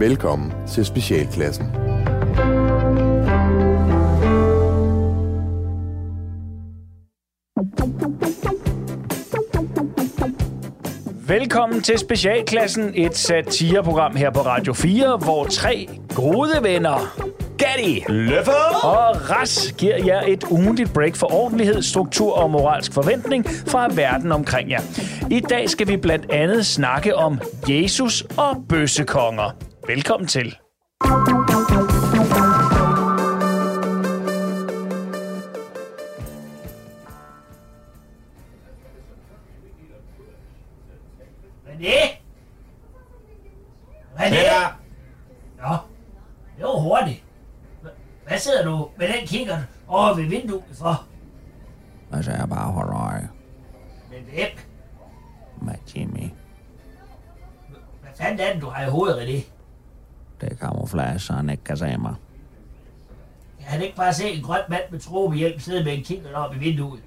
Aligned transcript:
Velkommen 0.00 0.52
til 0.68 0.84
Specialklassen. 0.84 1.66
Velkommen 11.28 11.82
til 11.82 11.98
Specialklassen, 11.98 12.92
et 12.94 13.16
satireprogram 13.16 14.16
her 14.16 14.30
på 14.30 14.40
Radio 14.40 14.72
4, 14.72 15.16
hvor 15.16 15.44
tre 15.44 15.88
gode 16.14 16.62
venner, 16.62 17.18
Gatti 17.58 18.04
Løffer! 18.08 18.84
og 18.84 19.30
Ras, 19.30 19.74
giver 19.78 20.04
jer 20.04 20.22
et 20.26 20.44
ugentligt 20.50 20.92
break 20.92 21.16
for 21.16 21.32
ordentlighed, 21.32 21.82
struktur 21.82 22.32
og 22.32 22.50
moralsk 22.50 22.92
forventning 22.92 23.46
fra 23.66 23.88
verden 23.94 24.32
omkring 24.32 24.70
jer. 24.70 24.80
I 25.30 25.40
dag 25.40 25.70
skal 25.70 25.88
vi 25.88 25.96
blandt 25.96 26.30
andet 26.30 26.66
snakke 26.66 27.16
om 27.16 27.40
Jesus 27.68 28.22
og 28.22 28.56
bøssekonger. 28.68 29.68
Velkommen 29.88 30.26
til. 30.28 30.56
René? 41.66 42.18
René? 44.18 44.36
Ja. 44.36 44.68
Nå, 45.58 45.76
det 46.56 46.64
var 46.64 46.80
hurtigt. 46.80 47.24
Hva- 47.82 47.88
Hvad 48.28 48.38
sidder 48.38 48.64
du 48.64 48.90
med 48.98 49.08
den 49.08 49.26
kikkert 49.26 49.58
over 49.88 50.14
ved 50.14 50.24
vinduet 50.24 50.64
for? 50.74 51.04
Altså, 52.12 52.30
jeg 52.30 52.48
bare 52.48 52.72
holder 52.72 53.06
øje 53.10 53.28
Men 54.10 54.22
hvem? 54.34 54.48
med 55.62 55.74
Jimmy. 55.96 56.30
Hvad 58.00 58.10
fanden 58.14 58.40
er 58.40 58.52
det, 58.52 58.62
du 58.62 58.68
har 58.68 58.86
i 58.86 58.90
hovedet, 58.90 59.16
René? 59.22 59.57
Det 60.40 60.52
er 60.52 60.56
camouflage, 60.56 61.18
så 61.18 61.32
han 61.32 61.50
ikke 61.50 61.64
kan 61.64 61.76
se 61.76 61.96
mig. 61.96 62.14
Jeg 63.60 63.66
havde 63.66 63.84
ikke 63.84 63.96
bare 63.96 64.14
set 64.14 64.36
en 64.38 64.44
grøn 64.44 64.60
mand 64.68 64.82
med 64.90 65.00
tropehjelm 65.00 65.60
sidde 65.60 65.84
med 65.84 65.94
en 65.98 66.04
kikkert 66.04 66.34
op 66.34 66.54
i 66.54 66.58
vinduet. 66.58 67.02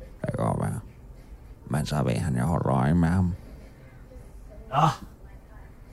Det 0.00 0.30
kan 0.36 0.46
godt 0.46 0.60
være. 0.60 0.80
Men 1.66 1.86
så 1.86 2.02
ved 2.02 2.14
han, 2.14 2.36
jeg 2.36 2.44
holder 2.44 2.70
øje 2.70 2.94
med 2.94 3.08
ham. 3.08 3.34
Nå, 4.70 4.88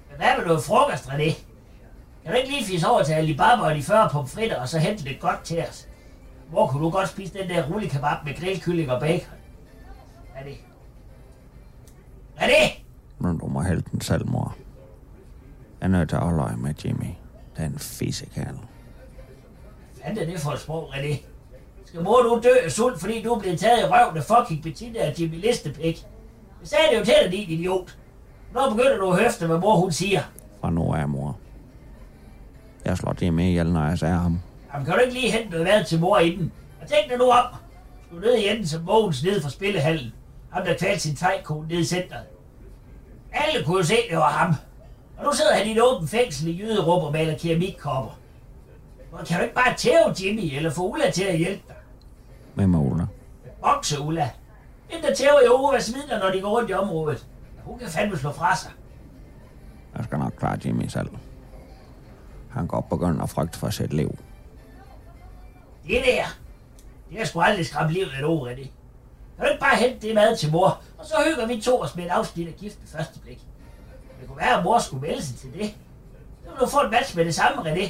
men 0.10 0.18
hvad 0.18 0.38
med 0.38 0.46
noget 0.46 0.64
frokost, 0.64 1.10
René? 1.10 1.44
Kan 2.24 2.32
du 2.32 2.38
ikke 2.38 2.50
lige 2.50 2.66
fise 2.66 2.88
over 2.88 3.04
til 3.04 3.14
Alibaba 3.14 3.62
og 3.62 3.76
de 3.76 3.84
40 3.84 4.10
pomfritter, 4.10 4.62
og 4.62 4.70
så 4.70 4.80
hente 4.80 5.04
lidt 5.04 5.20
godt 5.20 5.44
til 5.44 5.64
os? 5.70 5.88
Hvor 6.50 6.68
kunne 6.68 6.86
du 6.86 6.90
godt 6.90 7.10
spise 7.10 7.34
den 7.34 7.50
der 7.50 7.68
rullekebab 7.70 8.18
med 8.26 8.36
grillkylling 8.40 8.92
og 8.92 9.00
bacon? 9.00 9.34
René? 10.36 10.56
René? 12.38 12.82
Men 13.20 13.38
du 13.38 13.48
må 13.48 13.62
hælde 13.62 13.84
den 13.92 14.02
selv, 14.02 14.28
mor. 14.28 14.56
Jeg 15.82 15.88
er 15.88 15.92
nødt 15.92 16.10
til 16.10 16.16
at 16.16 16.22
holde 16.22 16.44
øje 16.44 16.56
med 16.56 16.74
Jimmy. 16.86 17.08
Den 17.58 17.80
fisekald. 17.80 18.58
Hvad 20.04 20.18
er 20.18 20.26
det 20.26 20.40
for 20.40 20.52
et 20.52 20.60
sprog, 20.60 20.96
René? 20.96 21.22
Skal 21.86 22.04
mor 22.04 22.23
nu 22.23 22.42
dø 22.44 22.50
af 22.66 22.72
sult, 22.72 23.00
fordi 23.00 23.22
du 23.22 23.34
er 23.34 23.40
blevet 23.40 23.60
taget 23.60 23.80
i 23.80 23.84
røven 23.86 24.18
af 24.18 24.23
fucking 24.23 24.64
Bettina 24.64 25.08
og 25.08 25.20
Jimmy 25.22 25.36
Listepik? 25.36 26.06
Jeg 26.62 26.68
sagde 26.68 26.84
det 26.92 27.00
jo 27.00 27.06
til 27.06 27.14
dig, 27.23 27.32
din 27.32 27.50
idiot. 27.50 27.98
Når 28.54 28.70
begynder 28.70 28.98
du 28.98 29.12
at 29.12 29.23
høfte, 29.23 29.48
hvad 29.48 29.58
mor 29.58 29.76
hun 29.76 29.92
siger? 29.92 30.22
Fra 30.62 30.70
nu 30.70 30.94
af, 30.94 31.10
mor. 31.10 31.38
Jeg 32.86 32.98
slår 32.98 33.16
Jimmy 33.22 33.42
ihjel, 33.42 33.72
når 33.73 33.86
jeg 33.88 33.98
ser 34.00 34.08
ham. 34.08 34.40
Jamen, 34.73 34.86
kan 34.86 34.95
du 34.95 35.00
ikke 35.00 35.14
lige 35.14 35.32
hente 35.32 35.50
noget 35.50 35.66
vand 35.66 35.86
til 35.86 36.00
mor 36.00 36.20
i 36.20 36.36
den? 36.36 36.52
Og 36.82 36.88
tænk 36.88 37.10
dig 37.10 37.18
nu 37.18 37.30
om. 37.30 37.45
Du 38.12 38.18
er 38.18 38.22
nede 38.22 38.42
i 38.44 38.48
enden 38.50 38.68
som 38.68 38.84
Mogens 38.84 39.23
nede 39.23 39.42
fra 39.42 39.50
spillehallen. 39.50 40.14
Ham, 40.50 40.66
der 40.66 40.78
kvalte 40.78 41.00
sin 41.00 41.18
fejkone 41.18 41.68
nede 41.68 41.80
i 41.82 41.84
centret. 41.84 42.23
Alle 43.34 43.66
kunne 43.66 43.78
jo 43.78 43.84
se, 43.84 43.95
det 44.10 44.18
var 44.18 44.30
ham. 44.32 44.56
Og 45.22 45.27
nu 45.27 45.33
sidder 45.33 45.53
han 45.55 45.67
i 45.67 45.72
et 45.72 45.81
åbent 45.81 46.09
fængsel 46.09 46.47
i 46.47 46.59
Jyderup 46.61 47.03
og 47.03 47.11
maler 47.11 47.38
keramikkopper. 47.38 48.19
Hvor 49.09 49.23
kan 49.23 49.38
du 49.38 49.44
ikke 49.44 49.55
bare 49.55 49.76
tæve 49.77 50.15
Jimmy, 50.21 50.55
eller 50.55 50.70
få 50.71 50.82
Ulla 50.82 51.11
til 51.11 51.23
at 51.23 51.37
hjælpe 51.37 51.64
dig? 51.67 51.76
Hvem 52.54 52.73
er 52.73 52.80
Ulla? 52.80 53.05
Bokse 53.61 53.99
Ulla. 53.99 54.30
Den 54.92 55.04
der 55.04 55.15
tæver 55.15 55.42
Jehovas 55.43 55.93
vidner, 55.93 56.20
når 56.20 56.31
de 56.31 56.42
går 56.42 56.49
rundt 56.49 56.70
i 56.70 56.73
området. 56.73 57.27
Hun 57.64 57.80
kan 57.80 57.87
fandme 57.87 58.17
slå 58.17 58.31
fra 58.31 58.55
sig. 58.55 58.71
Jeg 59.98 60.05
skal 60.05 60.20
nok 60.20 60.33
klare 60.39 60.60
Jimmy 60.65 60.87
selv. 60.87 61.10
Han 62.52 62.67
går 62.67 62.81
begynde 62.81 63.23
at 63.23 63.30
frygte 63.30 63.60
for 63.60 63.70
sit 63.70 63.93
liv. 63.93 64.17
Det 65.87 66.02
der, 66.05 66.23
det 67.10 67.17
har 67.17 67.26
sgu 67.26 67.42
aldrig 67.42 67.65
skræmt 67.65 67.92
livet 67.92 68.11
af 68.15 68.20
et 68.20 68.26
ord, 68.26 68.48
René. 68.48 68.67
Kan 69.36 69.45
du 69.45 69.45
ikke 69.45 69.60
bare 69.60 69.76
hente 69.76 70.08
det 70.08 70.15
mad 70.15 70.37
til 70.37 70.52
mor, 70.52 70.81
og 70.98 71.05
så 71.05 71.15
hygger 71.26 71.48
vi 71.48 71.61
to 71.61 71.81
os 71.81 71.95
med 71.95 72.05
et 72.05 72.10
afsnit 72.10 72.48
af 72.48 72.54
gift 72.54 72.81
ved 72.81 72.87
første 72.87 73.20
blik. 73.20 73.42
Det 74.21 74.27
kunne 74.30 74.37
være, 74.37 74.58
at 74.58 74.64
mor 74.64 74.80
skulle 74.80 75.08
melde 75.08 75.21
sig 75.26 75.36
til 75.36 75.54
det. 75.54 75.73
Så 76.43 76.49
ville 76.49 76.59
du 76.61 76.70
få 76.70 76.80
et 76.82 76.92
match 76.92 77.15
med 77.17 77.26
det 77.26 77.36
samme, 77.36 77.61
René. 77.61 77.82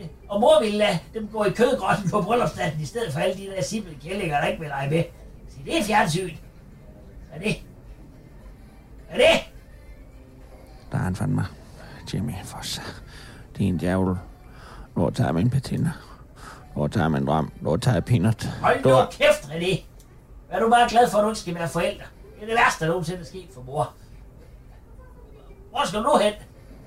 Øh, 0.00 0.06
Og 0.28 0.40
mor 0.40 0.60
ville 0.60 0.78
lade 0.78 0.98
dem 1.14 1.28
gå 1.32 1.44
i 1.44 1.50
kødgrotten 1.50 2.10
på 2.10 2.22
bryllupsnatten, 2.22 2.80
i 2.80 2.84
stedet 2.86 3.12
for 3.12 3.20
alle 3.20 3.36
de 3.36 3.46
der 3.56 3.62
simple 3.62 3.94
kællinger, 4.02 4.40
der 4.40 4.46
ikke 4.46 4.60
vil 4.60 4.68
lege 4.68 4.90
med. 4.90 5.04
Så 5.50 5.56
det 5.64 5.78
er 5.78 5.84
fjernsyn. 5.84 6.30
René. 7.34 7.54
René! 9.12 9.44
Der 10.92 10.98
er 10.98 11.02
han 11.02 11.16
fandme. 11.16 11.46
Jimmy, 12.14 12.32
for 12.44 12.58
så. 12.62 12.80
Din 13.58 13.78
djævel. 13.78 14.16
Du 14.94 15.00
har 15.02 15.10
taget 15.10 15.34
min 15.34 15.50
patina. 15.50 15.92
Du 16.74 16.80
har 16.80 16.88
taget 16.88 17.12
min 17.12 17.26
drøm. 17.26 17.52
Du 17.64 17.70
har 17.70 17.76
taget 17.76 18.04
peanut. 18.04 18.44
Hold 18.62 18.82
Du 18.82 18.88
nu 18.88 18.94
har... 18.94 19.06
kæft, 19.10 19.44
René. 19.50 19.80
Er 20.50 20.60
du 20.60 20.70
bare 20.70 20.88
glad 20.90 21.10
for, 21.10 21.18
at 21.18 21.22
du 21.24 21.28
ikke 21.28 21.40
skal 21.40 21.54
være 21.54 21.68
forældre? 21.68 22.04
Det 22.34 22.42
er 22.42 22.46
det 22.46 22.54
værste, 22.54 22.84
der 22.84 22.90
nogensinde 22.90 23.20
er 23.20 23.24
sket 23.24 23.48
for 23.54 23.62
mor. 23.62 23.92
Hvor 25.74 25.86
skal 25.86 25.98
du 25.98 26.04
nu 26.04 26.18
hen? 26.22 26.32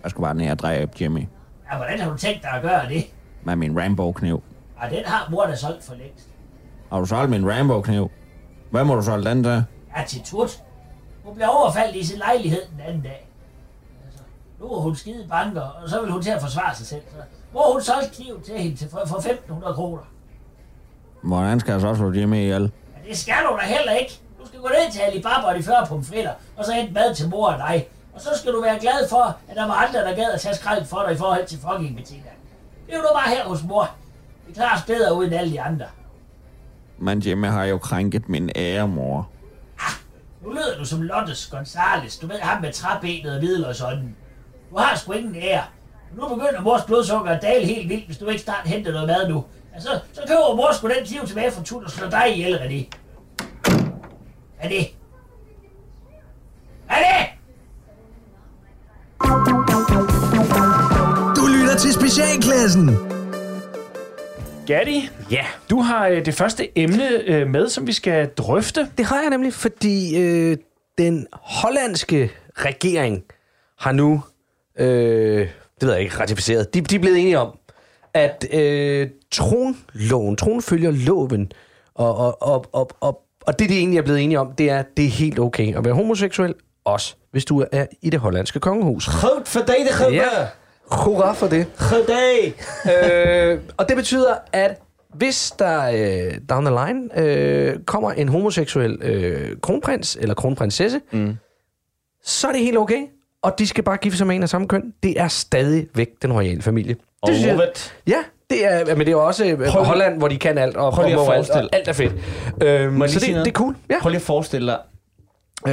Jeg 0.04 0.12
skal 0.12 0.22
bare 0.22 0.36
ned 0.36 0.52
og 0.52 0.60
dræbe 0.60 0.92
Jimmy. 1.02 1.28
Ja, 1.72 1.78
hvordan 1.78 2.00
har 2.00 2.10
du 2.10 2.18
tænkt 2.18 2.44
dig 2.44 2.52
at 2.52 2.62
gøre 2.62 2.90
det? 2.90 3.06
Med 3.44 3.56
min 3.56 3.82
Rambo-kniv. 3.82 4.44
Ja, 4.84 4.96
den 4.96 5.06
har 5.06 5.28
mor 5.30 5.46
da 5.46 5.56
solgt 5.56 5.84
for 5.84 5.96
længst. 5.96 6.28
Har 6.92 7.00
du 7.00 7.06
solgt 7.06 7.30
min 7.30 7.52
Rambo-kniv? 7.52 8.12
Hvad 8.72 8.84
må 8.84 8.96
du 8.96 9.02
solgt 9.02 9.26
den 9.26 9.44
til? 9.44 9.64
Ja, 9.98 10.04
til 10.08 10.22
tut. 10.24 10.64
Hun 11.24 11.36
blev 11.36 11.48
overfaldt 11.50 11.96
i 11.96 12.06
sin 12.06 12.18
lejlighed 12.18 12.62
den 12.72 12.80
anden 12.88 13.02
dag. 13.02 13.28
Altså, 14.06 14.24
nu 14.60 14.66
er 14.66 14.80
hun 14.80 14.96
skide 14.96 15.28
banker, 15.30 15.62
og 15.62 15.90
så 15.90 16.02
vil 16.02 16.12
hun 16.12 16.22
til 16.22 16.32
at 16.32 16.42
forsvare 16.42 16.76
sig 16.76 16.88
selv. 16.88 17.02
Så 17.10 17.16
hvor 17.52 17.72
hun 17.72 17.82
solgt 17.82 18.12
kniven 18.12 18.42
til 18.42 18.58
hende 18.58 18.78
til 18.78 18.90
for, 18.90 19.02
for 19.08 19.16
1.500 19.16 19.74
kroner. 19.74 20.02
Hvordan 21.22 21.60
skal 21.60 21.72
jeg 21.72 21.82
så 21.82 21.96
slå 21.96 22.14
Jimmy 22.14 22.36
ihjel? 22.36 22.62
Ja, 22.62 23.10
det 23.10 23.18
skal 23.18 23.34
du 23.50 23.58
da 23.62 23.66
heller 23.66 23.92
ikke. 23.92 24.20
Du 24.42 24.48
skal 24.48 24.60
gå 24.60 24.68
ned 24.68 24.92
til 24.92 25.00
Alibaba 25.00 25.48
og 25.48 25.56
de 25.56 25.64
40 25.64 25.86
pomfritter, 25.88 26.32
og 26.58 26.66
så 26.66 26.74
hente 26.74 26.94
mad 26.94 27.16
til 27.16 27.30
mor 27.30 27.48
og 27.52 27.58
dig. 27.58 27.88
Og 28.18 28.24
så 28.24 28.30
skal 28.42 28.54
du 28.54 28.62
være 28.62 28.80
glad 28.80 29.10
for, 29.10 29.38
at 29.50 29.56
der 29.56 29.68
var 29.68 29.74
andre, 29.74 30.00
der 30.00 30.16
gad 30.16 30.32
at 30.32 30.42
tage 30.42 30.56
skrald 30.56 30.86
for 30.86 31.04
dig 31.06 31.14
i 31.14 31.18
forhold 31.18 31.46
til 31.46 31.60
fucking 31.60 31.96
Bettina. 31.96 32.22
Det 32.86 32.94
er 32.94 32.98
jo 32.98 33.02
nu 33.02 33.08
bare 33.14 33.30
her 33.30 33.44
hos 33.44 33.64
mor. 33.64 33.90
Vi 34.48 34.54
klarer 34.54 34.76
os 34.76 34.84
bedre 34.84 35.14
uden 35.14 35.34
alle 35.34 35.52
de 35.52 35.62
andre. 35.62 35.86
Men 36.98 37.20
Jimmy 37.20 37.48
har 37.48 37.66
jo 37.66 37.78
krænket 37.78 38.30
min 38.30 38.50
ære, 38.56 38.88
mor. 38.88 39.30
Nu 40.42 40.50
lyder 40.50 40.78
du 40.78 40.86
som 40.86 41.02
Lottes 41.02 41.48
Gonzales. 41.48 42.18
Du 42.18 42.28
ved 42.28 42.40
ham 42.40 42.62
med 42.62 42.74
træbenet 42.74 43.34
og 43.34 43.40
hvidløgsånden. 43.40 44.16
Du 44.72 44.78
har 44.78 44.96
sgu 44.96 45.12
ingen 45.12 45.36
ære. 45.36 45.64
Nu 46.16 46.28
begynder 46.28 46.62
mors 46.62 46.84
blodsukker 46.84 47.32
at 47.32 47.42
dale 47.42 47.66
helt 47.66 47.90
vildt, 47.90 48.06
hvis 48.06 48.18
du 48.18 48.28
ikke 48.28 48.42
snart 48.42 48.68
henter 48.68 48.92
noget 48.92 49.08
mad 49.08 49.30
nu. 49.30 49.46
Altså, 49.74 50.00
så 50.14 50.22
køber 50.28 50.56
mor 50.56 50.74
sgu 50.74 50.88
den 50.88 51.06
kniv 51.06 51.28
tilbage 51.28 51.52
fra 51.52 51.64
Tut 51.64 51.84
og 51.84 51.92
slår 51.92 52.10
dig 52.10 52.34
ihjel, 52.36 52.58
René. 52.58 52.98
René. 54.64 54.86
René! 56.90 57.37
Du 61.36 61.48
lytter 61.56 61.76
til 61.80 61.94
Specialklassen. 61.94 62.90
Gatti, 64.68 65.10
ja. 65.32 65.46
du 65.70 65.80
har 65.80 66.08
øh, 66.08 66.26
det 66.26 66.34
første 66.34 66.80
emne 66.80 67.10
øh, 67.28 67.48
med, 67.48 67.70
som 67.70 67.88
vi 67.88 67.94
skal 67.94 68.30
drøfte. 68.30 68.88
Det 68.98 69.06
har 69.06 69.22
jeg 69.22 69.30
nemlig, 69.30 69.54
fordi 69.54 70.18
øh, 70.18 70.58
den 70.98 71.28
hollandske 71.32 72.32
regering 72.56 73.24
har 73.80 73.92
nu, 73.92 74.22
øh, 74.80 75.48
det 75.80 75.88
ved 75.88 75.94
jeg 75.94 76.02
ikke, 76.02 76.20
ratificeret, 76.20 76.74
de, 76.74 76.82
de 76.82 76.96
er 76.96 77.00
blevet 77.00 77.20
enige 77.20 77.40
om, 77.40 77.58
at 78.14 78.46
øh, 78.54 79.10
tronloven, 79.32 80.36
tronfølger 80.36 80.92
loven, 80.92 81.52
og, 81.96 82.18
og, 82.18 82.42
og, 82.42 82.66
og, 82.72 82.90
og, 83.00 83.22
og 83.42 83.60
det, 83.60 83.70
de 83.70 83.78
egentlig 83.78 83.98
er 83.98 84.04
blevet 84.04 84.24
enige 84.24 84.40
om, 84.40 84.52
det 84.52 84.70
er, 84.70 84.84
det 84.98 85.06
er 85.06 85.10
helt 85.10 85.40
okay 85.40 85.76
at 85.76 85.86
være 85.86 85.94
homoseksuel, 85.94 86.54
også 86.88 87.16
hvis 87.32 87.46
du 87.46 87.66
er 87.72 87.86
i 88.02 88.10
det 88.10 88.20
hollandske 88.20 88.60
kongehus. 88.60 89.06
Goed 89.06 89.54
verdedigen 89.54 90.14
Ja. 90.14 90.24
Hurra 90.92 91.34
for 91.34 91.48
det. 91.48 91.66
Goddag. 91.90 92.54
øh, 93.54 93.60
og 93.78 93.88
det 93.90 93.98
betyder, 93.98 94.36
at 94.54 94.80
hvis 95.14 95.54
der 95.60 95.84
øh, 95.84 96.34
down 96.50 96.66
the 96.66 96.76
line 96.86 97.20
øh, 97.20 97.80
kommer 97.86 98.12
en 98.12 98.30
homoseksuel 98.30 98.98
øh, 99.02 99.58
kronprins 99.62 100.18
eller 100.22 100.36
kronprinsesse, 100.36 101.02
mm. 101.12 101.38
så 102.24 102.48
er 102.48 102.52
det 102.52 102.62
helt 102.62 102.78
okay. 102.78 103.02
Og 103.42 103.60
de 103.60 103.68
skal 103.68 103.84
bare 103.84 103.98
gifte 103.98 104.18
sig 104.18 104.28
med 104.28 104.36
en 104.36 104.44
af 104.44 104.50
samme 104.50 104.68
køn. 104.68 104.94
Det 105.04 105.20
er 105.20 105.28
stadigvæk 105.28 106.10
den 106.22 106.34
royale 106.34 106.62
familie. 106.62 106.96
Og 107.22 107.30
synes 107.34 107.46
jeg-. 107.46 107.70
Ja, 108.08 108.24
det 108.50 108.66
er, 108.66 108.96
men 108.96 109.06
det 109.06 109.12
er 109.12 109.16
også 109.16 109.46
øh, 109.46 109.68
Prøv 109.70 109.84
Holland, 109.84 110.18
hvor 110.18 110.28
de 110.28 110.38
kan 110.38 110.58
alt, 110.58 110.78
og 110.78 110.94
Prøv 110.94 111.06
lige 111.06 111.20
at 111.20 111.26
forestille- 111.26 111.70
og 111.70 111.76
alt 111.76 111.88
er 111.88 111.94
fedt. 111.94 112.14
Øhm, 112.64 113.08
så 113.08 113.20
det, 113.20 113.28
det 113.36 113.48
er 113.48 113.52
cool. 113.52 113.76
Ja. 113.90 113.96
Prøv 114.02 114.10
lige 114.10 114.20
at 114.20 114.22
forestille 114.26 114.72
dig. 114.72 114.80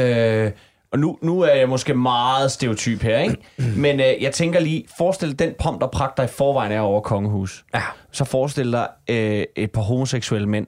Øh, 0.01 0.51
og 0.94 1.00
nu, 1.00 1.19
nu 1.23 1.41
er 1.41 1.55
jeg 1.55 1.69
måske 1.69 1.94
meget 1.94 2.52
stereotyp 2.52 3.02
her, 3.02 3.19
ikke? 3.19 3.37
Men 3.85 4.00
øh, 4.00 4.23
jeg 4.23 4.32
tænker 4.32 4.61
lige, 4.61 4.85
forestil 4.99 5.29
dig 5.29 5.38
den 5.38 5.55
pomp, 5.58 5.81
der 5.81 5.87
pragt 5.87 6.17
der 6.17 6.23
i 6.23 6.26
forvejen 6.26 6.73
er 6.73 6.81
over 6.81 7.00
kongehus. 7.00 7.64
Ja. 7.75 7.82
Så 8.12 8.25
forestil 8.25 8.73
dig 8.73 8.88
øh, 9.11 9.44
et 9.56 9.70
par 9.73 9.81
homoseksuelle 9.81 10.49
mænd, 10.49 10.67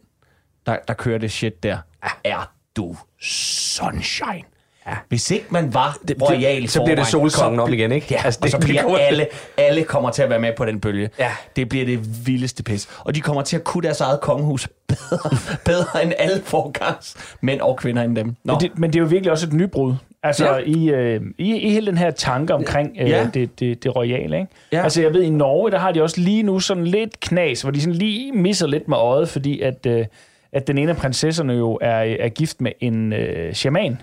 der, 0.67 0.76
der 0.88 0.94
kører 0.94 1.19
det 1.19 1.32
shit 1.32 1.62
der. 1.62 1.78
Er 2.25 2.52
du 2.76 2.96
sunshine? 3.20 4.43
Ja. 4.88 4.93
Hvis 5.09 5.31
ikke 5.31 5.47
man 5.50 5.75
var 5.75 5.99
Det- 6.00 6.09
det- 6.09 6.23
royal 6.31 6.69
så 6.69 6.83
bliver 6.85 6.97
det 6.97 7.06
solkongen 7.06 7.61
bl- 7.61 7.73
igen, 7.73 7.93
ikke? 7.93 8.06
Ja, 8.11 8.21
Altså, 8.25 8.41
det- 8.43 8.44
og 8.44 8.50
så 8.62 8.69
det 8.69 8.81
kommer- 8.81 8.97
bliver 8.97 9.06
alle, 9.09 9.27
alle 9.56 9.83
kommer 9.85 10.11
til 10.11 10.23
at 10.23 10.31
være 10.31 10.38
med 10.38 10.53
på 10.56 10.65
den 10.65 10.81
bølge. 10.81 11.11
Ja. 11.19 11.31
Det 11.56 11.69
bliver 11.69 11.85
det 11.87 12.27
vildeste 12.27 12.62
pis. 12.62 12.88
Og 12.99 13.15
de 13.15 13.21
kommer 13.21 13.43
til 13.43 13.56
at 13.56 13.65
kunne 13.65 13.83
deres 13.83 14.00
eget 14.00 14.21
kongehus 14.21 14.69
bedre, 14.88 15.31
bedre 15.65 16.03
end 16.05 16.12
alle 16.19 16.43
forgangs 16.44 17.17
mænd 17.41 17.61
og 17.61 17.77
kvinder 17.77 18.03
end 18.03 18.17
dem. 18.17 18.37
Nå. 18.44 18.53
Men 18.53 18.61
det, 18.61 18.79
men 18.79 18.91
det 18.93 18.99
er 18.99 19.03
jo 19.03 19.06
virkelig 19.09 19.33
også 19.33 19.47
et 19.47 19.53
nybrud. 19.53 19.94
Altså 20.23 20.47
Ja. 20.55 20.56
i, 20.67 20.88
øh, 20.91 21.21
i, 21.38 21.56
i 21.56 21.71
hele 21.71 21.87
den 21.87 21.99
her 21.99 22.11
tanke 22.11 22.55
omkring 22.55 22.97
øh, 23.00 23.09
Ja. 23.11 23.19
ja. 23.19 23.29
det, 23.35 23.61
det, 23.61 23.83
det 23.85 23.97
royale. 23.97 24.37
Ikke? 24.38 24.49
Ja. 24.73 24.83
Altså 24.83 25.03
jeg 25.03 25.15
ved, 25.15 25.23
i 25.23 25.31
Norge, 25.31 25.71
der 25.71 25.79
har 25.79 25.93
de 25.93 26.03
også 26.03 26.21
lige 26.21 26.43
nu 26.43 26.61
sådan 26.61 26.85
lidt 26.87 27.21
knas, 27.21 27.62
hvor 27.62 27.71
de 27.71 27.81
sådan 27.81 27.94
lige 27.94 28.33
misser 28.33 28.67
lidt 28.67 28.88
med 28.88 28.97
øjet, 28.97 29.29
fordi 29.29 29.61
at, 29.61 29.87
øh, 29.87 30.06
at 30.53 30.67
den 30.67 30.79
ene 30.79 30.91
af 30.91 30.97
prinsesserne 30.97 31.53
jo 31.53 31.79
er, 31.83 32.17
er 32.21 32.29
gift 32.29 32.61
med 32.61 32.73
en 32.81 33.12
øh, 33.12 33.55
shaman. 33.55 34.03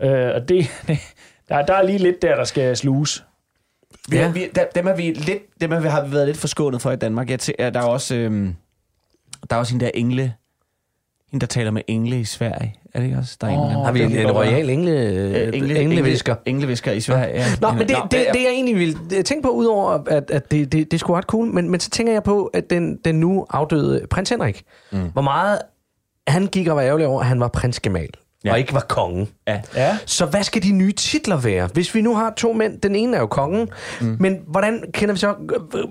Øh, 0.00 0.30
og 0.34 0.48
det, 0.48 0.66
det, 0.88 0.98
der, 1.48 1.66
der 1.66 1.74
er 1.74 1.82
lige 1.82 1.98
lidt 1.98 2.22
der, 2.22 2.36
der 2.36 2.44
skal 2.44 2.76
sluges. 2.76 3.24
Vi, 4.08 4.16
Ja. 4.16 4.30
vi, 4.30 4.46
der, 4.54 4.64
dem, 4.74 4.86
er 4.86 4.96
vi 4.96 5.02
lidt, 5.02 5.42
dem 5.60 5.72
er 5.72 5.80
vi, 5.80 5.88
har 5.88 6.04
vi 6.06 6.12
været 6.12 6.26
lidt 6.26 6.38
forskånet 6.38 6.82
for 6.82 6.90
i 6.90 6.96
Danmark. 6.96 7.30
Jeg 7.30 7.38
tæ- 7.42 7.52
der 7.70 7.80
er 7.80 7.84
også, 7.84 8.14
øhm, 8.14 8.54
der 9.50 9.56
er 9.56 9.60
også 9.60 9.74
en 9.74 9.80
der 9.80 9.90
engle, 9.94 10.34
en 11.32 11.40
der 11.40 11.46
taler 11.46 11.70
med 11.70 11.82
engle 11.86 12.20
i 12.20 12.24
Sverige. 12.24 12.74
Er 12.94 12.98
det 13.00 13.06
ikke 13.06 13.18
også? 13.18 13.36
Der 13.40 13.46
er 13.46 13.50
en, 13.50 13.58
oh, 13.58 13.70
Har 13.84 13.92
vi 13.92 14.02
en, 14.02 14.12
en 14.16 14.30
royal 14.30 14.70
engle, 14.70 15.08
engle, 15.24 15.56
engle, 15.56 15.78
englevisker? 15.80 16.34
Englevisker 16.46 16.92
i 16.92 17.00
Sverige, 17.00 17.34
ja. 17.34 17.44
Nå, 17.60 17.70
men 17.70 17.78
det, 17.88 17.90
Nå, 17.90 18.02
det, 18.02 18.26
det 18.32 18.42
jeg 18.42 18.50
egentlig 18.50 18.76
vil 18.76 19.24
tænke 19.24 19.42
på, 19.42 19.48
udover 19.48 19.90
at, 20.08 20.30
at 20.30 20.50
det, 20.50 20.72
det, 20.72 20.90
det 20.90 20.94
er 20.96 20.98
sgu 20.98 21.14
ret 21.14 21.24
cool, 21.24 21.46
men, 21.46 21.70
men 21.70 21.80
så 21.80 21.90
tænker 21.90 22.12
jeg 22.12 22.22
på, 22.22 22.46
at 22.46 22.70
den, 22.70 22.96
den 23.04 23.20
nu 23.20 23.46
afdøde 23.50 24.06
prins 24.10 24.30
Henrik, 24.30 24.62
mm. 24.92 24.98
hvor 25.12 25.22
meget 25.22 25.58
han 26.28 26.46
gik 26.46 26.68
og 26.68 26.76
var 26.76 26.82
ærgerlig 26.82 27.06
over, 27.06 27.20
at 27.20 27.26
han 27.26 27.40
var 27.40 27.48
prins 27.48 27.80
Gemal, 27.80 28.08
ja. 28.44 28.52
Og 28.52 28.58
ikke 28.58 28.74
var 28.74 28.80
kongen. 28.88 29.28
Ja. 29.48 29.60
Ja. 29.74 29.98
Så 30.06 30.26
hvad 30.26 30.42
skal 30.42 30.62
de 30.62 30.72
nye 30.72 30.92
titler 30.92 31.36
være? 31.36 31.66
Hvis 31.72 31.94
vi 31.94 32.00
nu 32.00 32.14
har 32.14 32.32
to 32.36 32.52
mænd, 32.52 32.80
den 32.80 32.94
ene 32.96 33.16
er 33.16 33.20
jo 33.20 33.26
kongen, 33.26 33.68
mm. 34.00 34.16
men 34.20 34.38
hvordan 34.46 34.84
kender 34.94 35.12
vi 35.14 35.18
så 35.18 35.34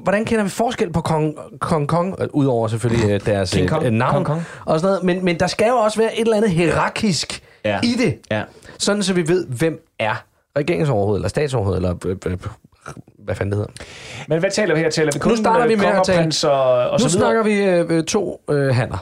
hvordan 0.03 0.25
kender 0.25 0.43
vi 0.43 0.49
forskel 0.49 0.93
på 0.93 1.01
kong 1.01 1.35
kong 1.59 1.87
kong 1.87 2.15
udover 2.33 2.67
selvfølgelig 2.67 3.09
øh, 3.11 3.25
deres 3.25 3.51
King 3.53 3.69
Kong. 3.69 3.83
øh, 3.85 3.91
navn 3.91 4.13
Kong 4.13 4.25
Kong. 4.25 4.41
og 4.65 4.79
sådan 4.79 4.91
noget, 4.91 5.03
men 5.03 5.25
men 5.25 5.39
der 5.39 5.47
skal 5.47 5.67
jo 5.67 5.75
også 5.75 5.97
være 5.99 6.15
et 6.15 6.21
eller 6.21 6.37
andet 6.37 6.51
hierarkisk 6.51 7.41
Ja. 7.65 7.79
i 7.83 7.93
det. 7.97 8.17
Ja. 8.31 8.43
Sådan 8.79 9.03
så 9.03 9.13
vi 9.13 9.27
ved 9.27 9.47
hvem 9.47 9.85
er 9.99 10.23
regeringsoverhoved 10.57 11.15
eller 11.17 11.29
statsoverhoved 11.29 11.77
eller 11.77 11.95
øh, 12.05 12.37
hvad 13.19 13.35
fanden 13.35 13.51
det 13.51 13.57
hedder. 13.57 13.71
Men 14.27 14.39
hvad 14.39 14.51
taler 14.51 14.75
vi 14.75 14.79
her? 14.81 14.89
Taler 14.89 15.11
vi 15.13 15.19
kun 15.19 15.31
Nu 15.31 15.35
starter 15.37 15.67
vi 15.67 15.75
med 15.75 15.85
at 15.85 16.01
tale- 16.05 16.51
og, 16.53 16.89
og 16.89 16.99
nu 17.01 17.09
så 17.09 17.09
snakker 17.09 17.43
vi 17.43 17.53
øh, 17.63 18.03
to 18.03 18.41
øh, 18.49 18.75
hanner. 18.75 18.97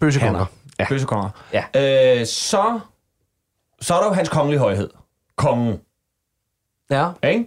Bøssekonger. 0.00 0.44
Ja. 0.80 0.86
Bøssekonger. 0.88 1.30
Ja. 1.52 1.64
Øh, 2.20 2.26
så, 2.26 2.80
så 3.80 3.94
er 3.94 3.98
der 4.00 4.06
jo 4.06 4.12
hans 4.12 4.28
kongelige 4.28 4.60
højhed. 4.60 4.90
Kongen. 5.36 5.80
Ja. 6.90 7.10
Ikke? 7.24 7.46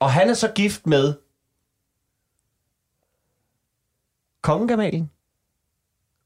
Og 0.00 0.10
han 0.12 0.30
er 0.30 0.34
så 0.34 0.48
gift 0.54 0.86
med 0.86 1.14
kongegamalen. 4.42 5.10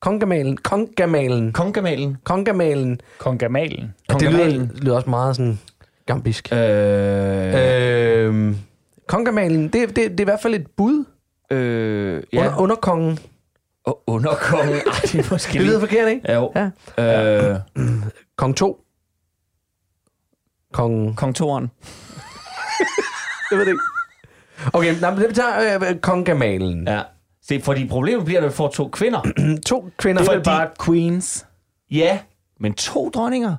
Kongamalen. 0.01 0.57
Kongamalen. 0.57 1.53
Kongegamalen. 1.53 2.17
Kongamalen. 2.25 3.01
Kong 3.19 3.41
Gamalen. 3.41 3.95
Det 4.09 4.23
lyder, 4.23 4.31
Kongamalen. 4.31 4.71
lyder 4.75 4.97
også 4.97 5.11
meget 5.11 5.37
sådan 5.37 5.59
gambisk. 6.07 6.49
Øh, 6.53 6.59
øh, 7.57 8.57
kongamalen, 9.07 9.69
det, 9.69 9.89
det, 9.89 9.97
det 9.97 10.21
er 10.21 10.21
i 10.21 10.25
hvert 10.25 10.41
fald 10.41 10.55
et 10.55 10.67
bud 10.77 11.05
øh, 11.51 12.23
ja. 12.33 12.39
ja. 12.43 12.47
under, 12.47 12.59
under 12.59 12.77
kongen. 12.77 13.19
Og 13.89 14.03
underkongen. 14.07 14.75
Ej, 14.87 15.01
det 15.03 15.15
er 15.15 15.31
måske 15.31 15.53
Det 15.53 15.61
lyder 15.67 15.81
forkert, 15.81 16.09
ikke? 16.09 16.33
Jo. 16.33 16.53
Ja. 16.99 17.51
Øh, 17.53 17.57
Kong 18.37 18.57
2. 18.57 18.85
Kong... 20.73 21.17
Kong 21.17 21.35
Toren. 21.35 21.71
Jeg 23.51 23.59
ved 23.59 23.67
det 23.67 23.73
ikke. 23.73 23.83
Okay, 24.73 25.01
nej, 25.01 25.11
men 25.15 25.29
vi 25.29 25.35
tager 25.35 25.79
øh, 25.91 25.97
kongamalen. 26.01 26.87
Ja. 26.89 26.95
Ja. 26.95 27.03
Se, 27.43 27.61
fordi 27.61 27.89
problemet 27.89 28.25
bliver, 28.25 28.41
at 28.41 28.47
vi 28.47 28.51
får 28.53 28.69
to 28.69 28.89
kvinder. 28.89 29.21
To 29.67 29.91
kvinder. 29.99 30.23
Det 30.23 30.29
er 30.29 30.33
Fordi- 30.35 30.45
bare 30.45 30.69
queens. 30.85 31.47
ja, 31.91 32.19
men 32.61 32.75
to 32.75 33.11
dronninger. 33.15 33.57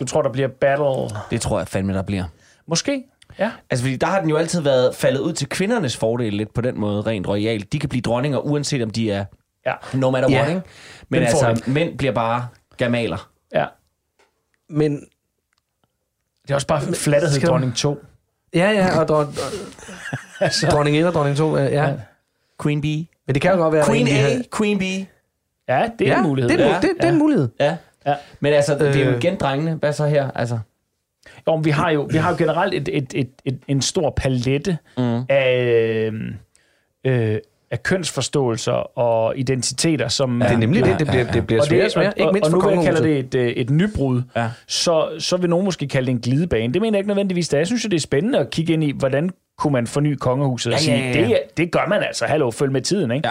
Du 0.00 0.04
tror, 0.06 0.22
der 0.22 0.32
bliver 0.32 0.48
battle? 0.48 1.16
Det 1.30 1.40
tror 1.40 1.58
jeg 1.58 1.68
fandme, 1.68 1.94
der 1.94 2.02
bliver. 2.02 2.24
Måske. 2.68 3.04
Ja. 3.38 3.50
Altså, 3.70 3.84
fordi 3.84 3.96
der 3.96 4.06
har 4.06 4.20
den 4.20 4.30
jo 4.30 4.36
altid 4.36 4.60
været 4.60 4.94
faldet 4.94 5.20
ud 5.20 5.32
til 5.32 5.48
kvindernes 5.48 5.96
fordel 5.96 6.32
lidt 6.34 6.54
på 6.54 6.60
den 6.60 6.80
måde, 6.80 7.02
rent 7.02 7.28
royalt. 7.28 7.72
De 7.72 7.78
kan 7.78 7.88
blive 7.88 8.02
dronninger, 8.02 8.38
uanset 8.38 8.82
om 8.82 8.90
de 8.90 9.10
er 9.12 9.24
Ja. 9.66 9.72
no 9.94 10.10
matter 10.10 10.28
Ja. 10.30 10.36
what, 10.38 10.48
ikke? 10.48 10.62
Men 11.08 11.20
Den 11.20 11.28
altså, 11.28 11.62
mænd 11.66 11.98
bliver 11.98 12.12
bare 12.12 12.48
gamaler. 12.76 13.30
ja. 13.54 13.66
Men 14.68 15.00
Det 16.42 16.50
er 16.50 16.54
også 16.54 16.66
bare 16.66 16.82
flatterhed 16.94 17.40
dronning 17.40 17.76
2. 17.76 17.98
ja, 18.54 18.70
ja, 18.70 18.98
og 19.00 19.08
dron, 19.08 19.26
Altså, 20.40 20.66
dronning 20.66 20.96
1 20.96 21.06
og 21.06 21.12
dronning 21.12 21.36
2, 21.36 21.56
øh, 21.56 21.72
ja. 21.72 21.84
Ja. 21.88 21.94
Queen 22.62 22.80
Bee. 22.80 23.06
Men 23.26 23.34
det 23.34 23.42
kan 23.42 23.50
jo 23.52 23.56
godt 23.56 23.72
være, 23.74 23.86
Queen 23.86 24.08
A, 24.08 24.10
har- 24.10 24.42
Queen 24.56 24.78
Bee. 24.78 25.06
ja, 25.68 25.90
det 25.98 26.06
er 26.08 26.12
Ja, 26.12 26.18
en 26.18 26.22
mulighed. 26.26 26.48
det 26.50 26.60
er, 26.60 26.64
en, 26.66 26.70
ja. 26.72 26.80
det, 26.80 26.90
det 27.00 27.04
er 27.04 27.12
en 27.12 27.18
mulighed. 27.18 27.48
Ja. 27.60 27.76
Ja. 28.06 28.14
Men 28.40 28.52
altså, 28.52 28.74
det 28.78 28.96
er 29.00 29.04
jo 29.04 29.10
Øh. 29.10 29.16
igen 29.18 29.36
drengene. 29.36 29.74
Hvad 29.74 29.92
så 29.92 30.06
her? 30.06 30.30
Altså, 30.34 30.58
Jo, 31.48 31.54
vi 31.54 31.70
har 31.70 31.90
jo, 31.90 32.08
vi 32.10 32.16
har 32.16 32.30
jo 32.30 32.36
generelt 32.38 32.74
et, 32.74 32.88
et, 32.92 33.12
et, 33.14 33.30
et, 33.44 33.58
en 33.68 33.82
stor 33.82 34.10
palette 34.16 34.78
mm. 34.98 35.20
af, 35.28 36.10
øh, 37.06 37.38
af 37.70 37.82
kønsforståelser 37.82 38.98
og 38.98 39.38
identiteter, 39.38 40.08
som... 40.08 40.40
Det 40.40 40.50
er 40.50 40.56
nemlig 40.56 40.84
Ja, 40.84 40.90
det, 40.90 40.98
det 40.98 41.06
bliver, 41.08 41.24
ja, 41.24 41.32
det 41.32 41.46
bliver 41.46 41.60
og, 41.60 41.66
sværere 41.66 41.90
og 41.96 42.02
og, 42.06 42.12
Ikke 42.16 42.26
og, 42.28 42.32
mindst 42.32 42.46
og 42.54 42.62
for 42.62 42.70
nu 42.70 42.76
vil 42.76 42.84
jeg 42.84 42.94
kalde 42.94 43.08
det 43.08 43.18
et, 43.18 43.34
øh, 43.34 43.48
et 43.48 43.70
nybrud, 43.70 44.22
Ja. 44.36 44.50
så, 44.68 45.08
så 45.18 45.36
vil 45.36 45.50
nogen 45.50 45.64
måske 45.64 45.88
kalde 45.88 46.06
det 46.06 46.12
en 46.12 46.20
glidebane. 46.20 46.74
Det 46.74 46.82
mener 46.82 46.96
jeg 46.96 47.00
ikke 47.00 47.08
nødvendigvis, 47.08 47.48
det 47.48 47.56
er. 47.56 47.60
Jeg 47.60 47.66
synes 47.66 47.84
jo, 47.84 47.88
det 47.88 47.96
er 47.96 48.00
spændende 48.00 48.38
at 48.38 48.50
kigge 48.50 48.72
ind 48.72 48.84
i, 48.84 48.92
hvordan 48.98 49.30
kunne 49.58 49.72
man 49.72 49.86
forny 49.86 50.14
kongehuset 50.14 50.72
og 50.72 50.78
Ja, 50.78 50.84
sige, 50.84 50.96
ja, 50.98 51.04
ja, 51.12 51.20
ja. 51.20 51.26
Det, 51.28 51.56
det 51.56 51.72
gør 51.72 51.86
man 51.88 52.02
altså. 52.02 52.24
Hallo, 52.26 52.50
følg 52.50 52.72
med 52.72 52.80
tiden, 52.80 53.10
ikke? 53.10 53.28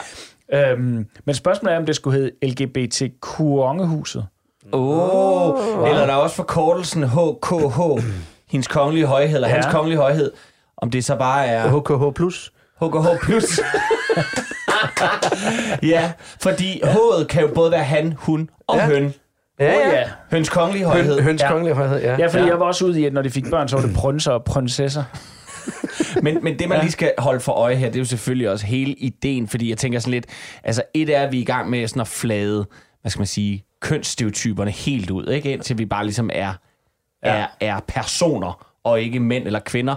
Ja. 0.51 0.71
Øhm, 0.71 1.05
men 1.25 1.35
spørgsmålet 1.35 1.73
er, 1.75 1.79
om 1.79 1.85
det 1.85 1.95
skulle 1.95 2.17
hedde 2.19 2.31
LGBT-kongehuset. 2.47 4.25
Åh, 4.73 5.49
oh, 5.49 5.89
eller 5.89 6.05
der 6.05 6.13
er 6.13 6.17
også 6.17 6.35
forkortelsen 6.35 7.03
HKH, 7.03 7.79
hendes 8.49 8.67
kongelige 8.67 9.05
højhed, 9.05 9.35
eller 9.35 9.47
Ja. 9.47 9.53
hans 9.53 9.65
kongelige 9.71 9.97
højhed. 9.99 10.31
Om 10.77 10.91
det 10.91 11.05
så 11.05 11.15
bare 11.15 11.45
er 11.47 11.67
HKH+. 11.79 12.13
plus. 12.15 12.51
HKH+. 12.81 13.07
plus. 13.25 13.59
ja, 15.83 16.11
fordi 16.41 16.81
H'et 16.83 17.25
kan 17.25 17.41
jo 17.41 17.49
både 17.55 17.71
være 17.71 17.83
han, 17.83 18.13
hun 18.17 18.49
og 18.67 18.77
Ja. 18.77 18.83
ja. 18.83 18.87
høn. 18.89 19.13
Ja, 19.59 19.65
Åh, 19.75 19.93
ja. 19.93 19.99
ja. 19.99 20.05
Høns 20.31 20.49
kongelige 20.49 20.85
højhed. 20.85 21.13
Høn, 21.15 21.23
høns 21.23 21.41
Ja. 21.41 21.51
kongelige 21.51 21.75
højhed, 21.75 22.01
ja. 22.01 22.15
Ja, 22.19 22.27
fordi 22.27 22.43
Ja. 22.43 22.49
jeg 22.49 22.59
var 22.59 22.65
også 22.65 22.85
ude 22.85 23.01
i, 23.01 23.05
at 23.05 23.13
når 23.13 23.21
de 23.21 23.29
fik 23.29 23.49
børn, 23.49 23.67
så 23.67 23.75
var 23.75 23.83
det 23.85 23.95
prønser 24.01 24.31
og 24.31 24.43
prinsesser. 24.43 25.03
Men, 26.23 26.37
men 26.43 26.59
det, 26.59 26.69
man 26.69 26.77
ja. 26.77 26.81
lige 26.83 26.91
skal 26.91 27.11
holde 27.17 27.39
for 27.39 27.51
øje 27.51 27.75
her, 27.75 27.87
det 27.87 27.95
er 27.95 27.99
jo 27.99 28.05
selvfølgelig 28.05 28.49
også 28.49 28.65
hele 28.65 28.93
ideen, 28.93 29.47
fordi 29.47 29.69
jeg 29.69 29.77
tænker 29.77 29.99
sådan 29.99 30.11
lidt, 30.11 30.25
altså 30.63 30.81
et 30.93 31.09
er, 31.15 31.21
at 31.21 31.31
vi 31.31 31.37
er 31.37 31.41
i 31.41 31.45
gang 31.45 31.69
med 31.69 31.87
sådan 31.87 32.01
at 32.01 32.07
flade, 32.07 32.65
hvad 33.01 33.09
skal 33.11 33.19
man 33.19 33.27
sige, 33.27 33.65
kønsstereotyperne 33.81 34.71
helt 34.71 35.09
ud, 35.09 35.27
ikke? 35.27 35.51
Indtil 35.53 35.77
vi 35.77 35.85
bare 35.85 36.03
ligesom 36.03 36.29
er, 36.33 36.53
Ja. 37.25 37.35
er, 37.35 37.45
er 37.59 37.79
personer, 37.87 38.65
og 38.83 39.01
ikke 39.01 39.19
mænd 39.19 39.45
eller 39.45 39.59
kvinder. 39.59 39.95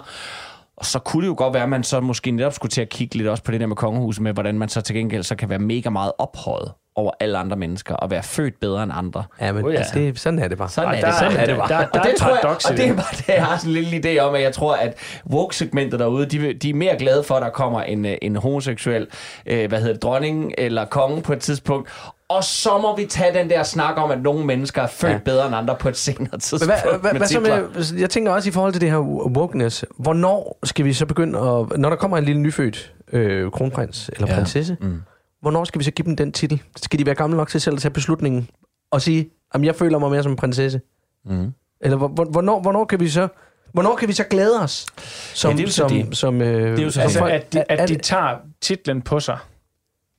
Og 0.76 0.86
så 0.86 0.98
kunne 0.98 1.22
det 1.22 1.28
jo 1.28 1.34
godt 1.38 1.54
være, 1.54 1.62
at 1.62 1.68
man 1.68 1.82
så 1.84 2.00
måske 2.00 2.30
netop 2.30 2.52
skulle 2.52 2.70
til 2.70 2.80
at 2.80 2.88
kigge 2.88 3.16
lidt 3.16 3.28
også 3.28 3.42
på 3.42 3.52
det 3.52 3.60
der 3.60 3.66
med 3.66 3.76
kongehuset, 3.76 4.22
med 4.22 4.32
hvordan 4.32 4.58
man 4.58 4.68
så 4.68 4.80
til 4.80 4.94
gengæld 4.96 5.22
så 5.22 5.36
kan 5.36 5.48
være 5.48 5.58
mega 5.58 5.90
meget 5.90 6.12
ophøjet 6.18 6.72
over 6.96 7.10
alle 7.20 7.38
andre 7.38 7.56
mennesker, 7.56 7.94
og 7.94 8.10
være 8.10 8.22
født 8.22 8.60
bedre 8.60 8.82
end 8.82 8.92
andre. 8.94 9.24
Ja, 9.40 9.52
men 9.52 9.64
Oh, 9.64 9.72
ja. 9.72 9.78
altså, 9.78 9.94
det, 9.94 10.18
sådan 10.20 10.38
er 10.38 10.48
det 10.48 10.58
bare. 10.58 10.68
Sådan 10.68 10.88
Og 10.88 10.96
er 10.96 11.00
der- 11.00 11.06
det. 11.06 11.14
Sådan 11.18 11.36
er 11.36 11.46
det 11.46 11.56
bare. 11.56 11.68
der- 11.68 11.78
der 11.88 12.00
og 12.00 12.06
det 12.06 12.14
tror 12.18 12.28
jeg, 12.28 12.44
og 12.44 12.76
det 12.76 12.88
er 12.88 12.94
bare 12.94 13.16
det, 13.16 13.28
jeg 13.28 13.44
har 13.46 13.56
sådan 13.56 13.76
en 13.76 13.82
lille 13.84 14.16
idé 14.16 14.20
om, 14.22 14.34
at 14.34 14.42
jeg 14.42 14.52
tror, 14.54 14.74
at 14.74 14.94
woke-segmentet 15.30 16.00
derude, 16.00 16.26
de, 16.26 16.52
de 16.54 16.70
er 16.70 16.74
mere 16.74 16.96
glade 16.98 17.24
for, 17.24 17.34
at 17.34 17.42
der 17.42 17.50
kommer 17.50 17.82
en, 17.82 18.04
øh, 18.06 18.16
en 18.22 18.36
homoseksuel, 18.36 19.06
øh, 19.46 19.68
hvad 19.68 19.78
hedder 19.80 19.92
det, 19.94 20.02
dronning 20.02 20.52
eller 20.58 20.84
konge 20.84 21.22
på 21.22 21.32
et 21.32 21.38
tidspunkt. 21.40 21.90
Og 22.36 22.44
så 22.44 22.78
må 22.78 22.96
vi 22.96 23.06
tage 23.06 23.34
den 23.38 23.50
der 23.50 23.62
snak 23.62 23.96
om, 23.98 24.10
at 24.10 24.22
nogle 24.22 24.46
mennesker 24.46 24.82
er 24.82 24.86
født 24.86 25.12
Ja. 25.12 25.18
bedre 25.18 25.46
end 25.46 25.54
andre 25.56 25.76
på 25.80 25.88
et 25.88 25.96
senere 25.96 26.38
tidspunkt. 26.38 26.64
hvad, 26.82 27.00
hvad, 27.00 27.12
hvad 27.18 27.26
så 27.28 27.40
med, 27.40 27.94
jeg 28.00 28.10
tænker 28.10 28.32
også 28.32 28.48
i 28.48 28.52
forhold 28.52 28.72
til 28.72 28.80
det 28.80 28.90
her 28.90 28.98
wokeness, 29.36 29.84
hvornår 29.98 30.58
skal 30.64 30.84
vi 30.84 30.92
så 30.92 31.06
begynde 31.06 31.38
at, 31.38 31.78
når 31.78 31.88
der 31.88 31.96
kommer 31.96 32.18
en 32.18 32.24
lille 32.24 32.40
nyfødt 32.42 32.92
øh, 33.12 33.50
kronprins 33.50 34.10
eller 34.14 34.28
Ja. 34.28 34.34
prinsesse, 34.34 34.76
mm. 34.80 35.02
hvornår 35.40 35.64
skal 35.64 35.78
vi 35.78 35.84
så 35.84 35.90
give 35.90 36.06
dem 36.06 36.16
den 36.16 36.32
titel? 36.32 36.62
Skal 36.76 36.98
de 36.98 37.06
være 37.06 37.14
gamle 37.14 37.36
nok 37.36 37.48
til 37.48 37.60
selv 37.60 37.74
at 37.76 37.82
tage 37.82 37.92
beslutningen 37.92 38.48
og 38.90 39.02
sige, 39.02 39.28
at 39.54 39.64
jeg 39.64 39.74
føler 39.74 39.98
mig 39.98 40.10
mere 40.10 40.22
som 40.22 40.32
en 40.32 40.36
prinsesse? 40.36 40.80
Mm. 41.24 41.52
Eller 41.80 41.96
hvor- 41.96 42.08
hvor- 42.08 42.24
hvornår, 42.24 42.60
hvornår 42.60 42.84
kan 42.84 43.00
vi 43.00 43.08
så 43.08 43.28
Hvornår 43.72 43.96
kan 43.96 44.08
vi 44.08 44.12
så 44.12 44.24
glæde 44.24 44.60
os? 44.62 44.86
Som, 45.34 45.50
Ja, 45.50 45.56
det 45.56 45.62
er 45.62 45.66
jo 45.66 45.70
så 45.70 45.76
som, 45.76 45.90
det. 45.90 46.16
som, 46.16 46.42
øh, 46.42 46.70
Det 46.70 46.78
er 46.78 46.84
jo 46.84 46.90
så. 46.90 47.00
Altså, 47.00 47.24
at 47.24 47.52
de, 47.52 47.58
er 47.58 47.64
at 47.82 47.88
de 47.88 47.94
tager 47.98 48.36
titlen 48.60 49.02
på 49.02 49.20
sig. 49.20 49.38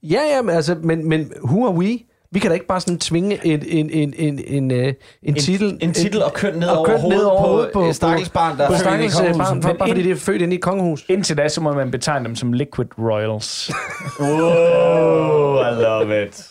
Ja, 0.04 0.20
ja, 0.36 0.42
men, 0.42 0.56
altså, 0.56 0.76
men, 0.84 1.10
men 1.10 1.32
who 1.44 1.66
are 1.68 1.74
we? 1.76 2.00
Vi 2.32 2.40
kan 2.40 2.50
da 2.50 2.54
ikke 2.54 2.68
bare 2.68 2.82
sådan 2.82 2.98
tvinge 3.00 3.40
en, 3.46 3.64
en, 3.66 3.90
en, 3.90 4.14
en, 4.18 4.40
en, 4.48 4.72
en, 4.72 4.96
en 5.24 5.36
titel... 5.36 5.78
en 5.82 5.94
titel 5.94 6.24
og 6.24 6.34
køn 6.34 6.54
ned 6.54 6.68
og 6.68 6.78
over 6.78 6.88
køn 6.88 7.00
hovedet 7.00 7.18
ned 7.20 7.26
over 7.26 7.42
på 7.42 7.48
hovedet 7.48 7.72
på, 7.74 7.94
stakkels 7.94 8.30
barn, 8.30 8.58
der 8.58 8.64
er 8.64 8.68
på 8.68 8.74
født 8.74 8.94
ind 8.94 9.04
i 9.04 9.10
stakkels 9.10 9.20
øh, 9.20 9.26
kongehuset. 9.26 9.38
barn, 9.54 9.62
bare, 9.62 9.76
bare 9.78 9.88
fordi 9.90 10.02
ind- 10.02 10.10
det 10.10 10.16
er 10.16 10.20
født 10.20 10.42
inde 10.42 10.56
i 10.56 10.60
kongehus. 10.60 11.06
Indtil 11.10 11.38
da, 11.38 11.48
så 11.48 11.62
må 11.62 11.74
man 11.74 11.92
betegne 11.92 12.26
dem 12.26 12.36
som 12.36 12.54
liquid 12.54 12.88
royals. 13.00 13.72
Oh, 14.20 15.66
I 15.68 15.82
love 15.84 16.24
it. 16.26 16.50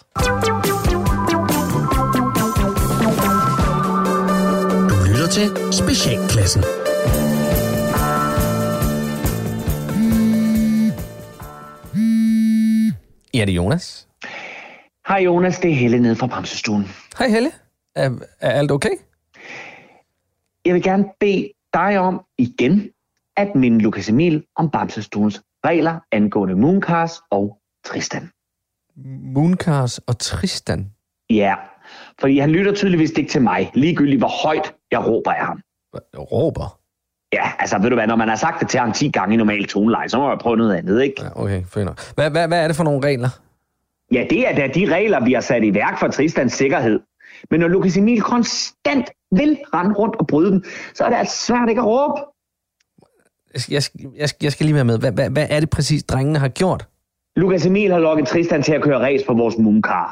Du 4.91 4.97
lytter 5.13 5.27
til 5.31 5.51
Specialklassen. 5.73 6.65
Ja, 13.35 13.41
det 13.41 13.53
er 13.53 13.57
Jonas. 13.57 14.09
Hej 15.09 15.19
Jonas, 15.19 15.59
det 15.59 15.71
er 15.71 15.75
Helle 15.75 16.01
nede 16.01 16.17
fra 16.17 16.27
Bremsestuen. 16.27 16.85
Hej 17.19 17.29
Helle. 17.29 17.51
Er, 17.97 18.11
er 18.41 18.51
alt 18.51 18.71
okay? 18.71 18.91
Jeg 20.65 20.75
vil 20.75 20.83
gerne 20.83 21.05
bede 21.21 21.53
dig 21.75 21.99
om 21.99 22.25
igen 22.39 22.91
at 23.37 23.55
minde 23.55 23.79
Lukas 23.79 24.09
Emil 24.09 24.45
om 24.57 24.71
Bamsestuens 24.71 25.43
regler 25.65 25.99
angående 26.13 26.57
Mooncars 26.57 27.13
og 27.31 27.59
Tristan. 27.85 28.31
Mooncars 29.35 29.99
og 29.99 30.19
Tristan. 30.19 30.93
Ja, 31.31 31.55
fordi 32.21 32.39
han 32.39 32.51
lytter 32.51 32.75
tydeligvis 32.75 33.11
ikke 33.11 33.31
til 33.31 33.43
mig, 33.43 33.71
ligegyldigt 33.75 34.21
hvor 34.21 34.47
højt 34.47 34.75
jeg 34.91 35.07
råber 35.07 35.33
af 35.33 35.47
ham. 35.47 35.61
Råber. 36.17 36.82
Ja, 37.33 37.53
altså 37.59 37.79
ved 37.79 37.91
du 37.91 37.97
hvad, 37.97 38.07
når 38.07 38.17
man 38.17 38.29
har 38.29 38.37
sagt 38.37 38.61
det 38.61 38.69
til 38.69 38.81
ham 38.81 38.93
10 38.93 39.11
gange 39.11 39.35
i 39.35 39.37
normal 39.37 39.65
toneleje, 39.67 40.09
så 40.09 40.19
må 40.19 40.29
jeg 40.29 40.39
prøve 40.39 40.57
noget 40.57 40.75
andet, 40.77 41.03
ikke? 41.03 41.23
Ja, 41.23 41.29
okay, 41.43 41.63
nok. 41.77 42.01
Hvad, 42.15 42.31
hvad, 42.31 42.49
hvad 42.49 42.63
er 42.63 42.67
det 42.67 42.77
for 42.77 42.85
nogle 42.85 43.07
regler? 43.07 43.29
Ja, 44.13 44.27
det 44.31 44.49
er 44.49 44.55
da 44.55 44.67
de 44.75 44.95
regler, 44.95 45.25
vi 45.25 45.33
har 45.33 45.41
sat 45.41 45.65
i 45.65 45.75
værk 45.75 45.99
for 46.01 46.09
Tristans 46.09 46.53
sikkerhed. 46.53 47.01
Men 47.51 47.61
når 47.61 47.69
Lukas 47.69 47.97
Emil 47.97 48.21
konstant 48.23 49.11
vil 49.31 49.59
rende 49.75 49.95
rundt 49.95 50.17
og 50.17 50.27
bryde 50.27 50.51
dem, 50.51 50.65
så 50.95 51.05
er 51.05 51.09
det 51.09 51.17
altså 51.17 51.47
svært 51.47 51.69
ikke 51.69 51.81
at 51.81 51.87
råbe. 51.87 52.21
Jeg, 53.53 53.61
skal- 53.83 54.01
jeg, 54.17 54.29
jeg, 54.43 54.53
skal- 54.53 54.65
lige 54.65 54.75
være 54.75 54.85
med. 54.85 54.99
Hvad, 54.99 55.13
hvad, 55.13 55.31
hvad 55.31 55.47
er 55.51 55.61
det 55.61 55.71
præcis, 55.71 56.05
drengene 56.05 56.39
har 56.39 56.49
gjort? 56.49 56.89
Lukas 57.37 57.67
Emil 57.67 57.93
har 57.93 57.99
lokket 57.99 58.29
Tristan 58.29 58.63
til 58.63 58.73
at 58.73 58.83
køre 58.83 58.99
race 58.99 59.25
på 59.27 59.35
vores 59.35 59.59
Mooncars. 59.59 60.11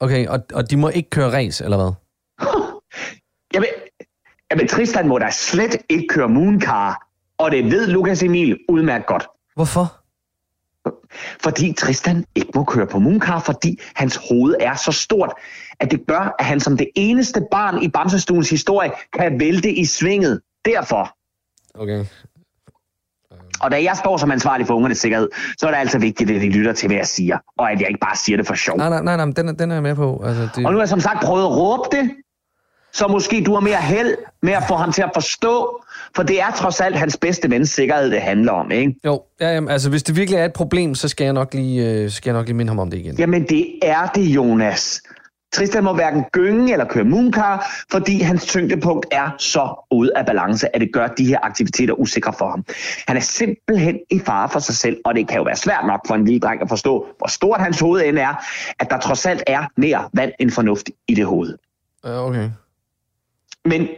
Okay, 0.00 0.26
og, 0.26 0.38
og 0.54 0.70
de 0.70 0.76
må 0.76 0.88
ikke 0.88 1.10
køre 1.10 1.32
race, 1.32 1.64
eller 1.64 1.76
hvad? 1.76 1.92
Jamen, 3.54 3.68
jamen, 4.50 4.68
Tristan 4.68 5.08
må 5.08 5.18
da 5.18 5.30
slet 5.30 5.76
ikke 5.88 6.06
køre 6.08 6.28
Mooncar, 6.28 7.06
og 7.38 7.50
det 7.50 7.64
ved 7.64 7.86
Lukas 7.86 8.22
Emil 8.22 8.58
udmærket 8.68 9.06
godt. 9.06 9.26
Hvorfor? 9.56 9.94
Fordi 11.42 11.72
Tristan 11.72 12.24
ikke 12.34 12.50
må 12.54 12.64
køre 12.64 12.86
på 12.86 12.98
Mooncar, 12.98 13.40
fordi 13.40 13.78
hans 13.94 14.20
hoved 14.28 14.54
er 14.60 14.74
så 14.74 14.92
stort, 14.92 15.32
at 15.80 15.90
det 15.90 16.00
gør, 16.06 16.34
at 16.38 16.44
han 16.44 16.60
som 16.60 16.76
det 16.76 16.88
eneste 16.94 17.42
barn 17.50 17.82
i 17.82 17.88
Bamsestuens 17.88 18.50
historie 18.50 18.90
kan 19.12 19.40
vælte 19.40 19.72
i 19.72 19.84
svinget. 19.84 20.40
Derfor. 20.64 21.16
Okay. 21.74 22.04
Og 23.60 23.70
da 23.70 23.82
jeg 23.82 23.96
står 23.96 24.16
som 24.16 24.30
ansvarlig 24.30 24.66
for 24.66 24.74
ungernes 24.74 24.98
sikkerhed, 24.98 25.28
så 25.58 25.66
er 25.66 25.70
det 25.70 25.78
altså 25.78 25.98
vigtigt, 25.98 26.30
at 26.30 26.40
de 26.40 26.50
lytter 26.50 26.72
til, 26.72 26.86
hvad 26.88 26.96
jeg 26.96 27.06
siger, 27.06 27.38
og 27.58 27.72
at 27.72 27.80
jeg 27.80 27.88
ikke 27.88 28.00
bare 28.00 28.16
siger 28.16 28.36
det 28.36 28.46
for 28.46 28.54
sjov. 28.54 28.76
Nej, 28.76 28.88
nej, 28.88 29.02
nej, 29.02 29.16
nej 29.16 29.24
den, 29.36 29.48
er- 29.48 29.52
den 29.52 29.70
er 29.70 29.74
jeg 29.74 29.82
med 29.82 29.94
på. 29.94 30.22
Altså, 30.26 30.42
det, 30.42 30.56
Og 30.66 30.72
nu 30.72 30.78
har 30.78 30.78
jeg 30.82 30.88
som 30.88 31.00
sagt 31.00 31.20
prøvet 31.24 31.42
at 31.44 31.50
råbe 31.50 31.96
det, 31.96 32.10
så 32.92 33.08
måske 33.08 33.44
du 33.44 33.52
har 33.54 33.60
mere 33.60 33.76
held 33.76 34.16
med 34.42 34.52
at 34.52 34.62
få 34.68 34.74
ham 34.74 34.92
til 34.92 35.02
at 35.02 35.10
forstå, 35.14 35.82
for 36.16 36.22
det 36.22 36.40
er 36.40 36.50
trods 36.50 36.80
alt 36.80 36.96
hans 36.96 37.16
bedste 37.16 37.50
vens 37.50 37.70
sikkerhed, 37.70 38.10
det 38.10 38.20
handler 38.20 38.52
om, 38.52 38.70
ikke? 38.70 38.94
Jo, 39.04 39.22
ja, 39.40 39.54
jamen, 39.54 39.70
altså 39.70 39.90
hvis 39.90 40.02
det 40.02 40.16
virkelig 40.16 40.38
er 40.38 40.44
et 40.44 40.52
problem, 40.52 40.94
så 40.94 41.08
skal 41.08 41.24
jeg 41.24 41.32
nok 41.32 41.54
lige, 41.54 41.90
øh, 41.90 42.10
skal 42.10 42.30
jeg 42.30 42.38
nok 42.38 42.46
lige 42.46 42.56
minde 42.56 42.70
ham 42.70 42.78
om 42.78 42.90
det 42.90 42.98
igen. 42.98 43.14
Jamen 43.18 43.48
det 43.48 43.78
er 43.82 44.06
det, 44.06 44.22
Jonas. 44.22 45.02
Tristan 45.52 45.84
må 45.84 45.92
hverken 45.92 46.24
gynge 46.32 46.72
eller 46.72 46.84
køre 46.84 47.04
mooncar, 47.04 47.84
fordi 47.90 48.20
hans 48.20 48.46
tyngdepunkt 48.46 49.06
er 49.10 49.30
så 49.38 49.86
ude 49.90 50.10
af 50.16 50.26
balance, 50.26 50.74
at 50.74 50.80
det 50.80 50.92
gør 50.92 51.06
de 51.06 51.26
her 51.26 51.38
aktiviteter 51.42 51.94
usikre 51.94 52.32
for 52.38 52.50
ham. 52.50 52.64
Han 53.06 53.16
er 53.16 53.20
simpelthen 53.20 53.98
i 54.10 54.18
fare 54.18 54.48
for 54.48 54.58
sig 54.58 54.74
selv, 54.74 54.96
og 55.04 55.14
det 55.14 55.28
kan 55.28 55.36
jo 55.36 55.42
være 55.42 55.56
svært 55.56 55.86
nok 55.86 56.00
for 56.06 56.14
en 56.14 56.24
lille 56.24 56.40
dreng 56.40 56.62
at 56.62 56.68
forstå, 56.68 57.06
hvor 57.18 57.28
stort 57.28 57.60
hans 57.60 57.80
hoved 57.80 58.02
end 58.04 58.18
er, 58.18 58.44
at 58.78 58.90
der 58.90 58.98
trods 58.98 59.26
alt 59.26 59.42
er 59.46 59.64
mere 59.76 60.08
vand 60.12 60.32
end 60.40 60.50
fornuft 60.50 60.90
i 61.08 61.14
det 61.14 61.26
hoved. 61.26 61.58
Ja, 62.04 62.26
okay. 62.26 62.50
Men, 63.68 63.88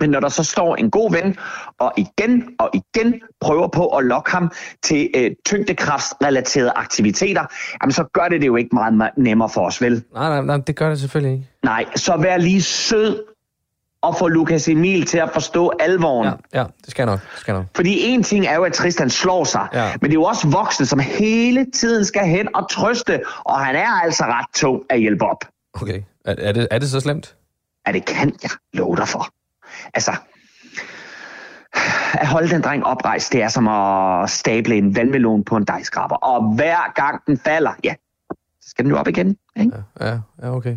men 0.00 0.10
når 0.10 0.20
der 0.20 0.28
så 0.28 0.44
står 0.44 0.76
en 0.76 0.90
god 0.90 1.12
ven, 1.12 1.36
og 1.78 1.92
igen 1.96 2.48
og 2.58 2.70
igen 2.74 3.20
prøver 3.40 3.68
på 3.68 3.86
at 3.88 4.04
lokke 4.04 4.30
ham 4.30 4.50
til 4.82 5.10
øh, 5.16 5.30
tyngdekraftsrelaterede 5.46 6.70
aktiviteter, 6.76 7.44
jamen 7.82 7.92
så 7.92 8.04
gør 8.12 8.28
det 8.28 8.40
det 8.40 8.46
jo 8.46 8.56
ikke 8.56 8.70
meget 8.74 8.92
me- 9.02 9.22
nemmere 9.22 9.48
for 9.48 9.66
os, 9.66 9.82
vel? 9.82 10.04
Nej, 10.14 10.28
nej, 10.28 10.42
nej, 10.42 10.56
det 10.66 10.76
gør 10.76 10.88
det 10.88 11.00
selvfølgelig 11.00 11.32
ikke. 11.32 11.48
Nej, 11.64 11.84
så 11.96 12.16
vær 12.16 12.36
lige 12.36 12.62
sød 12.62 13.24
og 14.02 14.16
få 14.16 14.28
Lukas 14.28 14.68
Emil 14.68 15.06
til 15.06 15.18
at 15.18 15.30
forstå 15.32 15.72
alvoren. 15.80 16.32
Ja, 16.54 16.58
ja, 16.60 16.64
det 16.84 16.90
skal 16.90 17.02
jeg 17.02 17.06
nok. 17.12 17.20
Det 17.32 17.40
skal 17.40 17.52
jeg 17.52 17.60
nok. 17.60 17.66
Fordi 17.76 18.02
en 18.08 18.22
ting 18.22 18.46
er 18.46 18.54
jo, 18.54 18.62
at 18.64 18.72
Tristan 18.72 19.10
slår 19.10 19.44
sig, 19.44 19.68
Ja. 19.72 19.92
men 19.92 20.10
det 20.10 20.16
er 20.16 20.20
jo 20.20 20.22
også 20.24 20.48
voksne, 20.48 20.86
som 20.86 20.98
hele 20.98 21.66
tiden 21.74 22.04
skal 22.04 22.24
hen 22.26 22.48
og 22.56 22.70
trøste, 22.70 23.20
og 23.44 23.60
han 23.60 23.76
er 23.76 23.88
altså 24.02 24.24
ret 24.24 24.46
tung 24.54 24.82
at 24.90 25.00
hjælpe 25.00 25.24
op. 25.24 25.44
Okay. 25.74 26.00
Er, 26.24 26.34
er, 26.38 26.52
det, 26.52 26.68
er 26.70 26.78
det 26.78 26.90
så 26.90 27.00
slemt? 27.00 27.35
Ja, 27.86 27.92
det 27.92 28.04
kan 28.04 28.34
jeg 28.42 28.50
love 28.72 28.96
dig 28.96 29.08
for. 29.08 29.28
Altså, 29.94 30.12
at 32.12 32.26
holde 32.26 32.48
den 32.50 32.62
dreng 32.62 32.86
oprejst, 32.86 33.32
det 33.32 33.42
er 33.42 33.48
som 33.48 33.68
at 33.68 34.30
stable 34.30 34.74
en 34.74 34.96
vandmelon 34.96 35.44
på 35.44 35.56
en 35.56 35.64
dejskraber. 35.64 36.16
Og 36.16 36.54
hver 36.54 36.92
gang 36.94 37.26
den 37.26 37.38
falder, 37.38 37.72
ja, 37.84 37.94
så 38.60 38.70
skal 38.70 38.84
den 38.84 38.92
jo 38.92 38.98
op 38.98 39.08
igen. 39.08 39.36
Ikke? 39.56 39.72
Ja, 40.00 40.06
ja, 40.06 40.18
ja 40.42 40.56
okay. 40.56 40.76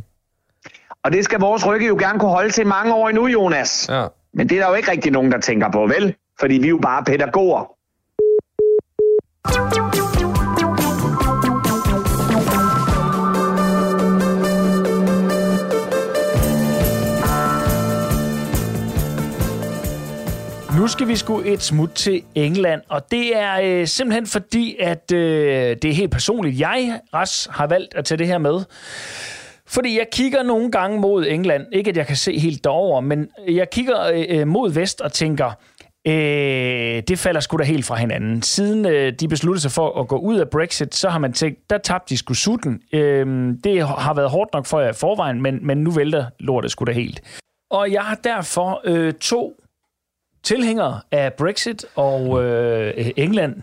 Og 1.03 1.11
det 1.11 1.25
skal 1.25 1.39
vores 1.39 1.67
rygge 1.67 1.87
jo 1.87 1.95
gerne 1.99 2.19
kunne 2.19 2.31
holde 2.31 2.51
til 2.51 2.67
mange 2.67 2.93
år 2.93 3.09
endnu, 3.09 3.27
Jonas. 3.27 3.89
Ja. 3.89 4.07
Men 4.33 4.49
det 4.49 4.57
er 4.57 4.61
der 4.61 4.69
jo 4.69 4.75
ikke 4.75 4.91
rigtig 4.91 5.11
nogen, 5.11 5.31
der 5.31 5.39
tænker 5.39 5.71
på, 5.71 5.85
vel? 5.85 6.15
Fordi 6.39 6.53
vi 6.53 6.65
er 6.65 6.69
jo 6.69 6.79
bare 6.81 7.03
pædagoger. 7.03 7.75
Nu 20.79 20.87
skal 20.87 21.07
vi 21.07 21.15
sgu 21.15 21.41
et 21.45 21.61
smut 21.61 21.91
til 21.91 22.23
England, 22.35 22.81
og 22.89 23.11
det 23.11 23.37
er 23.37 23.59
øh, 23.63 23.87
simpelthen 23.87 24.27
fordi, 24.27 24.75
at 24.79 25.11
øh, 25.11 25.77
det 25.81 25.85
er 25.85 25.93
helt 25.93 26.11
personligt. 26.11 26.59
Jeg, 26.59 26.99
Ras, 27.13 27.47
har 27.51 27.67
valgt 27.67 27.93
at 27.93 28.05
tage 28.05 28.17
det 28.17 28.27
her 28.27 28.37
med. 28.37 28.59
Fordi 29.67 29.97
jeg 29.97 30.07
kigger 30.11 30.43
nogle 30.43 30.71
gange 30.71 30.99
mod 30.99 31.25
England. 31.27 31.65
Ikke 31.71 31.89
at 31.89 31.97
jeg 31.97 32.07
kan 32.07 32.15
se 32.15 32.39
helt 32.39 32.63
derover, 32.63 33.01
men 33.01 33.27
jeg 33.47 33.69
kigger 33.69 34.07
øh, 34.07 34.25
øh 34.29 34.47
mod 34.47 34.71
vest 34.71 35.01
og 35.01 35.13
tænker, 35.13 35.51
øh, 36.07 37.03
det 37.07 37.19
falder 37.19 37.39
sgu 37.39 37.57
da 37.57 37.63
helt 37.63 37.85
fra 37.85 37.95
hinanden. 37.95 38.41
Siden 38.41 38.85
øh, 38.85 39.13
de 39.13 39.27
besluttede 39.27 39.61
sig 39.61 39.71
for 39.71 39.99
at 39.99 40.07
gå 40.07 40.17
ud 40.17 40.37
af 40.37 40.49
Brexit, 40.49 40.95
så 40.95 41.09
har 41.09 41.19
man 41.19 41.33
tænkt, 41.33 41.69
der 41.69 41.77
tabte 41.77 42.09
de 42.09 42.17
sgu 42.17 42.33
sutten. 42.33 42.81
Øh, 42.93 43.53
det 43.63 43.87
har 43.87 44.13
været 44.13 44.29
hårdt 44.29 44.53
nok 44.53 44.65
for 44.65 44.79
jer 44.79 44.89
i 44.89 44.93
forvejen, 44.93 45.41
men, 45.41 45.67
men 45.67 45.77
nu 45.77 45.91
vælter 45.91 46.25
lortet 46.39 46.71
sgu 46.71 46.85
da 46.85 46.91
helt. 46.91 47.21
Og 47.71 47.91
jeg 47.91 48.01
har 48.01 48.15
derfor 48.15 48.81
øh, 48.85 49.13
to 49.13 49.53
tilhængere 50.43 50.99
af 51.11 51.33
Brexit 51.33 51.85
og 51.95 52.43
øh, 52.43 53.11
England 53.15 53.55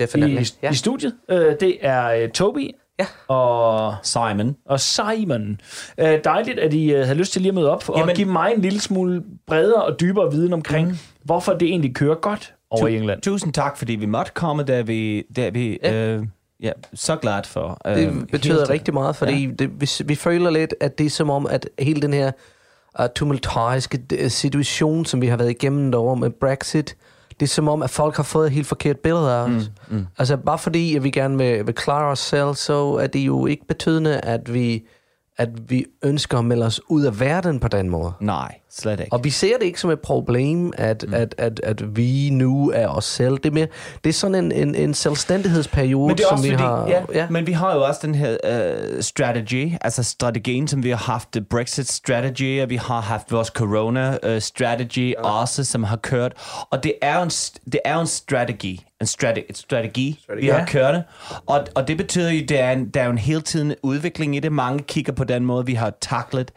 i, 0.00 0.48
ja. 0.62 0.70
i 0.70 0.74
studiet. 0.74 1.14
Øh, 1.28 1.54
det 1.60 1.76
er 1.80 2.06
øh, 2.10 2.28
Toby 2.30 2.70
Ja. 2.98 3.34
og, 3.34 3.94
Simon. 4.02 4.56
og 4.66 4.80
Simon. 4.80 5.60
Øh, 5.98 6.18
dejligt, 6.24 6.58
at 6.58 6.74
I 6.74 6.92
øh, 6.92 7.04
havde 7.04 7.18
lyst 7.18 7.32
til 7.32 7.42
lige 7.42 7.48
at 7.50 7.54
møde 7.54 7.70
op 7.70 7.88
og 7.88 7.98
Jamen- 7.98 8.14
give 8.16 8.28
mig 8.28 8.52
en 8.56 8.60
lille 8.60 8.80
smule 8.80 9.22
bredere 9.46 9.82
og 9.84 10.00
dybere 10.00 10.30
viden 10.32 10.52
omkring, 10.52 10.88
mm. 10.88 10.96
hvorfor 11.24 11.52
det 11.52 11.68
egentlig 11.68 11.94
kører 11.94 12.14
godt 12.14 12.54
over 12.70 12.86
i 12.86 12.96
England. 12.96 13.22
Tusind 13.22 13.52
tak, 13.52 13.76
fordi 13.76 13.94
vi 13.94 14.06
måtte 14.06 14.32
komme, 14.34 14.62
da 14.62 14.80
vi, 14.80 15.22
da 15.36 15.48
vi 15.48 15.78
Ja. 15.82 15.92
ja. 15.92 16.06
Øh, 16.16 16.26
ja, 16.62 16.72
så 16.94 17.16
glad 17.16 17.42
for. 17.44 17.78
Øh, 17.86 17.96
Det 17.96 18.28
betyder 18.30 18.70
rigtig 18.70 18.94
meget, 18.94 19.16
fordi 19.16 19.46
ja. 19.46 19.52
det, 19.52 19.80
vi, 19.80 19.88
vi 20.04 20.14
føler 20.14 20.50
lidt, 20.50 20.74
at 20.80 20.98
det 20.98 21.06
er 21.06 21.10
som 21.10 21.30
om, 21.30 21.46
at 21.46 21.68
hele 21.78 22.02
den 22.02 22.12
her 22.12 22.32
uh, 23.00 23.06
tumultariske 23.14 24.00
uh, 24.24 24.28
situation, 24.28 25.04
som 25.04 25.20
vi 25.20 25.26
har 25.26 25.36
været 25.36 25.50
igennem 25.50 25.92
derovre 25.92 26.16
med 26.16 26.30
Brexit, 26.30 26.96
det 27.40 27.46
er 27.46 27.50
som 27.50 27.68
om, 27.68 27.82
at 27.82 27.90
folk 27.90 28.16
har 28.16 28.22
fået 28.22 28.46
et 28.46 28.52
helt 28.52 28.66
forkert 28.66 28.98
billede 28.98 29.32
af 29.32 29.42
os. 29.42 29.70
Mm, 29.88 29.96
mm. 29.96 30.06
Altså 30.18 30.36
bare 30.36 30.58
fordi, 30.58 30.96
at 30.96 31.04
vi 31.04 31.10
gerne 31.10 31.38
vil, 31.38 31.66
vil 31.66 31.74
klare 31.74 32.10
os 32.10 32.18
selv, 32.18 32.54
så 32.54 32.94
er 32.94 33.06
det 33.06 33.20
jo 33.20 33.46
ikke 33.46 33.66
betydende, 33.66 34.20
at 34.20 34.54
vi, 34.54 34.86
at 35.36 35.70
vi 35.70 35.84
ønsker 36.02 36.38
at 36.38 36.44
melde 36.44 36.66
os 36.66 36.80
ud 36.88 37.02
af 37.04 37.20
verden 37.20 37.60
på 37.60 37.68
den 37.68 37.90
måde. 37.90 38.12
Nej, 38.20 38.58
Slet 38.76 39.00
ikke. 39.00 39.12
Og 39.12 39.24
vi 39.24 39.30
ser 39.30 39.58
det 39.58 39.66
ikke 39.66 39.80
som 39.80 39.90
et 39.90 40.00
problem, 40.00 40.72
at, 40.76 41.04
mm. 41.08 41.14
at, 41.14 41.34
at, 41.38 41.60
at 41.64 41.96
vi 41.96 42.30
nu 42.30 42.70
er 42.74 42.88
os 42.88 43.04
selv. 43.04 43.36
Det 43.36 43.46
er, 43.46 43.50
mere, 43.50 43.66
det 44.04 44.10
er 44.10 44.14
sådan 44.14 44.44
en, 44.44 44.52
en, 44.52 44.74
en 44.74 44.94
selvstændighedsperiode, 44.94 46.08
Men 46.08 46.16
det 46.16 46.24
er 46.24 46.28
som 46.28 46.44
vi 46.44 46.50
fordi, 46.50 46.62
har... 46.62 46.88
ja, 46.88 47.02
ja. 47.14 47.26
men 47.30 47.46
vi 47.46 47.52
har 47.52 47.74
jo 47.74 47.84
også 47.84 48.00
den 48.02 48.14
her 48.14 48.36
uh, 48.44 49.00
strategy, 49.00 49.72
altså 49.80 50.02
strategien, 50.02 50.68
som 50.68 50.84
vi 50.84 50.90
har 50.90 50.96
haft, 50.96 51.32
the 51.32 51.40
Brexit 51.40 51.88
strategy, 51.88 52.62
og 52.62 52.70
vi 52.70 52.76
har 52.76 53.00
haft 53.00 53.32
vores 53.32 53.48
corona 53.48 54.18
uh, 54.26 54.38
strategy 54.38 55.12
ja. 55.12 55.40
også, 55.40 55.64
som 55.64 55.84
har 55.84 55.96
kørt. 55.96 56.32
Og 56.70 56.84
det 56.84 56.94
er 57.02 57.16
jo 57.16 57.22
en, 57.22 57.30
det 57.72 57.80
er 57.84 57.98
en 57.98 58.06
strategi, 58.06 58.86
en 59.04 59.08
strategi, 59.08 59.46
et 59.50 59.56
strategi, 59.56 60.24
vi 60.40 60.46
har 60.48 60.58
Ja. 60.58 60.64
kørt. 60.66 60.94
Og, 61.46 61.66
og 61.74 61.88
det 61.88 61.96
betyder 61.96 62.30
jo, 62.30 62.42
at 62.42 62.48
der 62.48 62.58
er, 62.64 62.72
en, 62.72 62.88
der 62.88 63.02
er 63.02 63.10
en 63.10 63.18
hele 63.18 63.40
tiden 63.40 63.74
udvikling 63.82 64.36
i 64.36 64.40
det. 64.40 64.52
Mange 64.52 64.82
kigger 64.82 65.12
på 65.12 65.24
den 65.24 65.44
måde, 65.44 65.66
vi 65.66 65.74
har 65.74 65.92
taklet 66.00 66.50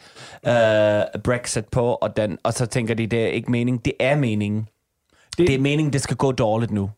uh, 0.44 1.22
Brexit 1.24 1.66
på, 1.66 1.94
og, 1.94 2.18
den, 2.18 2.38
og 2.44 2.54
så 2.54 2.66
tænker 2.66 2.94
de, 2.94 3.08
det 3.08 3.24
er 3.24 3.27
ikke 3.27 3.51
mening. 3.51 3.86
Det 3.86 3.94
er 4.00 4.16
meningen. 4.16 4.68
Det, 5.38 5.48
Det- 5.48 5.56
er 5.56 5.60
meningen, 5.60 5.94
det 5.94 6.01
skal 6.01 6.18
gå 6.18 6.32
dårligt 6.32 6.72
nu. 6.72 6.89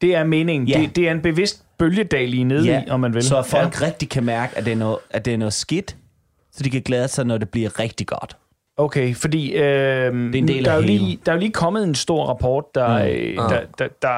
Det 0.00 0.14
er 0.14 0.24
meningen. 0.24 0.68
Ja. 0.68 0.80
Det, 0.80 0.96
det 0.96 1.08
er 1.08 1.12
en 1.12 1.20
bevidst 1.22 1.62
bølgedal 1.78 2.28
lige 2.28 2.44
nede 2.44 2.82
i, 2.86 2.90
om 2.90 3.00
man 3.00 3.14
vil. 3.14 3.22
Så 3.22 3.42
folk 3.42 3.80
ja. 3.80 3.86
rigtig 3.86 4.08
kan 4.08 4.24
mærke, 4.24 4.58
at 4.58 4.64
det, 4.64 4.72
er 4.72 4.76
noget, 4.76 4.98
at 5.10 5.24
det 5.24 5.34
er 5.34 5.38
noget 5.38 5.52
skidt, 5.52 5.96
så 6.52 6.62
de 6.62 6.70
kan 6.70 6.82
glæde 6.82 7.08
sig, 7.08 7.24
når 7.26 7.38
det 7.38 7.48
bliver 7.48 7.80
rigtig 7.80 8.06
godt. 8.06 8.36
Okay, 8.78 9.14
fordi 9.14 9.52
øh, 9.52 9.62
Det 9.62 9.64
er 9.64 10.08
en 10.38 10.48
del 10.48 10.64
der, 10.64 10.70
er 10.72 10.76
jo 10.76 10.80
lige, 10.82 11.18
der 11.26 11.32
er 11.32 11.36
jo 11.36 11.40
lige 11.40 11.52
kommet 11.52 11.84
en 11.84 11.94
stor 11.94 12.26
rapport, 12.26 12.64
der, 12.74 12.98
mm. 12.98 13.04
øh, 13.04 13.36
der, 13.36 13.60
der, 13.78 13.88
der 14.02 14.08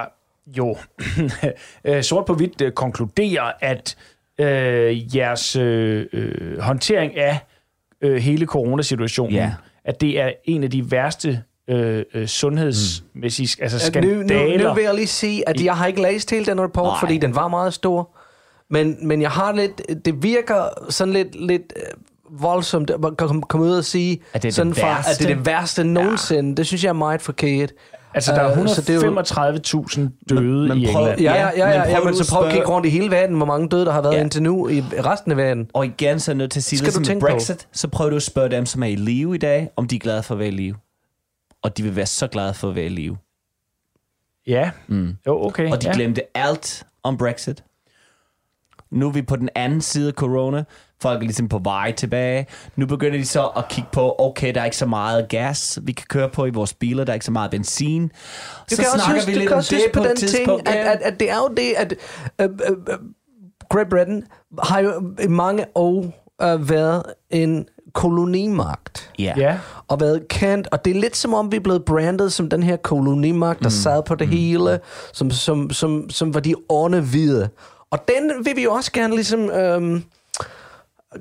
jo 0.56 0.76
øh, 1.84 2.02
sort 2.02 2.24
på 2.26 2.34
hvidt 2.34 2.60
øh, 2.62 2.72
konkluderer, 2.72 3.52
at 3.60 3.96
øh, 4.40 5.16
jeres 5.16 5.56
øh, 5.56 6.06
øh, 6.12 6.58
håndtering 6.60 7.16
af 7.18 7.38
øh, 8.00 8.16
hele 8.16 8.46
coronasituationen, 8.46 9.34
Ja. 9.34 9.52
at 9.84 10.00
det 10.00 10.20
er 10.20 10.32
en 10.44 10.64
af 10.64 10.70
de 10.70 10.90
værste 10.90 11.42
øh, 11.70 12.04
øh, 12.14 12.26
sundhedsmæssige 12.26 13.56
mm. 13.58 13.62
altså 13.62 13.76
At 13.76 14.04
nu, 14.04 14.10
skandaler. 14.10 14.58
nu, 14.62 14.68
nu 14.68 14.74
vil 14.74 14.84
jeg 14.84 14.94
lige 14.94 15.06
sige, 15.06 15.48
at 15.48 15.64
jeg 15.64 15.76
har 15.76 15.86
ikke 15.86 16.02
læst 16.02 16.30
hele 16.30 16.46
den 16.46 16.60
rapport, 16.60 16.84
Nej. 16.86 17.00
fordi 17.00 17.18
den 17.18 17.34
var 17.34 17.48
meget 17.48 17.74
stor. 17.74 18.10
Men, 18.70 19.06
men 19.08 19.22
jeg 19.22 19.30
har 19.30 19.52
lidt... 19.52 19.82
Det 20.04 20.22
virker 20.22 20.68
sådan 20.90 21.14
lidt, 21.14 21.46
lidt 21.46 21.72
voldsomt 22.30 22.90
at 22.90 23.16
komme 23.48 23.64
ud 23.66 23.76
og 23.78 23.84
sige, 23.84 24.12
At 24.12 24.18
det 24.32 24.34
er 24.34 24.40
det 24.40 24.54
sådan 24.54 24.74
fra, 24.74 24.90
at 24.90 24.96
værste? 24.96 25.24
det 25.24 25.30
er 25.30 25.36
det 25.36 25.46
værste 25.46 25.84
nogensinde. 25.84 26.56
Det 26.56 26.66
synes 26.66 26.84
jeg 26.84 26.88
er 26.88 26.92
meget 26.92 27.22
forkert. 27.22 27.72
Altså, 28.14 28.32
der 28.32 28.40
er 28.40 28.62
Øh, 28.62 28.68
så 28.68 28.80
det 28.82 28.90
er 28.90 28.94
jo- 28.94 29.00
135.000 29.00 30.00
døde 30.28 30.68
men 30.68 30.78
i 30.78 30.86
prøv- 30.92 31.00
England. 31.02 31.20
Ja, 31.20 31.34
ja, 31.34 31.40
ja, 31.56 31.66
men 31.66 31.74
ja, 31.74 31.82
prøv 31.82 31.90
ja 31.92 31.98
men 32.00 32.08
at 32.08 32.16
så 32.16 32.32
prøv 32.34 32.46
at 32.46 32.52
kigge 32.52 32.66
rundt 32.68 32.86
i 32.86 32.90
hele 32.90 33.10
verden, 33.10 33.36
hvor 33.36 33.46
mange 33.46 33.68
døde, 33.68 33.84
der 33.86 33.92
har 33.92 34.02
været 34.02 34.14
Ja. 34.14 34.20
indtil 34.20 34.42
nu 34.42 34.68
i 34.68 34.80
resten 34.80 35.30
af 35.30 35.36
verden. 35.36 35.70
Og 35.74 35.86
igen, 35.86 36.20
så 36.20 36.30
er 36.30 36.34
nødt 36.34 36.50
til 36.50 36.60
at 36.60 36.64
sige, 36.64 36.78
Skal 36.78 36.86
det 36.86 36.94
som 37.06 37.14
med 37.14 37.20
på? 37.20 37.26
Brexit, 37.26 37.68
så 37.72 37.88
prøv 37.88 38.10
du 38.10 38.16
at 38.16 38.22
spørge 38.22 38.48
dem, 38.50 38.66
som 38.66 38.82
er 38.82 38.86
i 38.86 38.94
live 38.94 39.34
i 39.34 39.38
dag, 39.38 39.70
om 39.76 39.88
de 39.88 39.94
er 39.96 40.00
glade 40.00 40.22
for 40.22 40.34
at 40.34 40.38
være 40.38 40.48
i 40.48 40.50
live. 40.50 40.74
Og 41.62 41.76
de 41.76 41.82
vil 41.82 41.96
være 41.96 42.06
så 42.06 42.26
glade 42.26 42.54
for 42.54 42.68
at 42.68 42.74
være 42.74 42.84
i 42.84 42.88
live. 42.88 43.16
Ja, 44.46 44.70
mm. 44.88 45.16
jo, 45.26 45.44
okay. 45.46 45.70
Og 45.72 45.82
de 45.82 45.86
ja. 45.88 45.94
glemte 45.94 46.22
alt 46.36 46.86
om 47.02 47.16
Brexit. 47.18 47.64
Nu 48.90 49.08
er 49.08 49.12
vi 49.12 49.22
på 49.22 49.36
den 49.36 49.48
anden 49.54 49.80
side 49.80 50.08
af 50.08 50.14
corona. 50.14 50.64
Folk 51.02 51.18
er 51.18 51.24
ligesom 51.24 51.48
på 51.48 51.58
vej 51.58 51.92
tilbage. 51.92 52.46
Nu 52.76 52.86
begynder 52.86 53.18
de 53.18 53.26
så 53.26 53.46
at 53.46 53.68
kigge 53.68 53.88
på, 53.92 54.14
okay, 54.18 54.54
der 54.54 54.60
er 54.60 54.64
ikke 54.64 54.76
så 54.76 54.86
meget 54.86 55.28
gas, 55.28 55.78
vi 55.82 55.92
kan 55.92 56.06
køre 56.08 56.28
på 56.28 56.46
i 56.46 56.50
vores 56.50 56.74
biler. 56.74 57.04
Der 57.04 57.12
er 57.12 57.14
ikke 57.14 57.26
så 57.26 57.32
meget 57.32 57.50
benzin. 57.50 58.02
Du 58.08 58.12
så 58.68 58.76
kan 58.76 58.84
også 58.84 58.98
snakker 59.04 59.14
huske, 59.14 59.26
vi 59.26 59.32
du 59.32 59.38
lidt 59.38 59.48
kan 59.48 59.54
om 59.54 59.58
også 59.58 59.74
det 59.74 59.92
på 59.92 60.04
den 60.04 60.16
ting, 60.16 60.30
tidspunkt. 60.30 60.68
at, 60.68 60.74
ja. 60.74 60.92
at, 60.92 61.00
at 61.02 61.20
det 61.20 61.30
er 61.30 61.36
jo 61.36 61.48
det, 61.56 61.72
at 61.76 61.94
øh, 62.40 62.48
øh, 62.70 62.76
øh, 62.88 62.98
Great 63.68 63.88
Britain 63.88 64.24
har 64.62 64.80
jo 64.80 65.14
i 65.22 65.26
mange 65.26 65.64
år 65.74 66.04
øh, 66.42 66.70
været 66.70 67.02
en 67.30 67.66
kolonimagt. 67.92 69.10
Ja. 69.18 69.34
Ja. 69.36 69.58
Og 69.88 70.00
været 70.00 70.28
kendt, 70.28 70.68
og 70.72 70.84
det 70.84 70.96
er 70.96 71.00
lidt 71.00 71.16
som 71.16 71.34
om, 71.34 71.52
vi 71.52 71.56
er 71.56 71.60
blevet 71.60 71.84
brandet 71.84 72.32
som 72.32 72.48
den 72.48 72.62
her 72.62 72.76
kolonimagt, 72.76 73.58
der 73.58 73.66
mm. 73.66 73.70
sad 73.70 74.02
på 74.02 74.14
det 74.14 74.28
mm. 74.28 74.34
hele, 74.34 74.80
som, 75.12 75.30
som, 75.30 75.70
som, 75.70 76.10
som 76.10 76.34
var 76.34 76.40
de 76.40 76.54
ånde 76.68 77.00
hvide. 77.00 77.48
Og 77.90 77.98
den 78.08 78.44
vil 78.44 78.56
vi 78.56 78.62
jo 78.62 78.72
også 78.72 78.92
gerne 78.92 79.14
ligesom 79.14 79.50
øhm, 79.50 80.04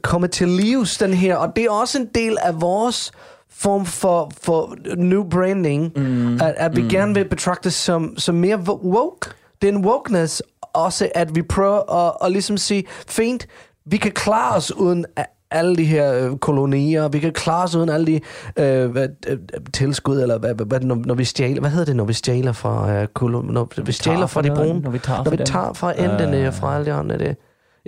komme 0.01 0.27
til 0.27 0.47
livs, 0.47 0.97
den 0.97 1.13
her. 1.13 1.35
Og 1.35 1.55
det 1.55 1.63
er 1.65 1.71
også 1.71 1.99
en 1.99 2.09
del 2.15 2.37
af 2.41 2.61
vores 2.61 3.11
form 3.49 3.85
for, 3.85 4.31
for 4.41 4.75
new 4.97 5.23
branding, 5.23 5.91
mm. 5.95 6.33
at, 6.33 6.53
at 6.57 6.75
vi 6.75 6.81
mm. 6.81 6.89
gerne 6.89 7.13
vil 7.13 7.25
betragtes 7.29 7.73
som, 7.73 8.17
som 8.17 8.35
mere 8.35 8.57
wo- 8.57 8.85
woke. 8.85 9.29
Det 9.61 9.69
er 9.69 9.73
en 9.73 9.85
wokeness 9.85 10.43
også, 10.73 11.09
at 11.15 11.35
vi 11.35 11.41
prøver 11.41 12.07
at, 12.07 12.13
at 12.25 12.31
ligesom 12.31 12.57
sige, 12.57 12.83
fint, 13.07 13.47
vi 13.85 13.97
kan 13.97 14.11
klare 14.11 14.55
os 14.55 14.75
uden 14.75 15.05
alle 15.51 15.75
de 15.75 15.85
her 15.85 16.13
øh, 16.13 16.37
kolonier, 16.37 17.07
vi 17.07 17.19
kan 17.19 17.33
klare 17.33 17.63
os 17.63 17.75
uden 17.75 17.89
alle 17.89 18.07
de 18.07 18.19
øh, 18.57 18.91
hvad, 18.91 19.07
øh, 19.27 19.37
tilskud, 19.73 20.21
eller 20.21 20.37
hvad, 20.37 20.53
hvad, 20.65 20.79
når, 20.79 20.95
når 20.95 21.15
vi 21.15 21.23
stjæler, 21.23 21.59
hvad 21.59 21.69
hedder 21.69 21.85
det, 21.85 21.95
når 21.95 22.05
vi 22.05 22.13
stjæler 22.13 22.51
fra 22.51 22.91
øh, 22.91 23.07
kolon, 23.07 23.45
når, 23.45 23.69
når 23.77 23.83
vi 23.83 23.91
stjæler 23.91 24.27
fra 24.27 24.41
de 24.41 24.51
brune, 24.55 24.79
når 24.79 24.91
vi 24.91 24.99
tager 24.99 25.23
når 25.23 25.31
vi 25.31 25.37
tager 25.37 25.73
fra 25.73 25.93
endene 25.93 26.45
øh, 26.45 26.53
fra 26.53 26.75
alle 26.75 26.85
de 26.85 26.93
andre, 26.93 27.17
det, 27.17 27.37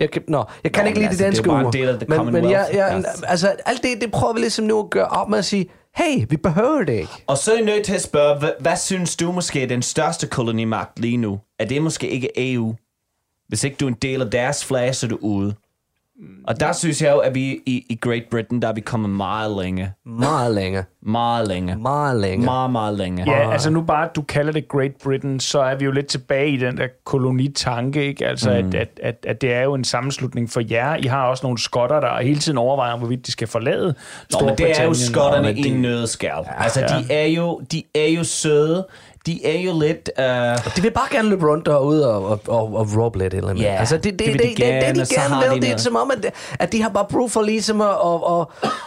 jeg 0.00 0.10
kan, 0.10 0.22
nå, 0.28 0.44
jeg 0.64 0.72
kan 0.72 0.84
Nå, 0.84 0.88
ikke 0.88 0.98
lide 0.98 1.08
altså, 1.08 1.24
det 1.24 1.32
det 1.32 1.38
er 1.38 1.42
danske 1.42 1.46
jo 1.46 1.52
bare 1.52 1.60
en 1.60 1.66
ord. 1.66 1.72
del 1.72 1.88
af 2.18 2.24
men, 2.24 2.32
men 2.32 2.50
jeg, 2.50 2.68
jeg, 2.72 2.96
Yes. 2.98 3.22
altså, 3.22 3.48
alt 3.66 3.82
det, 3.82 4.00
det 4.00 4.12
prøver 4.12 4.32
vi 4.34 4.40
ligesom 4.40 4.64
nu 4.64 4.78
at 4.78 4.90
gøre 4.90 5.06
op 5.08 5.28
med 5.28 5.38
at 5.38 5.44
sige, 5.44 5.70
hey, 5.96 6.26
vi 6.28 6.36
behøver 6.36 6.82
det 6.84 6.92
ikke. 6.92 7.12
Og 7.26 7.38
så 7.38 7.52
er 7.52 7.56
jeg 7.56 7.64
nødt 7.64 7.84
til 7.84 7.94
at 7.94 8.02
spørge, 8.02 8.38
hvad, 8.38 8.50
hvad 8.60 8.76
synes 8.76 9.16
du 9.16 9.32
måske 9.32 9.62
er 9.62 9.66
den 9.66 9.82
største 9.82 10.26
kolonimagt 10.26 10.98
lige 10.98 11.16
nu? 11.16 11.40
Er 11.58 11.64
det 11.64 11.82
måske 11.82 12.08
ikke 12.08 12.52
EU? 12.52 12.74
Hvis 13.48 13.64
ikke 13.64 13.76
du 13.80 13.84
er 13.84 13.88
en 13.90 13.96
del 14.02 14.20
af 14.22 14.30
deres 14.30 14.64
flag, 14.64 14.94
så 14.94 15.06
er 15.06 15.08
du 15.08 15.18
ude. 15.20 15.54
Og 16.44 16.60
der 16.60 16.72
synes 16.72 17.02
jeg 17.02 17.12
jo, 17.12 17.18
at 17.18 17.34
vi 17.34 17.60
i, 17.66 17.86
i 17.88 17.98
Great 18.00 18.22
Britain, 18.30 18.62
der 18.62 18.68
er 18.68 18.72
vi 18.72 18.80
kommet 18.80 19.10
meget 19.10 19.56
længe. 19.62 19.92
Meget 20.06 20.54
længe. 20.54 20.84
Meget 21.02 21.48
længe. 21.48 21.76
Meget 21.76 22.20
længe. 22.20 22.44
Meget, 22.44 22.70
meget 22.70 22.98
længe. 22.98 23.30
Ja, 23.30 23.52
altså 23.52 23.70
nu 23.70 23.82
bare, 23.82 24.08
at 24.08 24.16
du 24.16 24.22
kalder 24.22 24.52
det 24.52 24.68
Great 24.68 24.92
Britain, 25.04 25.40
så 25.40 25.60
er 25.60 25.74
vi 25.74 25.84
jo 25.84 25.90
lidt 25.90 26.06
tilbage 26.06 26.50
i 26.50 26.56
den 26.56 26.76
der 26.76 26.86
kolonitanke, 27.04 28.04
ikke? 28.06 28.26
Altså, 28.26 28.50
mm. 28.50 28.68
at, 28.68 28.74
at, 28.74 28.88
at, 29.02 29.26
at 29.28 29.40
det 29.40 29.52
er 29.52 29.62
jo 29.62 29.74
en 29.74 29.84
sammenslutning 29.84 30.50
for 30.50 30.62
jer. 30.70 30.96
I 30.96 31.06
har 31.06 31.26
også 31.26 31.46
nogle 31.46 31.58
skotter, 31.58 32.00
der 32.00 32.22
hele 32.22 32.40
tiden 32.40 32.58
overvejer, 32.58 32.96
hvorvidt 32.96 33.26
de 33.26 33.32
skal 33.32 33.48
forlade 33.48 33.94
Nå, 34.32 34.46
men 34.46 34.58
det 34.58 34.80
er 34.80 34.84
jo 34.84 34.94
skotterne 34.94 35.54
i 35.54 35.68
en 35.68 35.82
nødskal. 35.82 36.30
Ja, 36.46 36.62
altså, 36.62 36.80
ja. 36.80 36.86
de 36.86 37.12
er, 37.12 37.26
jo, 37.26 37.60
de 37.72 37.82
er 37.94 38.06
jo 38.06 38.24
søde. 38.24 38.86
De 39.26 39.46
er 39.46 39.60
jo 39.60 39.78
lidt... 39.80 40.10
Uh, 40.18 40.24
De 40.76 40.82
vil 40.82 40.90
bare 40.90 41.08
gerne 41.10 41.28
løbe 41.28 41.46
rundt 41.46 41.66
derude 41.66 42.14
og, 42.14 42.24
og, 42.26 42.40
og, 42.48 42.74
og 42.74 42.86
rob 42.96 43.16
lidt 43.16 43.34
eller 43.34 43.50
andet. 43.50 43.62
Ja, 43.62 43.74
altså, 43.74 43.96
det, 43.96 44.04
det, 44.04 44.18
det 44.18 44.26
det, 44.26 44.32
de 44.32 44.38
det, 44.48 44.48
det, 44.48 44.56
gerne, 44.56 44.80
det, 44.80 45.00
og 45.00 45.08
de 45.08 45.14
gerne 45.14 45.52
vil, 45.52 45.62
de 45.62 45.66
det 45.66 45.72
er 45.74 45.76
som 45.76 45.96
om, 45.96 46.10
at, 46.10 46.34
at 46.58 46.72
de 46.72 46.82
har 46.82 46.88
bare 46.88 47.06
brug 47.10 47.30
for 47.30 47.42
ligesom 47.42 47.80
at, 47.80 47.88
at, 47.88 48.20
at, 48.30 48.46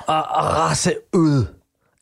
at, 0.09 0.15
at 0.15 0.57
rasse 0.59 0.93
ud. 1.13 1.45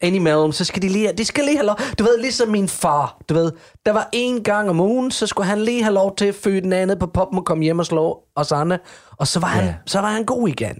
Indimellem, 0.04 0.52
så 0.52 0.66
skal 0.66 0.82
de 0.82 0.90
lige, 0.90 1.14
de 1.18 1.26
skal 1.26 1.44
lige 1.44 1.58
have 1.58 1.66
lov. 1.66 1.78
Du 2.00 2.04
ved, 2.04 2.18
ligesom 2.22 2.50
min 2.50 2.68
far, 2.68 3.18
du 3.30 3.34
ved, 3.34 3.52
der 3.86 3.94
var 3.94 4.10
en 4.12 4.44
gang 4.44 4.70
om 4.70 4.80
ugen, 4.80 5.12
så 5.12 5.28
skulle 5.28 5.48
han 5.48 5.62
lige 5.62 5.84
have 5.84 5.94
lov 5.94 6.16
til 6.16 6.26
at 6.26 6.36
fyre 6.36 6.62
den 6.62 6.74
andet 6.74 7.00
på 7.00 7.08
poppen 7.08 7.40
og 7.40 7.46
komme 7.46 7.64
hjem 7.64 7.80
og 7.80 7.86
slå 7.86 8.20
os 8.36 8.52
andre. 8.52 8.78
Og 9.18 9.28
så 9.28 9.40
var, 9.40 9.48
han, 9.48 9.74
så 9.86 10.02
var 10.02 10.12
han 10.12 10.26
god 10.26 10.48
igen. 10.48 10.80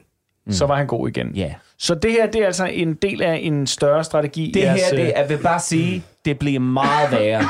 Så 0.50 0.66
var 0.66 0.76
han 0.76 0.88
god 0.88 1.10
igen. 1.10 1.32
Ja. 1.36 1.54
Så 1.78 1.96
det 1.96 2.12
her, 2.12 2.28
det 2.28 2.42
er 2.42 2.46
altså 2.46 2.66
en 2.66 2.94
del 2.94 3.22
af 3.22 3.40
en 3.44 3.68
større 3.68 4.04
strategi. 4.04 4.52
Det 4.54 4.64
jeres, 4.64 4.82
her, 4.82 4.90
det, 4.98 5.04
øh, 5.04 5.12
jeg 5.16 5.30
vil 5.30 5.38
bare 5.38 5.60
sige, 5.60 6.04
det 6.26 6.40
bliver 6.40 6.60
meget 6.60 7.12
værre. 7.12 7.42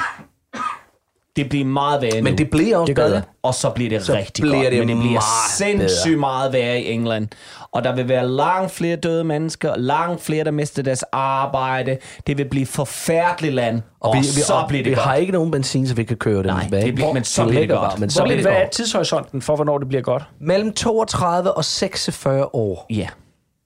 Det 1.36 1.50
bliver 1.50 1.66
meget 1.66 2.02
værre 2.02 2.22
Men 2.22 2.34
nu. 2.34 2.38
det 2.38 2.50
bliver 2.50 2.78
også 2.78 2.88
Det 2.88 2.96
bedre. 2.96 3.16
det. 3.16 3.24
Og 3.44 3.54
så 3.56 3.70
bliver 3.70 3.90
det 3.90 4.04
Så 4.06 4.14
rigtig 4.14 4.42
bliver 4.42 4.56
godt. 4.56 4.72
det 4.72 4.80
men 4.80 4.90
det 4.90 4.98
bliver 4.98 5.22
sindssygt 5.58 6.06
bedre. 6.10 6.20
meget 6.20 6.54
værre 6.54 6.82
i 6.82 6.92
England. 6.92 7.28
Og 7.72 7.84
der 7.84 7.96
vil 7.96 8.10
være 8.10 8.28
langt 8.28 8.72
flere 8.72 8.96
døde 8.96 9.24
mennesker, 9.24 9.74
langt 9.78 10.22
flere, 10.24 10.44
der 10.44 10.52
mister 10.52 10.84
deres 10.84 11.04
arbejde. 11.12 11.98
Det 12.28 12.38
vil 12.38 12.46
blive 12.50 12.66
forfærdeligt 12.66 13.54
land. 13.54 13.82
Og, 14.00 14.10
og 14.10 14.16
vi, 14.16 14.20
vi, 14.20 14.26
så 14.26 14.54
og 14.54 14.68
bliver 14.68 14.84
det 14.84 14.90
vi 14.90 14.96
godt. 14.96 15.06
har 15.08 15.16
ikke 15.16 15.32
nogen 15.32 15.52
benzin, 15.52 15.88
så 15.88 15.96
vi 15.96 16.04
kan 16.04 16.18
køre 16.18 16.38
den 16.38 16.46
Nej, 16.46 16.64
tilbage. 16.64 16.86
det 16.86 16.96
bliver- 16.96 17.14
men 17.14 17.24
så 17.24 17.42
Det 17.42 17.50
bliver 17.50 17.60
det 17.62 17.68
ligger 17.70 17.76
godt. 17.82 17.90
Bare, 17.92 18.00
men 18.00 18.10
så 18.10 18.20
Hvor, 18.20 18.26
bliver 18.28 18.38
det 18.38 18.46
hvad 18.52 18.62
er 18.62 18.70
tidshorisonten 18.70 19.42
for, 19.42 19.56
hvornår 19.56 19.78
det 19.78 19.88
bliver 19.88 20.02
godt? 20.02 20.24
Mellem 20.42 20.74
32 20.74 21.52
og 21.58 21.66
46 21.66 22.56
år. 22.56 22.86
Ja. 22.90 23.08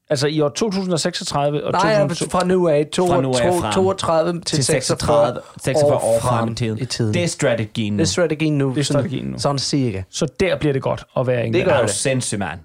Altså 0.10 0.28
i 0.28 0.42
år 0.42 0.50
2036 0.50 1.64
og 1.66 1.72
Nej, 1.72 2.00
2000... 2.02 2.30
fra 2.32 2.46
nu 2.46 2.68
af. 2.68 2.88
To, 2.94 3.08
Fra 3.08 3.22
nu 3.22 3.30
af 3.30 3.52
to, 3.52 3.60
frem. 3.60 3.74
32 3.74 4.42
til, 4.42 4.56
Til 4.58 4.66
36, 4.66 5.40
46 5.64 5.94
år 5.98 6.20
frem 6.20 6.52
i 6.52 6.56
tiden. 6.56 6.80
i 6.80 6.86
tiden. 6.86 7.14
Det 7.14 7.24
er 7.24 7.28
strategien 7.28 7.94
nu. 7.94 7.98
Det 7.98 8.04
er 8.04 8.08
strategien 8.12 8.58
nu. 8.58 8.70
Det 8.70 8.78
er 8.80 8.84
strategien 8.84 9.26
nu. 9.26 9.40
Sådan 9.40 9.60
cirka. 9.60 10.02
Så 10.10 10.28
der 10.40 10.58
bliver 10.58 10.74
det 10.74 10.82
godt 10.82 11.04
at 11.18 11.28
være 11.28 11.44
i 11.44 11.48
England. 11.48 11.66
gør 11.66 11.72
er 11.74 11.78
du 11.82 11.88
det. 11.88 11.92
sindssyg, 11.96 12.40
mand. 12.40 12.60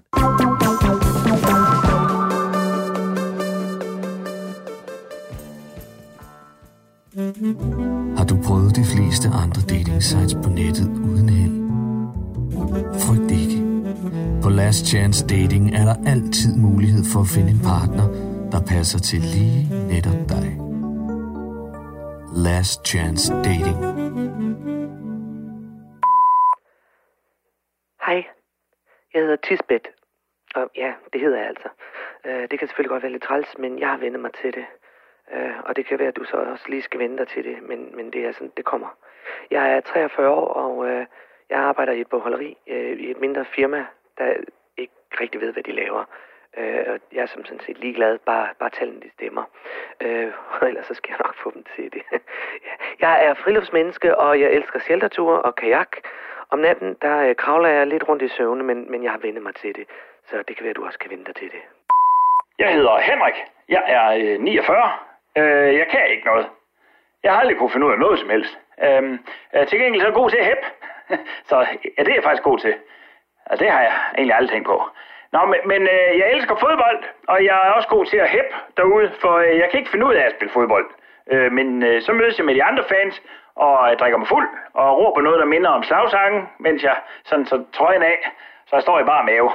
Har 8.17 8.25
du 8.25 8.37
prøvet 8.45 8.75
de 8.75 8.85
fleste 8.85 9.27
andre 9.27 9.61
dating 9.61 10.03
sites 10.03 10.33
på 10.43 10.49
nettet 10.49 10.87
uden 11.03 11.29
held? 11.29 11.60
Last 14.59 14.85
Chance 14.87 15.27
Dating 15.27 15.65
er 15.79 15.85
der 15.89 15.97
altid 16.13 16.51
mulighed 16.67 17.03
for 17.13 17.19
at 17.25 17.31
finde 17.35 17.51
en 17.55 17.61
partner, 17.71 18.07
der 18.53 18.61
passer 18.73 18.99
til 19.09 19.21
lige 19.35 19.61
netop 19.93 20.21
dig. 20.33 20.47
Last 22.47 22.79
Chance 22.91 23.27
Dating. 23.47 23.79
Hej, 28.05 28.19
jeg 29.13 29.21
hedder 29.21 29.39
Tisbet. 29.47 29.85
Og 30.55 30.71
ja, 30.75 30.93
det 31.13 31.21
hedder 31.21 31.37
jeg 31.37 31.47
altså. 31.47 31.69
Øh, 32.25 32.43
det 32.49 32.59
kan 32.59 32.67
selvfølgelig 32.67 32.93
godt 32.95 33.03
være 33.03 33.11
lidt 33.11 33.23
træls, 33.23 33.57
men 33.57 33.79
jeg 33.79 33.89
har 33.89 33.97
vendt 33.97 34.19
mig 34.19 34.33
til 34.41 34.53
det. 34.53 34.65
Øh, 35.33 35.55
og 35.65 35.75
det 35.75 35.85
kan 35.85 35.99
være, 35.99 36.07
at 36.07 36.15
du 36.15 36.23
så 36.23 36.37
også 36.37 36.65
lige 36.69 36.81
skal 36.81 36.99
vente 36.99 37.17
dig 37.17 37.27
til 37.27 37.43
det, 37.43 37.55
men, 37.69 37.95
men 37.95 38.13
det 38.13 38.25
er 38.25 38.31
sådan, 38.31 38.51
det 38.57 38.65
kommer. 38.65 38.89
Jeg 39.51 39.71
er 39.75 39.79
43 39.81 40.29
år, 40.29 40.47
og 40.47 40.89
øh, 40.89 41.05
jeg 41.49 41.59
arbejder 41.59 41.93
i 41.93 42.01
et 42.01 42.09
bogholderi 42.09 42.57
øh, 42.67 42.99
i 42.99 43.11
et 43.11 43.19
mindre 43.19 43.45
firma, 43.45 43.85
der 44.21 44.33
ikke 44.77 44.93
rigtig 45.21 45.41
ved, 45.41 45.53
hvad 45.53 45.63
de 45.63 45.71
laver. 45.71 46.03
Øh, 46.57 46.83
og 46.87 46.99
jeg 47.13 47.21
er 47.21 47.25
som 47.25 47.45
sådan 47.45 47.59
set 47.59 47.77
ligeglad, 47.77 48.17
bare, 48.17 48.47
bare 48.59 48.69
tallene 48.69 49.01
de 49.01 49.11
stemmer. 49.11 49.43
Øh, 50.01 50.31
og 50.51 50.67
ellers 50.69 50.85
så 50.85 50.93
skal 50.93 51.11
jeg 51.11 51.19
nok 51.25 51.35
få 51.43 51.51
dem 51.53 51.63
til 51.75 51.93
det. 51.93 52.03
jeg 53.05 53.25
er 53.25 53.33
friluftsmenneske, 53.33 54.17
og 54.17 54.39
jeg 54.39 54.49
elsker 54.51 54.79
shelterture 54.79 55.41
og 55.41 55.55
kajak. 55.55 55.97
Om 56.49 56.59
natten, 56.59 56.97
der 57.01 57.17
øh, 57.17 57.35
kravler 57.35 57.69
jeg 57.69 57.87
lidt 57.87 58.07
rundt 58.09 58.21
i 58.21 58.27
søvne, 58.27 58.63
men, 58.63 58.91
men 58.91 59.03
jeg 59.03 59.11
har 59.11 59.19
vendt 59.19 59.43
mig 59.43 59.55
til 59.55 59.75
det. 59.75 59.87
Så 60.25 60.43
det 60.47 60.55
kan 60.55 60.63
være, 60.63 60.69
at 60.69 60.75
du 60.75 60.85
også 60.85 60.99
kan 60.99 61.11
vente 61.11 61.25
dig 61.25 61.35
til 61.35 61.51
det. 61.51 61.61
Jeg 62.59 62.73
hedder 62.73 62.99
Henrik. 62.99 63.35
Jeg 63.69 63.83
er 63.87 64.33
øh, 64.33 64.39
49. 64.39 64.91
Øh, 65.37 65.77
jeg 65.77 65.87
kan 65.87 66.09
ikke 66.11 66.25
noget. 66.25 66.49
Jeg 67.23 67.31
har 67.31 67.39
aldrig 67.39 67.57
kunne 67.57 67.71
finde 67.71 67.87
ud 67.87 67.91
af 67.91 67.99
noget 67.99 68.19
som 68.19 68.29
helst. 68.29 68.59
Øhm, 68.83 69.13
øh, 69.13 69.19
er 69.51 69.65
til 69.65 69.79
gengæld 69.79 70.03
så 70.03 70.11
god 70.11 70.29
til 70.29 70.37
at 70.37 70.45
hæppe. 70.45 70.65
så 71.49 71.55
ja, 71.97 72.03
det 72.03 72.11
er 72.11 72.15
jeg 72.15 72.23
faktisk 72.23 72.43
god 72.43 72.59
til. 72.59 72.75
Ja, 73.49 73.55
det 73.55 73.71
har 73.71 73.81
jeg 73.81 73.93
egentlig 74.17 74.35
aldrig 74.35 74.49
tænkt 74.49 74.67
på. 74.67 74.77
Nå, 75.33 75.39
men, 75.45 75.59
men 75.65 75.81
øh, 75.81 76.19
jeg 76.19 76.31
elsker 76.31 76.55
fodbold, 76.55 76.99
og 77.27 77.45
jeg 77.45 77.55
er 77.67 77.71
også 77.77 77.89
god 77.89 78.05
til 78.05 78.17
at 78.17 78.29
hæppe 78.29 78.55
derude, 78.77 79.11
for 79.21 79.33
øh, 79.37 79.57
jeg 79.57 79.67
kan 79.69 79.79
ikke 79.79 79.91
finde 79.91 80.05
ud 80.05 80.13
af 80.13 80.25
at 80.25 80.33
spille 80.35 80.53
fodbold. 80.53 80.87
Øh, 81.31 81.51
men 81.51 81.83
øh, 81.83 82.01
så 82.01 82.13
mødes 82.13 82.37
jeg 82.37 82.45
med 82.45 82.55
de 82.55 82.63
andre 82.63 82.83
fans, 82.83 83.21
og 83.55 83.89
jeg 83.89 83.99
drikker 83.99 84.17
mig 84.17 84.27
fuld, 84.27 84.49
og 84.73 84.97
råber 84.97 85.21
noget, 85.21 85.39
der 85.39 85.45
minder 85.45 85.69
om 85.69 85.83
slagsangen, 85.83 86.49
mens 86.59 86.83
jeg 86.83 86.95
sådan 87.23 87.45
så 87.45 87.63
trøjen 87.73 88.03
af, 88.03 88.31
så 88.67 88.75
jeg 88.75 88.83
står 88.83 88.99
i 88.99 89.03
bare 89.03 89.25
mave. 89.25 89.51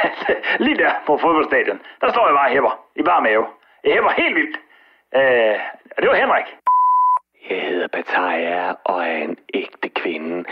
Lige 0.64 0.78
der 0.78 0.90
på 1.06 1.18
fodboldstadion, 1.18 1.80
der 2.00 2.10
står 2.12 2.26
jeg 2.26 2.34
bare 2.34 2.48
og 2.48 2.52
hæpper 2.52 2.80
i 2.96 3.02
bare 3.02 3.22
mave. 3.22 3.46
Jeg 3.84 3.92
hæpper 3.92 4.10
helt 4.10 4.36
vildt. 4.36 4.56
Øh, 5.16 5.58
og 5.96 6.02
det 6.02 6.08
var 6.10 6.16
Henrik. 6.16 6.46
Jeg 7.50 7.62
hedder 7.68 7.88
Bataya 7.88 8.72
og 8.84 9.02
er 9.02 9.16
en 9.16 9.36
ægte 9.54 9.88
kvinde. 9.88 10.44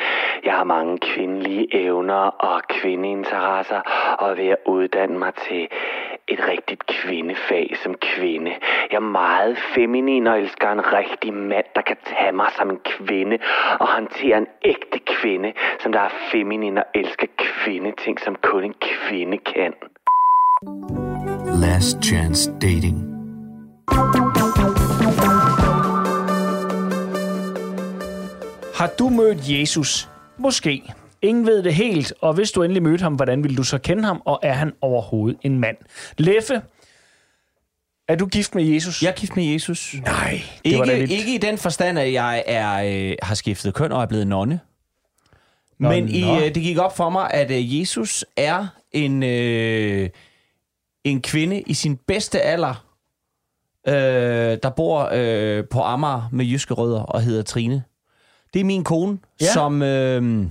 Jeg 0.44 0.52
har 0.55 0.64
mange 0.64 0.98
kvindelige 0.98 1.66
evner 1.70 2.14
og 2.48 2.62
kvindeinteresser 2.68 3.81
og 4.18 4.31
er 4.31 4.35
ved 4.35 4.48
at 4.48 4.57
uddanne 4.66 5.18
mig 5.18 5.33
til 5.35 5.68
et 6.28 6.48
rigtigt 6.48 6.87
kvindefag 6.87 7.76
som 7.83 7.94
kvinde. 7.94 8.50
Jeg 8.90 8.96
er 8.96 9.00
meget 9.00 9.59
feminin 9.74 10.26
og 10.26 10.38
elsker 10.38 10.72
en 10.72 10.92
rigtig 10.92 11.35
mand, 11.35 11.66
der 11.74 11.83
kan 11.83 11.96
tage 12.07 12.33
mig 12.33 12.50
som 12.57 12.70
en 12.70 12.81
kvinde 12.85 13.38
og 13.81 13.88
håndtere 13.88 14.38
en 14.38 14.46
ægte 14.64 14.98
kvinde, 14.98 15.52
som 15.83 15.92
der 15.92 16.00
er 16.00 16.12
feminin 16.33 16.78
og 16.78 16.85
elsker 16.94 17.26
kvindeting, 17.38 18.20
som 18.20 18.35
kun 18.42 18.64
en 18.64 18.74
kvinde 18.81 19.38
kan. 19.38 19.74
Last 21.64 22.02
Chance 22.05 22.50
Dating. 22.62 23.12
Har 28.83 28.90
du 28.99 29.09
mødt 29.09 29.38
Jesus? 29.49 30.09
Måske. 30.38 30.83
Ingen 31.23 31.47
ved 31.47 31.62
det 31.62 31.75
helt, 31.75 32.12
og 32.21 32.35
hvis 32.35 32.51
du 32.51 32.62
endelig 32.62 32.83
mødte 32.83 33.03
ham, 33.03 33.14
hvordan 33.14 33.45
vil 33.45 33.57
du 33.57 33.62
så 33.62 33.79
kende 33.79 34.05
ham, 34.05 34.23
og 34.25 34.40
er 34.42 34.53
han 34.53 34.73
overhovedet 34.81 35.38
en 35.42 35.59
mand? 35.59 35.77
Leffe, 36.18 36.62
er 38.09 38.16
du 38.16 38.27
gift 38.27 38.55
med 38.55 38.64
Jesus? 38.64 39.03
Jeg 39.03 39.09
er 39.09 39.14
gift 39.14 39.37
med 39.37 39.45
Jesus. 39.45 39.95
Nej, 40.05 40.42
det 40.64 40.79
var 40.79 40.85
Ikke, 40.85 40.99
lidt... 40.99 41.11
ikke 41.11 41.35
i 41.35 41.38
den 41.38 41.59
forstand, 41.59 41.99
at 41.99 42.12
jeg 42.12 42.45
er, 42.47 42.73
øh, 43.11 43.16
har 43.23 43.35
skiftet 43.35 43.75
køn 43.75 43.92
og 43.92 44.03
er 44.03 44.07
blevet 44.07 44.27
nonne. 44.27 44.61
Men 45.79 46.09
i, 46.09 46.21
nå. 46.21 46.37
øh, 46.37 46.42
det 46.42 46.62
gik 46.62 46.79
op 46.79 46.97
for 46.97 47.11
mig, 47.11 47.31
at 47.31 47.51
øh, 47.51 47.81
Jesus 47.81 48.25
er 48.37 48.66
en, 48.92 49.23
øh, 49.23 50.11
en 51.05 51.23
kvinde 51.23 51.61
i 51.61 51.75
sin 51.75 51.97
bedste 51.97 52.40
alder, 52.40 52.87
øh, 53.88 54.59
der 54.62 54.71
bor 54.77 55.11
øh, 55.12 55.64
på 55.71 55.81
Amager 55.81 56.29
med 56.33 56.45
jyske 56.45 56.75
rødder 56.75 57.03
og 57.03 57.23
hedder 57.23 57.42
Trine. 57.42 57.83
Det 58.55 58.61
er 58.61 58.65
min 58.65 58.85
kone, 58.85 59.19
Ja. 59.41 59.53
som 59.53 59.83
øh, 59.83 60.47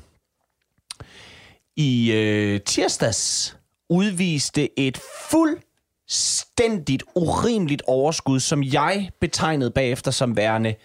i 1.75 2.11
øh, 2.11 2.61
tirsdags 2.61 3.57
udviste 3.89 4.79
et 4.79 4.97
fuldstændigt 5.29 7.03
urimeligt 7.15 7.81
overskud, 7.87 8.39
som 8.39 8.63
jeg 8.63 9.09
betegnede 9.21 9.71
bagefter 9.71 10.11
som 10.11 10.37
værende 10.37 10.75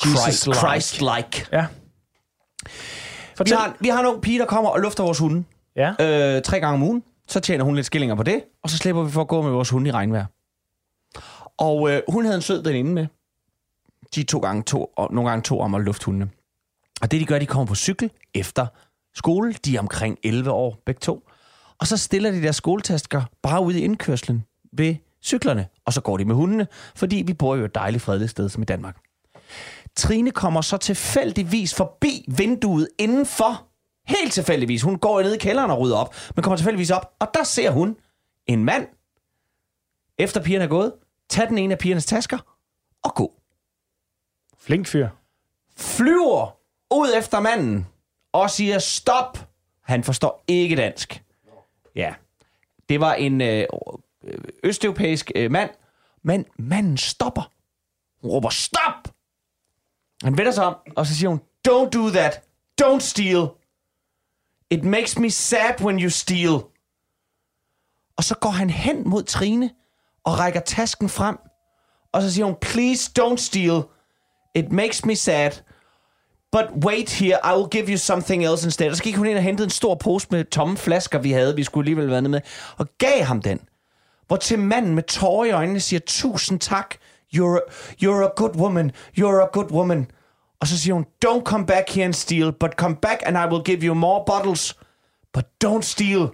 Christ, 0.00 0.26
Jesus-like. 0.26 0.58
Christ-like. 0.58 1.46
Ja. 1.52 1.66
Vi 3.44 3.50
har, 3.50 3.76
vi 3.80 3.88
har 3.88 4.00
en 4.00 4.06
ung 4.06 4.22
pige, 4.22 4.38
der 4.38 4.46
kommer 4.46 4.70
og 4.70 4.80
lufter 4.80 5.04
vores 5.04 5.18
hunde 5.18 5.44
Ja. 5.76 5.90
øh, 6.36 6.42
tre 6.42 6.60
gange 6.60 6.74
om 6.74 6.82
ugen. 6.82 7.02
Så 7.28 7.40
tjener 7.40 7.64
hun 7.64 7.74
lidt 7.74 7.86
skillinger 7.86 8.14
på 8.16 8.22
det, 8.22 8.44
og 8.62 8.70
så 8.70 8.76
slipper 8.76 9.02
vi 9.02 9.10
for 9.10 9.20
at 9.20 9.28
gå 9.28 9.42
med 9.42 9.50
vores 9.50 9.70
hunde 9.70 9.88
i 9.88 9.92
regnvejr. 9.92 10.26
Og 11.58 11.90
øh, 11.90 12.02
hun 12.08 12.24
havde 12.24 12.36
en 12.36 12.42
sød 12.42 12.62
veninde 12.62 12.90
med. 12.92 13.06
De 14.14 14.22
to 14.22 14.38
gange 14.38 14.62
to, 14.62 14.84
og 14.84 15.14
nogle 15.14 15.30
gange 15.30 15.42
to 15.42 15.60
om 15.60 15.74
at 15.74 15.80
lufte 15.80 16.06
hundene. 16.06 16.30
Og 17.02 17.10
det 17.10 17.20
de 17.20 17.26
gør, 17.26 17.38
de 17.38 17.46
kommer 17.46 17.66
på 17.66 17.74
cykel 17.74 18.10
efter 18.34 18.66
skole. 19.14 19.52
De 19.52 19.76
er 19.76 19.80
omkring 19.80 20.18
11 20.22 20.50
år, 20.50 20.82
begge 20.86 20.98
to. 20.98 21.28
Og 21.78 21.86
så 21.86 21.96
stiller 21.96 22.30
de 22.30 22.42
deres 22.42 22.56
skoletasker 22.56 23.22
bare 23.42 23.62
ude 23.62 23.80
i 23.80 23.84
indkørslen 23.84 24.44
ved 24.72 24.96
cyklerne. 25.24 25.66
Og 25.84 25.92
så 25.92 26.00
går 26.00 26.16
de 26.16 26.24
med 26.24 26.34
hundene, 26.34 26.66
fordi 26.96 27.22
vi 27.26 27.34
bor 27.34 27.56
jo 27.56 27.64
et 27.64 27.74
dejligt 27.74 28.02
fredeligt 28.02 28.30
sted 28.30 28.48
som 28.48 28.62
i 28.62 28.66
Danmark. 28.66 28.96
Trine 29.96 30.30
kommer 30.30 30.60
så 30.60 30.76
tilfældigvis 30.76 31.74
forbi 31.74 32.24
vinduet 32.28 32.88
indenfor. 32.98 33.66
Helt 34.06 34.32
tilfældigvis. 34.32 34.82
Hun 34.82 34.98
går 34.98 35.22
ned 35.22 35.34
i 35.34 35.38
kælderen 35.38 35.70
og 35.70 35.80
rydder 35.80 35.96
op, 35.96 36.14
men 36.36 36.42
kommer 36.42 36.56
tilfældigvis 36.56 36.90
op, 36.90 37.14
og 37.18 37.28
der 37.34 37.44
ser 37.44 37.70
hun 37.70 37.96
en 38.46 38.64
mand, 38.64 38.86
efter 40.18 40.42
pigerne 40.42 40.64
er 40.64 40.68
gået, 40.68 40.92
tage 41.28 41.48
den 41.48 41.58
ene 41.58 41.74
af 41.74 41.78
pigernes 41.78 42.06
tasker 42.06 42.38
og 43.02 43.14
gå. 43.14 43.32
Flink 44.66 44.86
fyr. 44.86 45.08
Flyver 45.76 46.56
ud 46.90 47.12
efter 47.16 47.40
manden 47.40 47.86
og 48.32 48.50
siger 48.50 48.78
stop. 48.78 49.38
Han 49.82 50.04
forstår 50.04 50.44
ikke 50.48 50.76
dansk. 50.76 51.24
Ja. 51.94 52.14
Det 52.88 53.00
var 53.00 53.14
en 53.14 53.40
øh, 53.40 53.66
østeuropæisk 54.62 55.32
øh, 55.34 55.50
mand, 55.50 55.70
men 56.22 56.44
manden 56.58 56.96
stopper. 56.96 57.52
Hun 58.20 58.30
råber 58.30 58.48
stop. 58.48 59.14
Han 60.22 60.38
vender 60.38 60.52
sig 60.52 60.64
om, 60.64 60.76
og 60.96 61.06
så 61.06 61.14
siger 61.14 61.28
hun, 61.28 61.40
don't 61.68 61.90
do 61.90 62.10
that. 62.10 62.42
Don't 62.82 63.00
steal. 63.00 63.48
It 64.70 64.84
makes 64.84 65.18
me 65.18 65.30
sad 65.30 65.80
when 65.80 66.02
you 66.02 66.10
steal. 66.10 66.52
Og 68.16 68.24
så 68.24 68.34
går 68.40 68.50
han 68.50 68.70
hen 68.70 69.08
mod 69.08 69.22
Trine 69.22 69.70
og 70.24 70.38
rækker 70.38 70.60
tasken 70.60 71.08
frem. 71.08 71.38
Og 72.12 72.22
så 72.22 72.32
siger 72.32 72.44
hun, 72.44 72.56
please 72.60 73.12
don't 73.20 73.36
steal. 73.36 73.82
It 74.56 74.72
makes 74.72 75.04
me 75.04 75.14
sad. 75.14 75.50
But 76.52 76.84
wait 76.84 77.10
here, 77.10 77.38
I 77.44 77.56
will 77.56 77.68
give 77.70 77.88
you 77.88 77.96
something 77.96 78.44
else 78.44 78.66
instead. 78.66 78.90
Og 78.90 78.96
så 78.96 79.02
gik 79.02 79.16
hun 79.16 79.26
ind 79.26 79.36
og 79.36 79.42
hentede 79.42 79.66
en 79.66 79.70
stor 79.70 79.94
pose 79.94 80.26
med 80.30 80.44
tomme 80.44 80.76
flasker, 80.76 81.18
vi 81.18 81.32
havde. 81.32 81.56
Vi 81.56 81.64
skulle 81.64 81.82
alligevel 81.82 82.10
være 82.10 82.22
nede 82.22 82.30
med. 82.30 82.40
Og 82.76 82.86
gav 82.98 83.24
ham 83.24 83.42
den. 83.42 83.60
Hvor 84.26 84.36
til 84.36 84.58
manden 84.58 84.94
med 84.94 85.02
tårer 85.02 85.44
i 85.44 85.50
øjnene 85.50 85.80
siger, 85.80 86.00
tusind 86.06 86.60
tak. 86.60 86.94
You're 87.34 87.56
a, 87.56 87.60
you're 88.02 88.24
a 88.24 88.30
good 88.36 88.56
woman. 88.56 88.92
You're 89.18 89.42
a 89.42 89.48
good 89.52 89.70
woman. 89.70 90.10
Og 90.60 90.66
så 90.66 90.78
siger 90.78 90.94
hun, 90.94 91.06
don't 91.24 91.42
come 91.42 91.66
back 91.66 91.90
here 91.90 92.04
and 92.04 92.14
steal, 92.14 92.52
but 92.52 92.70
come 92.76 92.96
back 92.96 93.22
and 93.26 93.36
I 93.36 93.54
will 93.54 93.64
give 93.64 93.78
you 93.82 93.94
more 93.94 94.24
bottles. 94.26 94.76
But 95.32 95.44
don't 95.64 95.82
steal. 95.82 96.28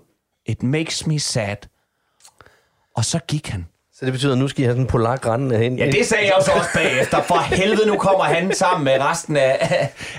It 0.46 0.62
makes 0.62 1.06
me 1.06 1.18
sad. 1.18 1.56
Og 2.94 3.04
så 3.04 3.18
gik 3.18 3.48
han. 3.48 3.66
Så 4.02 4.06
det 4.06 4.12
betyder, 4.12 4.32
at 4.32 4.38
nu 4.38 4.48
skal 4.48 4.60
I 4.60 4.64
have 4.64 4.72
sådan 4.72 4.82
en 4.82 4.86
polak 4.86 5.26
rendende 5.26 5.58
hen. 5.58 5.78
Ja, 5.78 5.86
det 5.86 6.06
sagde 6.06 6.24
jeg 6.24 6.34
jo 6.38 6.44
så 6.44 6.50
også 6.52 6.70
bagefter. 6.74 7.22
For 7.22 7.34
helvede, 7.34 7.86
nu 7.86 7.96
kommer 7.98 8.24
han 8.24 8.54
sammen 8.54 8.84
med 8.84 9.00
resten 9.00 9.36
af, 9.36 9.58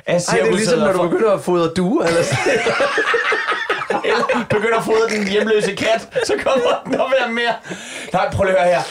af 0.06 0.24
Ej, 0.30 0.38
det 0.38 0.48
er 0.48 0.56
ligesom, 0.56 0.80
når 0.80 0.92
du 0.92 1.10
begynder 1.10 1.32
at 1.32 1.42
fodre 1.42 1.74
duer. 1.74 2.06
Eller 2.06 2.24
sådan. 2.24 2.54
eller 4.04 4.46
begynder 4.50 4.78
at 4.78 4.86
fodre 4.86 5.10
den 5.18 5.28
hjemløse 5.28 5.76
kat, 5.76 6.08
så 6.26 6.34
kommer 6.44 6.82
den 6.86 6.96
op 6.96 7.12
være 7.22 7.32
mere. 7.32 7.54
Nej, 8.14 8.32
prøv 8.32 8.46
lige 8.46 8.58
at 8.58 8.64
høre 8.64 8.74
her. 8.76 8.82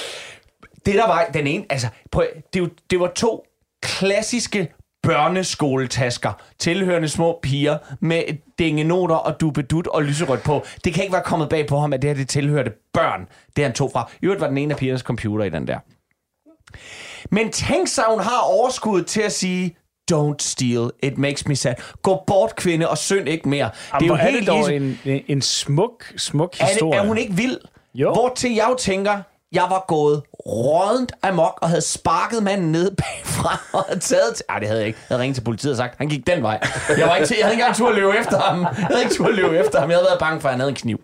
Det 0.87 0.95
der 0.95 1.07
var, 1.07 1.27
den 1.35 1.47
ene, 1.47 1.65
altså, 1.71 1.89
prøv, 2.11 2.27
det, 2.55 2.71
det 2.91 3.01
var 3.01 3.13
to 3.17 3.45
klassiske 3.83 4.73
børneskoletasker, 5.03 6.33
tilhørende 6.59 7.09
små 7.09 7.39
piger, 7.43 7.79
med 8.01 8.23
dingenoter 8.59 9.15
og 9.15 9.41
dubedut 9.41 9.87
og 9.87 10.03
lyserødt 10.03 10.43
på. 10.43 10.65
Det 10.85 10.95
kan 10.95 11.03
ikke 11.05 11.13
være 11.13 11.23
kommet 11.23 11.49
bag 11.49 11.67
på 11.67 11.79
ham, 11.79 11.93
at 11.93 12.03
det 12.03 12.11
her 12.11 12.15
det 12.15 12.29
tilhørte 12.29 12.73
børn, 12.95 13.29
det 13.57 13.65
han 13.65 13.73
tog 13.73 13.91
fra. 13.93 14.11
I 14.23 14.25
øvrigt 14.25 14.41
var 14.41 14.49
den 14.49 14.59
ene 14.59 14.75
af 14.75 14.79
pigernes 14.79 15.03
computer 15.03 15.45
i 15.45 15.51
den 15.51 15.67
der. 15.67 15.79
Men 17.31 17.53
tænk 17.53 17.89
sig, 17.89 18.05
hun 18.09 18.21
har 18.21 18.41
overskud 18.41 19.03
til 19.03 19.21
at 19.21 19.33
sige, 19.33 19.77
don't 20.13 20.35
steal, 20.39 20.91
it 21.03 21.19
makes 21.19 21.47
me 21.49 21.57
sad. 21.57 21.75
Gå 22.03 22.23
bort, 22.27 22.57
kvinde, 22.57 22.89
og 22.89 22.99
synd 22.99 23.29
ikke 23.29 23.49
mere. 23.49 23.71
Jamen, 23.95 24.09
hvor 24.09 24.17
er 24.17 24.25
det 24.25 24.33
helt 24.35 24.47
dog 24.49 24.69
ligesom- 24.69 24.99
en, 25.05 25.23
en, 25.29 25.43
smuk, 25.43 26.13
smuk 26.17 26.55
er, 26.61 26.65
det, 26.65 26.73
historie. 26.73 27.01
er 27.01 27.07
hun 27.07 27.19
ikke 27.19 27.33
vild? 27.35 27.59
Jo. 27.95 28.13
Hvor 28.13 28.33
til 28.37 28.55
jeg 28.55 28.67
jo 28.71 28.77
tænker, 28.79 29.19
jeg 29.53 29.67
var 29.71 29.85
gået 29.89 30.23
rådent 30.47 31.13
amok 31.23 31.59
og 31.63 31.69
havde 31.69 31.81
sparket 31.81 32.43
manden 32.43 32.73
ned 32.73 32.91
bagfra 33.03 33.61
og 33.73 33.85
havde 33.89 34.01
taget 34.01 34.35
til... 34.37 34.45
Ej, 34.49 34.59
det 34.59 34.69
havde 34.69 34.81
jeg 34.81 34.87
ikke. 34.87 34.99
Jeg 35.09 35.15
havde 35.15 35.23
ringet 35.23 35.35
til 35.37 35.43
politiet 35.43 35.71
og 35.73 35.77
sagt, 35.77 35.99
han 35.99 36.09
gik 36.09 36.27
den 36.27 36.43
vej. 36.43 36.61
Jeg, 36.99 37.09
var 37.09 37.17
ikke 37.17 37.27
til, 37.27 37.37
jeg 37.37 37.45
havde 37.47 37.55
ikke 37.55 37.63
engang 37.63 37.77
tur 37.77 37.89
at 37.89 37.95
løbe 37.95 38.13
efter 38.19 38.41
ham. 38.41 38.61
Jeg 38.61 38.71
havde 38.71 39.03
ikke 39.03 39.15
tur 39.15 39.27
at 39.27 39.35
løbe 39.35 39.59
efter 39.59 39.81
ham. 39.81 39.91
Jeg 39.91 39.97
havde 39.99 40.07
været 40.11 40.19
bange 40.19 40.41
for, 40.41 40.49
at 40.49 40.53
han 40.53 40.61
havde 40.61 40.71
en 40.71 40.77
kniv. 40.77 41.01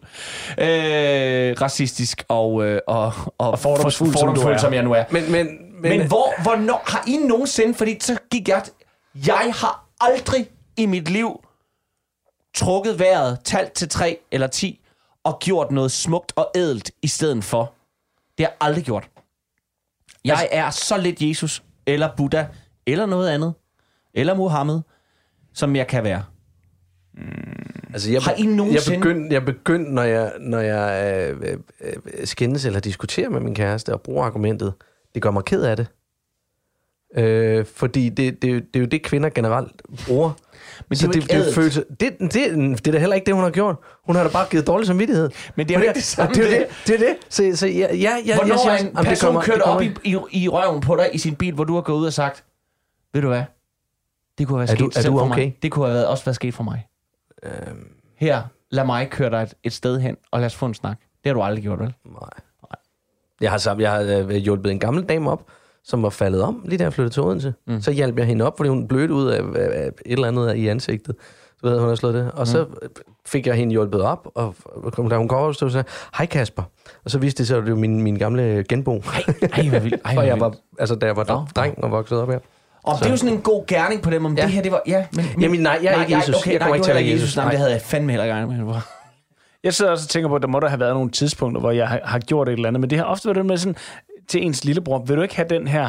Øh, 0.59 1.57
racistisk 1.61 2.25
og, 2.29 2.65
øh, 2.65 2.81
og, 2.87 3.13
og, 3.39 3.51
Og 3.51 3.59
fordomsfuld, 3.59 4.13
som 4.13 4.21
fordomsfuld, 4.21 4.55
er. 4.55 4.59
som 4.59 4.75
jeg 4.75 4.83
nu 4.83 4.93
er. 4.93 5.05
Men, 5.11 5.33
men, 5.33 5.47
men, 5.83 5.99
Men 5.99 6.07
hvor, 6.09 6.43
hvornår 6.43 6.83
har 6.87 7.05
I 7.07 7.17
nogensinde, 7.17 7.75
fordi 7.75 7.97
så 8.01 8.17
gik 8.31 8.49
jeg, 8.49 8.63
jeg 9.27 9.53
har 9.55 9.85
aldrig 10.01 10.49
i 10.77 10.87
mit 10.87 11.09
liv 11.09 11.41
trukket 12.57 12.99
vejret, 12.99 13.39
talt 13.45 13.73
til 13.73 13.89
3 13.89 14.19
eller 14.33 14.47
10, 14.47 14.81
og 15.25 15.39
gjort 15.39 15.71
noget 15.71 15.93
smukt 15.93 16.33
og 16.37 16.51
ædelt 16.55 16.91
i 17.03 17.09
stedet 17.09 17.45
for. 17.45 17.73
Det 18.39 18.47
har 18.47 18.51
jeg 18.53 18.57
aldrig 18.61 18.85
gjort. 18.85 19.11
Jeg 20.25 20.33
Altså- 20.33 20.49
er 20.51 20.71
så 20.71 20.97
lidt 20.99 21.23
Jesus, 21.23 21.63
eller 21.87 22.09
Buddha, 22.17 22.45
eller 22.87 23.07
noget 23.07 23.29
andet, 23.31 23.55
eller 24.15 24.35
Mohammed, 24.35 24.81
som 25.55 25.77
jeg 25.77 25.87
kan 25.87 26.05
være. 26.05 26.25
Altså, 27.93 28.11
jeg, 28.13 28.23
Har 28.23 28.33
I 28.33 28.43
nogensinde- 28.47 28.93
Jeg 28.93 29.01
begyndte, 29.01 29.35
jeg 29.35 29.45
begyndte 29.45 29.91
når 29.95 30.03
jeg, 30.03 30.33
når 30.41 30.59
jeg 30.59 31.15
øh, 31.31 31.41
øh, 31.53 31.57
øh, 31.81 32.27
skændes 32.27 32.65
eller 32.65 32.81
diskuterer 32.81 33.29
med 33.29 33.41
min 33.41 33.55
kæreste 33.55 33.93
og 33.93 34.01
bruger 34.03 34.25
argumentet, 34.25 34.75
det 35.15 35.23
gør 35.23 35.31
mig 35.31 35.45
ked 35.45 35.63
af 35.63 35.77
det. 35.77 35.87
Øh, 37.17 37.67
fordi 37.67 38.09
det, 38.09 38.43
det, 38.43 38.65
det 38.75 38.77
er 38.77 38.81
jo 38.81 38.87
det, 38.87 39.03
kvinder 39.03 39.31
generelt 39.31 39.83
bruger. 40.07 40.33
Men 40.89 40.91
det 40.91 40.99
Så 40.99 41.07
det, 41.07 41.31
er 41.33 41.39
ædelt. 41.41 41.55
følelse, 41.55 41.85
det, 42.01 42.19
det, 42.21 42.33
det 42.33 42.87
er 42.89 42.93
da 42.93 42.99
heller 42.99 43.15
ikke 43.17 43.27
det, 43.27 43.35
hun 43.35 43.43
har 43.45 43.51
gjort. 43.51 43.77
Hun 44.07 44.17
har 44.17 44.23
da 44.23 44.29
bare 44.31 44.47
givet 44.51 44.67
dårlig 44.67 44.87
samvittighed. 44.87 45.31
Men 45.57 45.69
det 45.69 45.75
er 45.75 45.79
jo 45.79 45.81
For 45.81 45.85
ikke 45.85 45.95
det 45.95 46.05
samme, 46.05 46.35
Det 46.35 46.45
er 46.45 46.59
det. 46.59 46.67
det. 46.87 46.87
Det 46.87 46.95
er 46.95 46.99
det. 47.09 47.17
Så, 47.29 47.51
så 47.57 47.67
ja, 47.67 47.73
ja, 47.97 48.17
ja, 48.27 48.35
Hvornår 48.37 48.45
jeg 48.47 48.53
også, 48.55 48.71
en 48.71 48.77
jamen, 48.79 48.97
det 48.97 49.07
person 49.07 49.27
kommer- 49.27 49.43
kørt 49.43 49.55
det 49.55 49.63
op 49.63 49.83
i, 49.83 49.93
i, 50.05 50.19
i 50.43 50.49
røven 50.49 50.81
på 50.81 50.97
dig 50.97 51.11
i 51.13 51.19
sin 51.19 51.35
bil, 51.37 51.55
hvor 51.55 51.65
du 51.65 51.75
har 51.75 51.81
gået 51.81 51.99
ud 51.99 52.07
og 52.07 52.13
sagt, 52.13 52.45
ved 53.15 53.23
du 53.23 53.29
hvad, 53.29 53.43
det 54.39 54.47
kunne 54.47 54.59
have 54.59 54.69
været 54.69 54.71
Er 54.71 54.75
sket 54.91 55.03
du- 55.05 55.09
er 55.09 55.13
du 55.13 55.19
for 55.19 55.31
okay? 55.31 55.45
mig. 55.45 55.57
Det 55.63 55.71
kunne 55.73 55.85
have 55.87 55.95
været, 55.95 56.07
også 56.07 56.25
været 56.25 56.35
sket 56.37 56.55
for 56.55 56.63
mig. 56.63 56.87
Øhm, 57.43 57.87
Her, 58.17 58.43
lad 58.71 58.85
mig 58.85 59.11
køre 59.11 59.31
dig 59.31 59.43
et, 59.43 59.55
et 59.65 59.73
sted 59.73 60.01
hen, 60.01 60.17
og 60.31 60.41
lad 60.41 60.47
os 60.47 60.55
få 60.55 60.67
en 60.67 60.75
snak. 60.75 60.97
Det 61.01 61.31
har 61.31 61.35
du 61.35 61.43
aldrig 61.43 61.63
gjort, 61.63 61.79
vel? 61.81 61.95
nej. 62.05 62.31
Jeg 63.41 63.51
har, 63.51 63.59
sammen, 63.59 63.83
jeg 63.83 63.91
har 63.93 64.01
øh, 64.01 64.31
hjulpet 64.31 64.73
en 64.73 64.79
gammel 64.79 65.05
dame 65.05 65.31
op, 65.31 65.43
som 65.89 66.03
var 66.03 66.11
faldet 66.11 66.43
om, 66.43 66.63
lige 66.65 66.79
da 66.79 66.85
jeg 66.85 66.93
flyttede 66.93 67.15
til 67.15 67.23
Odense. 67.23 67.55
Mm. 67.67 67.81
Så 67.83 67.91
hjalp 67.91 68.19
jeg 68.19 68.27
hende 68.27 68.45
op, 68.47 68.57
fordi 68.57 68.69
hun 68.69 68.89
blødte 68.89 69.15
ud 69.15 69.27
af, 69.29 69.41
af, 69.41 69.83
af 69.83 69.87
et 70.07 70.13
eller 70.13 70.29
andet 70.29 70.55
i 70.57 70.69
ansigtet. 70.69 71.15
Så 71.61 71.67
ved 71.67 71.71
jeg, 71.73 71.81
hun 71.81 71.89
har 71.89 71.95
slået 71.97 72.15
det. 72.15 72.31
Og 72.35 72.47
så 72.47 72.67
fik 73.27 73.47
jeg 73.47 73.55
hende 73.55 73.73
hjulpet 73.73 74.03
op, 74.03 74.29
og 74.35 74.55
da 75.11 75.17
hun 75.17 75.29
kom 75.29 75.39
over, 75.39 75.53
så 75.53 75.59
sagde 75.59 75.77
jeg, 75.77 75.85
hej 76.19 76.27
Kasper. 76.27 76.63
Og 77.05 77.11
så 77.11 77.19
viste 77.19 77.39
det 77.39 77.47
sig, 77.49 77.59
at 77.59 77.63
det 77.65 77.73
var 77.73 77.79
min, 77.79 78.03
min 78.03 78.17
gamle 78.17 78.65
genbo. 78.69 79.03
Ej, 79.53 79.69
hvor 79.69 79.79
vildt. 79.79 80.01
Ej, 80.05 80.11
og 80.11 80.13
hvor 80.13 80.23
jeg 80.23 80.41
var, 80.41 80.55
altså, 80.79 80.95
da 80.95 81.07
jeg 81.07 81.17
var 81.17 81.25
Nå. 81.29 81.45
dreng 81.57 81.85
og 81.85 81.91
voksede 81.91 82.23
op 82.23 82.29
her. 82.31 82.39
Og 82.83 82.99
det 82.99 83.07
er 83.07 83.11
jo 83.11 83.17
sådan 83.17 83.35
en 83.35 83.41
god 83.41 83.67
gerning 83.67 84.03
på 84.03 84.11
dem, 84.11 84.25
om 84.25 84.37
ja. 84.37 84.43
Det 84.43 84.51
her, 84.51 84.63
det 84.63 84.73
var... 84.73 84.83
Ja, 84.87 85.05
men, 85.17 85.25
men, 85.35 85.43
Jamen, 85.43 85.61
nej, 85.61 85.79
jeg 85.83 85.95
er 85.95 86.01
ikke 86.05 86.17
Jesus. 86.17 86.35
Okay, 86.37 86.53
Jeg 86.53 86.61
kommer 86.61 86.69
nej, 86.71 86.77
ikke 86.77 86.85
til 86.85 86.91
at 86.91 86.95
være 86.95 87.03
ikke 87.05 87.15
Jesus. 87.15 87.37
Nej, 87.37 87.45
Nej. 87.45 87.51
det 87.51 87.59
havde 87.59 87.73
jeg 87.73 87.81
fandme 87.83 88.13
heller 88.13 88.25
ikke 88.25 88.35
regnet 88.35 88.57
med. 88.57 88.65
Hvor- 88.65 88.87
Jeg 89.65 89.75
sidder 89.75 89.91
også 89.91 90.05
og 90.05 90.09
tænker 90.09 90.29
på, 90.29 90.37
at 90.37 90.43
der 90.43 90.49
må 90.49 90.61
der 90.61 90.69
have 90.69 90.81
været 90.81 90.95
nogle 90.95 91.11
tidspunkter, 91.11 91.61
hvor 91.61 91.71
jeg 91.71 91.89
har, 91.89 92.01
har 92.05 92.19
gjort 92.19 92.49
et 92.49 92.53
eller 92.53 92.69
andet, 92.69 92.81
men 92.81 92.91
det 92.91 92.99
har 92.99 93.05
ofte 93.05 93.27
været 93.27 93.37
det 93.37 93.47
med 93.47 93.57
sådan, 93.57 93.77
til 94.29 94.43
ens 94.47 94.65
lillebror, 94.65 94.99
vil 94.99 95.17
du 95.17 95.23
ikke 95.23 95.37
have 95.37 95.49
den 95.49 95.69
her? 95.69 95.89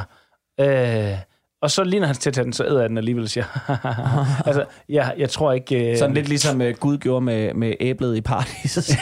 Øh, 0.59 1.17
og 1.61 1.71
så 1.71 1.83
lige 1.83 1.99
når 1.99 2.07
han 2.07 2.15
til 2.15 2.29
at 2.29 2.33
tage 2.33 2.45
den, 2.45 2.53
så 2.53 2.65
æder 2.65 2.79
jeg 2.79 2.89
den 2.89 2.97
alligevel, 2.97 3.29
siger 3.29 3.45
jeg. 3.67 3.77
altså, 4.47 4.65
jeg, 4.89 5.13
jeg 5.17 5.29
tror 5.29 5.51
ikke... 5.51 5.91
Øh, 5.91 5.97
Sådan 5.97 6.15
lidt 6.15 6.29
ligesom 6.29 6.61
uh, 6.61 6.67
Gud 6.79 6.97
gjorde 6.97 7.21
med, 7.21 7.53
med 7.53 7.73
æblet 7.79 8.17
i 8.17 8.21
paradiset. 8.21 8.85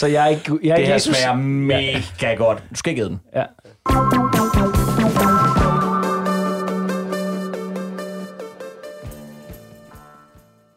Så 0.00 0.06
jeg 0.06 0.24
er 0.24 0.28
ikke, 0.28 0.58
jeg 0.62 0.70
er 0.70 0.74
det 0.74 0.82
ikke 0.82 0.86
her 0.86 0.94
Jesus. 0.94 1.16
smager 1.16 1.34
mega 1.36 2.34
godt. 2.34 2.58
Du 2.70 2.76
skal 2.76 2.90
ikke 2.90 3.02
æde 3.02 3.08
den. 3.08 3.20
Ja. 3.34 3.44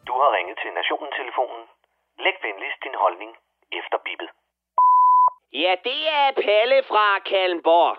Du 0.08 0.12
har 0.20 0.30
ringet 0.36 0.56
til 0.62 0.70
Nationen-telefonen. 0.80 1.62
Læg 2.24 2.36
venligst 2.46 2.78
din 2.86 2.96
holdning 3.04 3.30
efter 3.78 3.96
bippet. 4.06 4.28
Ja, 5.62 5.74
det 5.84 6.08
er 6.08 6.30
Palle 6.32 6.82
fra 6.82 7.18
Kalmborg. 7.18 7.96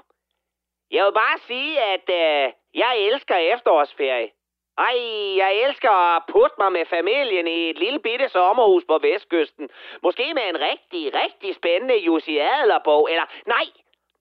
Jeg 0.91 1.05
vil 1.05 1.11
bare 1.11 1.37
sige, 1.37 1.81
at 1.81 2.09
øh, 2.09 2.53
jeg 2.73 2.97
elsker 2.97 3.35
efterårsferie. 3.35 4.31
Ej, 4.77 4.97
jeg 5.37 5.51
elsker 5.63 5.89
at 5.89 6.23
putte 6.31 6.55
mig 6.57 6.71
med 6.71 6.85
familien 6.85 7.47
i 7.47 7.69
et 7.69 7.79
lille 7.79 7.99
bitte 7.99 8.29
sommerhus 8.29 8.83
på 8.87 8.97
Vestkysten. 8.97 9.69
Måske 10.03 10.33
med 10.33 10.49
en 10.49 10.59
rigtig, 10.59 11.13
rigtig 11.21 11.55
spændende 11.55 11.97
Jussi 11.97 12.37
Adlerbog, 12.37 13.11
Eller, 13.11 13.25
nej, 13.45 13.67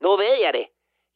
nu 0.00 0.16
ved 0.16 0.34
jeg 0.40 0.52
det. 0.52 0.66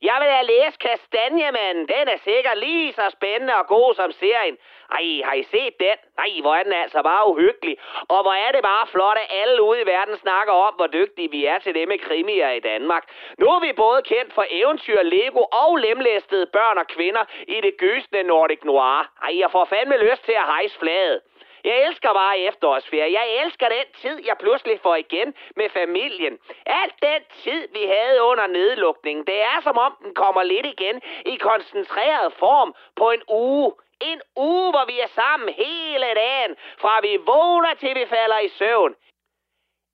Jeg 0.03 0.17
vil 0.21 0.31
have 0.37 0.47
læst 0.47 0.79
Kastanjemanden. 0.79 1.89
Den 1.89 2.09
er 2.15 2.19
sikkert 2.25 2.59
lige 2.59 2.93
så 2.93 3.07
spændende 3.11 3.55
og 3.61 3.67
god 3.67 3.95
som 3.95 4.13
serien. 4.13 4.57
Ej, 4.99 5.07
har 5.25 5.35
I 5.35 5.43
set 5.43 5.75
den? 5.81 5.97
Nej, 6.21 6.31
hvor 6.41 6.55
er 6.55 6.63
den 6.63 6.73
altså 6.73 7.03
bare 7.03 7.31
uhyggelig. 7.31 7.77
Og 8.09 8.23
hvor 8.23 8.33
er 8.33 8.53
det 8.53 8.63
bare 8.63 8.87
flot, 8.87 9.19
at 9.25 9.33
alle 9.43 9.63
ude 9.63 9.81
i 9.83 9.87
verden 9.87 10.17
snakker 10.17 10.53
om, 10.53 10.75
hvor 10.75 10.87
dygtige 10.87 11.31
vi 11.31 11.45
er 11.45 11.59
til 11.59 11.75
det 11.75 11.89
med 11.89 11.99
krimier 11.99 12.51
i 12.51 12.61
Danmark. 12.61 13.05
Nu 13.39 13.47
er 13.47 13.61
vi 13.61 13.73
både 13.73 14.03
kendt 14.03 14.33
for 14.35 14.45
eventyr, 14.51 15.03
Lego 15.03 15.43
og 15.53 15.77
lemlæstede 15.77 16.47
børn 16.47 16.79
og 16.79 16.87
kvinder 16.87 17.25
i 17.49 17.61
det 17.61 17.75
gysende 17.79 18.23
Nordic 18.23 18.65
Noir. 18.65 19.11
Ej, 19.23 19.39
jeg 19.39 19.51
får 19.51 19.65
fandme 19.65 19.97
lyst 19.97 20.25
til 20.25 20.33
at 20.33 20.47
hejse 20.55 20.79
flaget. 20.79 21.21
Jeg 21.65 21.87
elsker 21.87 22.13
bare 22.13 22.39
efterårsferie. 22.39 23.13
Jeg 23.13 23.45
elsker 23.45 23.69
den 23.69 23.87
tid, 23.95 24.27
jeg 24.27 24.37
pludselig 24.39 24.81
får 24.81 24.97
igen 24.97 25.35
med 25.57 25.69
familien. 25.71 26.39
Alt 26.67 26.95
den 27.03 27.23
tid, 27.43 27.69
vi 27.73 27.83
havde 27.95 28.23
under 28.23 28.47
nedlukningen, 28.47 29.27
det 29.27 29.43
er 29.43 29.61
som 29.63 29.79
om 29.79 29.97
den 30.05 30.15
kommer 30.15 30.43
lidt 30.43 30.67
igen 30.67 31.01
i 31.27 31.37
koncentreret 31.37 32.33
form 32.33 32.75
på 32.97 33.11
en 33.11 33.23
uge. 33.29 33.73
En 34.01 34.21
uge, 34.37 34.71
hvor 34.71 34.87
vi 34.87 35.01
er 35.01 35.07
sammen 35.07 35.49
hele 35.49 36.07
dagen, 36.15 36.57
fra 36.79 37.01
vi 37.03 37.17
vågner 37.17 37.75
til 37.75 37.95
vi 37.95 38.07
falder 38.07 38.39
i 38.39 38.49
søvn. 38.49 38.95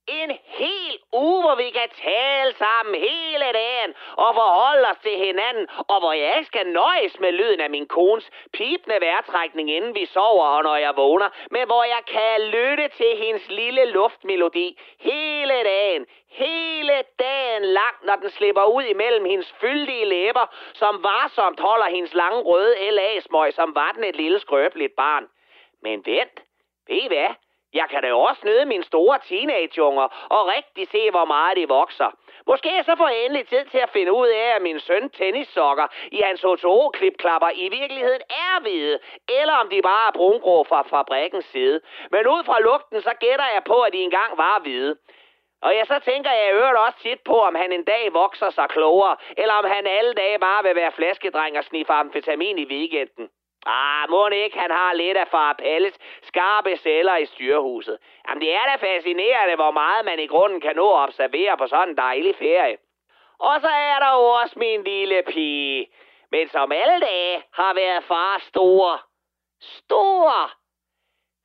En 0.08 0.38
hel 0.44 0.98
uge, 1.12 1.42
hvor 1.42 1.54
vi 1.54 1.70
kan 1.70 1.88
tale 1.88 2.52
sammen 2.52 2.94
hele 2.94 3.44
dagen 3.52 3.94
og 4.16 4.34
forholde 4.34 4.88
os 4.90 4.98
til 4.98 5.16
hinanden, 5.18 5.68
og 5.88 6.00
hvor 6.00 6.12
jeg 6.12 6.36
ikke 6.36 6.46
skal 6.46 6.66
nøjes 6.66 7.20
med 7.20 7.32
lyden 7.32 7.60
af 7.60 7.70
min 7.70 7.86
kones 7.86 8.30
pipende 8.52 9.00
vejrtrækning, 9.00 9.70
inden 9.70 9.94
vi 9.94 10.06
sover 10.06 10.46
og 10.46 10.62
når 10.62 10.76
jeg 10.76 10.96
vågner, 10.96 11.28
men 11.50 11.66
hvor 11.66 11.84
jeg 11.84 12.02
kan 12.06 12.40
lytte 12.40 12.88
til 12.88 13.16
hendes 13.16 13.48
lille 13.48 13.84
luftmelodi 13.84 14.78
hele 15.00 15.54
dagen, 15.64 16.06
hele 16.28 17.02
dagen 17.18 17.64
lang, 17.64 17.96
når 18.02 18.16
den 18.16 18.30
slipper 18.30 18.64
ud 18.64 18.82
imellem 18.82 19.24
hendes 19.24 19.54
fyldige 19.60 20.04
læber, 20.04 20.46
som 20.74 21.02
varsomt 21.02 21.60
holder 21.60 21.86
hendes 21.86 22.14
lange 22.14 22.40
røde 22.42 22.90
LA-smøg, 22.90 23.52
som 23.52 23.74
var 23.74 23.92
den 23.92 24.04
et 24.04 24.16
lille 24.16 24.38
skrøbeligt 24.38 24.96
barn. 24.96 25.26
Men 25.82 26.06
vent, 26.06 26.42
ved 26.88 26.96
I 26.96 27.08
hvad? 27.08 27.45
Jeg 27.80 27.86
kan 27.90 28.02
da 28.02 28.14
også 28.14 28.42
nyde 28.44 28.64
mine 28.64 28.84
store 28.84 29.18
teenageunger 29.28 30.06
og 30.36 30.40
rigtig 30.54 30.88
se, 30.88 31.10
hvor 31.10 31.24
meget 31.24 31.56
de 31.56 31.68
vokser. 31.68 32.10
Måske 32.46 32.72
så 32.84 32.96
får 32.96 33.08
jeg 33.08 33.24
endelig 33.24 33.48
tid 33.48 33.64
til 33.64 33.78
at 33.78 33.90
finde 33.90 34.12
ud 34.12 34.28
af, 34.28 34.48
at 34.56 34.62
min 34.62 34.80
søn 34.80 35.10
tennissokker 35.10 35.86
i 36.12 36.20
hans 36.26 36.40
HTO-klipklapper 36.42 37.50
i 37.54 37.68
virkeligheden 37.68 38.22
er 38.30 38.60
hvide, 38.60 38.98
eller 39.28 39.54
om 39.54 39.68
de 39.68 39.82
bare 39.82 40.08
er 40.08 40.12
brungrå 40.12 40.64
fra 40.64 40.82
fabrikkens 40.82 41.44
side. 41.44 41.80
Men 42.10 42.26
ud 42.26 42.44
fra 42.44 42.60
lugten, 42.60 43.02
så 43.02 43.12
gætter 43.20 43.48
jeg 43.54 43.62
på, 43.66 43.80
at 43.80 43.92
de 43.92 43.98
engang 43.98 44.38
var 44.38 44.60
hvide. 44.62 44.96
Og 45.62 45.74
ja, 45.74 45.84
så 45.84 45.98
tænker 46.04 46.30
jeg 46.30 46.48
i 46.48 46.52
øvrigt 46.52 46.78
også 46.78 46.98
tit 46.98 47.20
på, 47.20 47.40
om 47.40 47.54
han 47.54 47.72
en 47.72 47.84
dag 47.84 48.12
vokser 48.12 48.50
sig 48.50 48.68
klogere, 48.68 49.16
eller 49.36 49.54
om 49.54 49.64
han 49.64 49.86
alle 49.86 50.14
dage 50.14 50.38
bare 50.38 50.62
vil 50.62 50.76
være 50.76 50.92
flaskedreng 50.92 51.58
og 51.58 51.64
sniffe 51.64 51.92
amfetamin 51.92 52.58
i 52.58 52.66
weekenden. 52.66 53.28
Ah, 53.66 54.10
må 54.10 54.28
ikke, 54.28 54.58
han 54.58 54.70
har 54.70 54.92
lidt 54.92 55.16
af 55.16 55.28
far 55.28 55.52
Pelles 55.52 55.94
skarpe 56.22 56.76
celler 56.76 57.16
i 57.16 57.26
styrehuset. 57.26 57.98
Jamen, 58.28 58.40
det 58.40 58.54
er 58.54 58.64
da 58.66 58.74
fascinerende, 58.86 59.54
hvor 59.54 59.70
meget 59.70 60.04
man 60.04 60.18
i 60.18 60.26
grunden 60.26 60.60
kan 60.60 60.76
nå 60.76 60.92
at 60.92 61.02
observere 61.02 61.56
på 61.56 61.66
sådan 61.66 61.88
en 61.88 61.96
dejlig 61.96 62.34
ferie. 62.36 62.76
Og 63.38 63.60
så 63.60 63.68
er 63.68 63.98
der 63.98 64.12
jo 64.18 64.24
også 64.40 64.58
min 64.58 64.84
lille 64.84 65.22
pige, 65.22 65.86
men 66.30 66.48
som 66.48 66.72
alle 66.72 67.00
dage 67.00 67.42
har 67.52 67.74
været 67.74 68.04
far 68.04 68.38
stor. 68.48 69.02
Stor! 69.60 70.52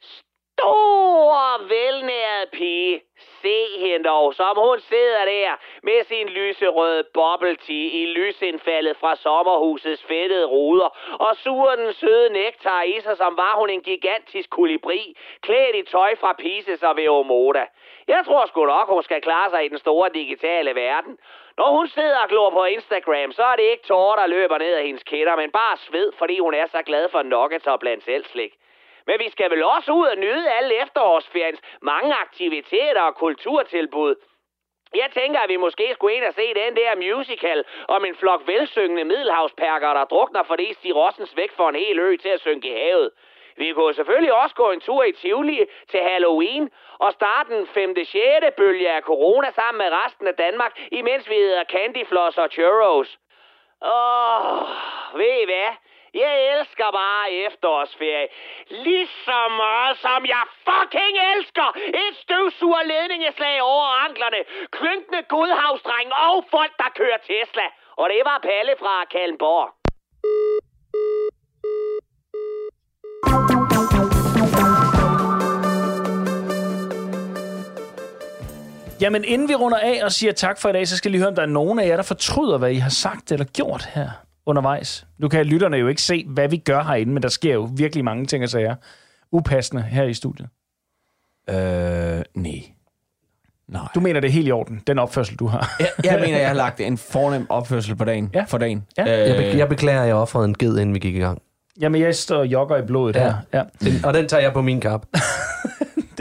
Stor, 0.01 1.67
velnæret 1.67 2.49
pige. 2.51 3.01
Se 3.41 3.57
hende 3.79 4.09
dog, 4.09 4.33
som 4.33 4.57
hun 4.57 4.79
sidder 4.79 5.25
der 5.25 5.51
med 5.83 6.03
sin 6.03 6.27
lyserøde 6.29 7.03
bubble 7.13 7.55
tea 7.55 7.89
i 8.01 8.05
lysindfaldet 8.05 8.97
fra 8.97 9.15
sommerhusets 9.15 10.03
fedtede 10.03 10.45
ruder 10.45 10.89
og 11.25 11.35
suger 11.35 11.75
den 11.75 11.93
søde 11.93 12.33
nektar 12.33 12.81
i 12.83 12.99
sig, 12.99 13.17
som 13.17 13.37
var 13.37 13.55
hun 13.59 13.69
en 13.69 13.81
gigantisk 13.81 14.49
kolibri, 14.49 15.15
klædt 15.41 15.75
i 15.75 15.83
tøj 15.91 16.15
fra 16.15 16.33
Pises 16.33 16.83
og 16.83 16.95
Veomoda. 16.97 17.65
Jeg 18.07 18.21
tror 18.25 18.45
sgu 18.45 18.65
nok, 18.65 18.87
hun 18.87 19.03
skal 19.03 19.21
klare 19.21 19.49
sig 19.49 19.65
i 19.65 19.67
den 19.67 19.77
store 19.77 20.09
digitale 20.13 20.75
verden. 20.75 21.17
Når 21.57 21.71
hun 21.77 21.87
sidder 21.87 22.19
og 22.23 22.29
glor 22.29 22.49
på 22.49 22.63
Instagram, 22.65 23.31
så 23.31 23.43
er 23.43 23.55
det 23.55 23.63
ikke 23.63 23.83
tårer, 23.83 24.15
der 24.15 24.27
løber 24.27 24.57
ned 24.57 24.73
af 24.73 24.83
hendes 24.83 25.03
kætter, 25.03 25.35
men 25.35 25.51
bare 25.51 25.77
sved, 25.77 26.11
fordi 26.17 26.39
hun 26.39 26.53
er 26.53 26.65
så 26.65 26.81
glad 26.85 27.09
for 27.09 27.21
nuggets 27.23 27.67
og 27.67 27.79
blandt 27.79 28.03
selv 28.03 28.25
slik. 28.25 28.53
Men 29.07 29.19
vi 29.19 29.29
skal 29.29 29.51
vel 29.51 29.63
også 29.63 29.91
ud 29.91 30.07
og 30.07 30.17
nyde 30.17 30.51
alle 30.51 30.81
efterårsferiens 30.81 31.61
mange 31.81 32.13
aktiviteter 32.15 33.01
og 33.01 33.15
kulturtilbud. 33.15 34.15
Jeg 34.95 35.09
tænker, 35.13 35.39
at 35.39 35.49
vi 35.49 35.57
måske 35.57 35.93
skulle 35.93 36.15
ind 36.15 36.25
og 36.25 36.33
se 36.33 36.53
den 36.53 36.75
der 36.75 36.95
musical 36.95 37.63
om 37.87 38.05
en 38.05 38.15
flok 38.15 38.41
velsyngende 38.47 39.03
middelhavsperker, 39.03 39.93
der 39.93 40.05
drukner, 40.05 40.43
fordi 40.43 40.73
de 40.83 40.91
rossens 40.91 41.37
væk 41.37 41.51
for 41.51 41.69
en 41.69 41.75
hel 41.75 41.99
ø 41.99 42.17
til 42.17 42.29
at 42.29 42.41
synke 42.41 42.67
i 42.67 42.71
havet. 42.71 43.11
Vi 43.57 43.73
kunne 43.73 43.93
selvfølgelig 43.93 44.33
også 44.33 44.55
gå 44.55 44.71
en 44.71 44.79
tur 44.79 45.03
i 45.03 45.11
Tivoli 45.11 45.65
til 45.89 45.99
Halloween 45.99 46.69
og 46.99 47.13
starte 47.13 47.53
den 47.53 47.67
5. 47.67 47.95
6. 48.05 48.21
bølge 48.57 48.91
af 48.91 49.01
corona 49.01 49.51
sammen 49.51 49.77
med 49.77 49.97
resten 50.05 50.27
af 50.27 50.35
Danmark, 50.35 50.79
imens 50.91 51.29
vi 51.29 51.35
hedder 51.35 51.63
Candyfloss 51.63 52.37
og 52.37 52.49
Churros. 52.51 53.17
Åh, 53.81 54.67
ved 55.19 55.41
I 55.41 55.45
hvad? 55.45 55.71
Jeg 56.13 56.33
elsker 56.53 56.89
bare 56.91 57.31
efterårsferie. 57.47 58.27
Ligesom 58.87 59.51
meget 59.65 59.97
som 60.05 60.25
jeg 60.33 60.43
fucking 60.67 61.15
elsker 61.33 61.67
et 62.03 62.15
støvsuger 62.23 62.83
ledningeslag 62.91 63.61
over 63.61 63.87
anklerne, 64.05 64.39
klynkende 64.77 65.21
godhavsdreng 65.33 66.09
og 66.27 66.45
folk, 66.55 66.73
der 66.77 66.89
kører 66.99 67.19
Tesla. 67.29 67.67
Og 68.01 68.05
det 68.09 68.21
var 68.29 68.37
Palle 68.47 68.73
fra 68.81 68.95
Kalmborg. 69.13 69.67
Jamen, 79.01 79.23
inden 79.25 79.49
vi 79.49 79.55
runder 79.55 79.79
af 79.79 80.03
og 80.03 80.11
siger 80.11 80.33
tak 80.33 80.61
for 80.61 80.69
i 80.69 80.73
dag, 80.73 80.87
så 80.87 80.97
skal 80.97 81.09
jeg 81.09 81.11
lige 81.11 81.21
høre, 81.21 81.29
om 81.29 81.35
der 81.35 81.41
er 81.41 81.57
nogen 81.59 81.79
af 81.79 81.87
jer, 81.87 81.95
der 81.95 82.03
fortryder, 82.03 82.57
hvad 82.57 82.71
I 82.71 82.79
har 82.87 82.89
sagt 82.89 83.31
eller 83.31 83.45
gjort 83.45 83.85
her 83.85 84.09
undervejs. 84.45 85.07
Nu 85.17 85.27
kan 85.29 85.45
lytterne 85.45 85.77
jo 85.77 85.87
ikke 85.87 86.01
se, 86.01 86.25
hvad 86.27 86.49
vi 86.49 86.57
gør 86.57 86.83
herinde, 86.83 87.13
men 87.13 87.23
der 87.23 87.29
sker 87.29 87.53
jo 87.53 87.69
virkelig 87.75 88.05
mange 88.05 88.25
ting 88.25 88.43
og 88.43 88.49
sager. 88.49 88.75
Upassende 89.31 89.83
her 89.83 90.03
i 90.03 90.13
studiet. 90.13 90.49
Øh, 91.49 91.55
nej. 92.35 92.61
Nej. 93.67 93.81
Du 93.95 93.99
mener, 93.99 94.19
det 94.19 94.27
er 94.27 94.31
helt 94.31 94.47
i 94.47 94.51
orden, 94.51 94.81
den 94.87 94.99
opførsel, 94.99 95.35
du 95.35 95.47
har. 95.47 95.75
Jeg, 95.79 95.87
jeg 96.03 96.19
mener, 96.19 96.37
jeg 96.39 96.47
har 96.47 96.55
lagt 96.55 96.79
en 96.89 96.97
fornem 96.97 97.45
opførsel 97.49 97.95
på 97.95 98.05
dagen. 98.05 98.29
Ja. 98.33 98.43
For 98.47 98.57
dagen. 98.57 98.85
Ja. 98.97 99.03
Jeg, 99.27 99.37
be- 99.37 99.57
jeg 99.57 99.69
beklager, 99.69 100.01
at 100.01 100.07
jeg 100.07 100.15
offrede 100.15 100.45
en 100.45 100.55
ged, 100.57 100.77
inden 100.79 100.93
vi 100.93 100.99
gik 100.99 101.15
i 101.15 101.19
gang. 101.19 101.41
Jamen, 101.81 102.01
jeg 102.01 102.15
står 102.15 102.37
og 102.37 102.47
jogger 102.47 102.77
i 102.77 102.85
blodet 102.85 103.15
Ja. 103.15 103.23
her. 103.23 103.35
Ja, 103.53 103.63
Den, 103.81 104.05
og 104.05 104.13
den 104.13 104.27
tager 104.27 104.41
jeg 104.43 104.53
på 104.53 104.61
min 104.61 104.81
kap. 104.81 105.05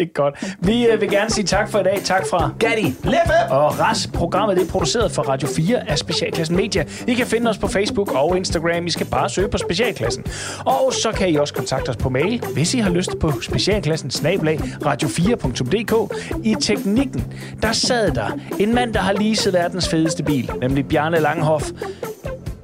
det 0.00 0.08
er 0.08 0.12
godt. 0.14 0.56
Vi 0.60 0.86
øh, 0.86 1.00
vil 1.00 1.10
gerne 1.10 1.30
sige 1.30 1.44
tak 1.44 1.70
for 1.70 1.78
i 1.78 1.82
dag. 1.82 2.00
Tak 2.04 2.26
fra 2.30 2.50
Gatti, 2.58 2.94
Leffe 3.04 3.50
og 3.50 3.80
Ras. 3.80 4.10
Programmet 4.14 4.56
det 4.56 4.66
er 4.66 4.70
produceret 4.70 5.12
for 5.12 5.22
Radio 5.22 5.48
4 5.48 5.90
af 5.90 5.98
Specialklassen 5.98 6.56
Media. 6.56 6.84
I 7.06 7.14
kan 7.14 7.26
finde 7.26 7.50
os 7.50 7.58
på 7.58 7.68
Facebook 7.68 8.14
og 8.14 8.36
Instagram. 8.36 8.86
I 8.86 8.90
skal 8.90 9.06
bare 9.06 9.28
søge 9.28 9.48
på 9.48 9.58
Specialklassen. 9.58 10.24
Og 10.66 10.92
så 10.92 11.12
kan 11.12 11.28
I 11.30 11.36
også 11.36 11.54
kontakte 11.54 11.88
os 11.88 11.96
på 11.96 12.08
mail, 12.08 12.44
hvis 12.54 12.74
I 12.74 12.78
har 12.78 12.90
lyst 12.90 13.18
på 13.20 13.40
Specialklassen 13.40 14.10
snablag 14.10 14.58
radio4.dk. 14.60 16.16
I 16.44 16.54
teknikken, 16.60 17.32
der 17.62 17.72
sad 17.72 18.10
der 18.10 18.38
en 18.58 18.74
mand, 18.74 18.94
der 18.94 19.00
har 19.00 19.12
leaset 19.12 19.52
verdens 19.52 19.88
fedeste 19.88 20.22
bil, 20.22 20.50
nemlig 20.60 20.88
Bjarne 20.88 21.20
Langhoff. 21.20 21.70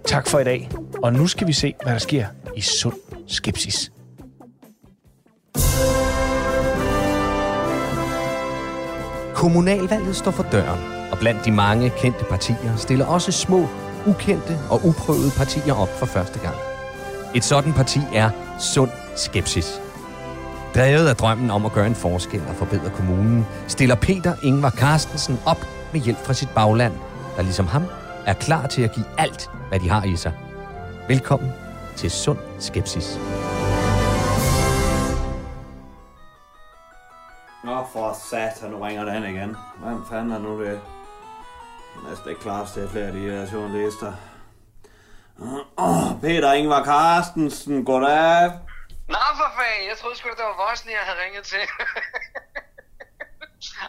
Tak 0.05 0.29
for 0.29 0.39
i 0.39 0.45
dag. 0.45 0.71
Og 1.03 1.13
nu 1.13 1.27
skal 1.27 1.47
vi 1.47 1.53
se, 1.53 1.75
hvad 1.83 1.93
der 1.93 1.99
sker 1.99 2.27
i 2.57 2.61
sund 2.61 2.97
skepsis. 3.27 3.93
Kommunalvalget 9.37 10.17
står 10.17 10.31
for 10.31 10.43
døren, 10.43 10.81
og 11.13 11.19
blandt 11.19 11.45
de 11.45 11.51
mange 11.53 11.91
kendte 11.91 12.25
partier 12.25 12.77
stiller 12.77 13.07
også 13.07 13.33
små, 13.33 13.69
ukendte 14.07 14.59
og 14.71 14.81
uprøvede 14.85 15.31
partier 15.37 15.75
op 15.75 15.99
for 15.99 16.07
første 16.07 16.39
gang. 16.39 16.55
Et 17.35 17.45
sådan 17.45 17.73
parti 17.73 18.01
er 18.15 18.31
Sund 18.61 18.91
Skepsis. 19.17 19.81
Drevet 20.75 21.09
af 21.09 21.17
drømmen 21.17 21.51
om 21.51 21.67
at 21.67 21.73
gøre 21.73 21.87
en 21.87 21.95
forskel 21.95 22.43
og 22.49 22.55
forbedre 22.55 22.91
kommunen, 22.91 23.47
stiller 23.69 23.95
Peter 23.95 24.35
Ingvar 24.43 24.71
Carstensen 24.71 25.39
op 25.47 25.67
med 25.93 26.01
hjælp 26.01 26.25
fra 26.25 26.35
sit 26.35 26.51
bagland, 26.55 26.93
der 27.37 27.43
ligesom 27.43 27.67
ham 27.67 27.85
er 28.27 28.35
klar 28.35 28.67
til 28.67 28.83
at 28.83 28.93
give 28.93 29.07
alt, 29.19 29.51
hvad 29.69 29.81
de 29.81 29.91
har 29.91 30.05
i 30.05 30.17
sig. 30.17 30.33
Velkommen 31.09 31.51
til 31.97 32.11
Sund 32.11 32.39
Skepsis. 32.59 33.19
For 37.97 38.13
satan, 38.31 38.71
nu 38.71 38.79
ringer 38.87 39.05
den 39.05 39.23
igen. 39.33 39.57
Hvem 39.83 40.01
fanden 40.11 40.33
er 40.37 40.41
nu 40.47 40.53
det? 40.65 40.69
Jeg 40.69 42.01
er 42.01 42.09
næsten 42.09 42.29
ikke 42.31 42.43
klar 42.47 42.63
til 42.75 42.89
flere 42.93 43.09
af 43.11 43.15
de 43.19 43.23
her 43.31 43.43
journalister. 43.53 44.13
Oh, 45.87 46.09
Peter 46.23 46.53
Ingvar 46.61 46.83
Carstensen, 46.91 47.85
goddag. 47.91 48.43
Nå 49.15 49.23
for 49.41 49.49
fanden, 49.59 49.89
jeg 49.91 49.97
troede 50.01 50.17
sgu, 50.19 50.29
det 50.41 50.47
var 50.51 50.57
Vosni, 50.63 50.93
jeg 50.99 51.05
havde 51.09 51.19
ringet 51.25 51.45
til. 51.53 51.65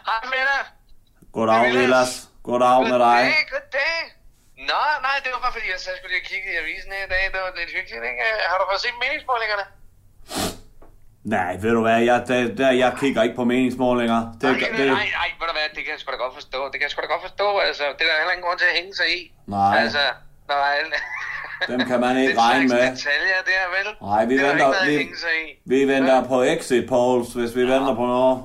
Hej 0.08 0.20
dig. 0.50 0.62
Goddag, 1.36 1.64
Vilas. 1.76 2.12
Goddag 2.48 2.78
med 2.92 2.98
dig. 3.06 3.22
Goddag, 3.28 3.44
goddag. 3.54 3.98
Nå, 4.70 4.82
nej, 5.06 5.16
det 5.24 5.30
var 5.34 5.40
bare 5.44 5.54
fordi, 5.56 5.68
jeg 5.74 5.80
skulle 5.80 6.14
lige 6.16 6.26
kigge 6.30 6.48
i 6.54 6.56
avisen 6.62 6.90
her 6.96 7.04
i 7.08 7.10
dag. 7.14 7.22
Det 7.32 7.40
var 7.44 7.52
lidt 7.60 7.72
hyggeligt, 7.76 8.04
ikke? 8.10 8.22
Har 8.50 8.56
du 8.60 8.64
fået 8.70 8.82
set 8.84 8.96
meningsmålingerne? 9.02 9.64
Nej, 11.36 11.52
ved 11.62 11.70
du 11.76 11.80
hvad, 11.86 12.00
jeg, 12.10 12.18
der, 12.28 12.54
der, 12.60 12.70
jeg 12.82 12.90
kigger 13.00 13.22
ikke 13.26 13.36
på 13.40 13.44
meningsmålinger. 13.52 14.20
Det, 14.40 14.42
nej, 14.42 14.58
det, 14.78 14.86
nej, 14.98 15.08
nej, 15.20 15.28
ved 15.40 15.46
du 15.50 15.54
hvad, 15.58 15.68
det 15.76 15.82
kan 15.84 15.90
jeg 15.94 16.00
sgu 16.00 16.08
da 16.12 16.20
godt 16.24 16.34
forstå. 16.40 16.60
Det 16.70 16.76
kan 16.78 16.82
jeg 16.86 16.90
sgu 16.90 17.00
da 17.06 17.10
godt 17.14 17.24
forstå, 17.28 17.48
altså. 17.68 17.84
Det 17.96 18.02
er 18.04 18.08
der 18.10 18.18
heller 18.20 18.34
ingen 18.34 18.46
grund 18.46 18.58
til 18.62 18.68
at 18.72 18.76
hænge 18.80 18.94
sig 19.00 19.08
i. 19.18 19.20
Nej. 19.46 19.78
Altså, 19.82 20.02
alle... 20.78 20.92
Dem 21.72 21.80
kan 21.90 22.00
man 22.00 22.16
ikke 22.22 22.38
regne 22.46 22.68
med. 22.68 22.76
detaljer 22.76 23.40
der, 23.50 23.64
vel? 23.76 23.88
Nej, 24.02 24.24
vi 24.24 24.34
det 24.38 24.46
er 24.46 24.50
venter, 24.50 24.86
vi, 24.86 24.98
vi 25.64 25.88
venter 25.92 26.24
på 26.24 26.42
exit 26.42 26.88
polls, 26.88 27.32
hvis 27.32 27.56
vi 27.56 27.62
venter 27.62 27.94
på 27.94 28.06
noget. 28.06 28.38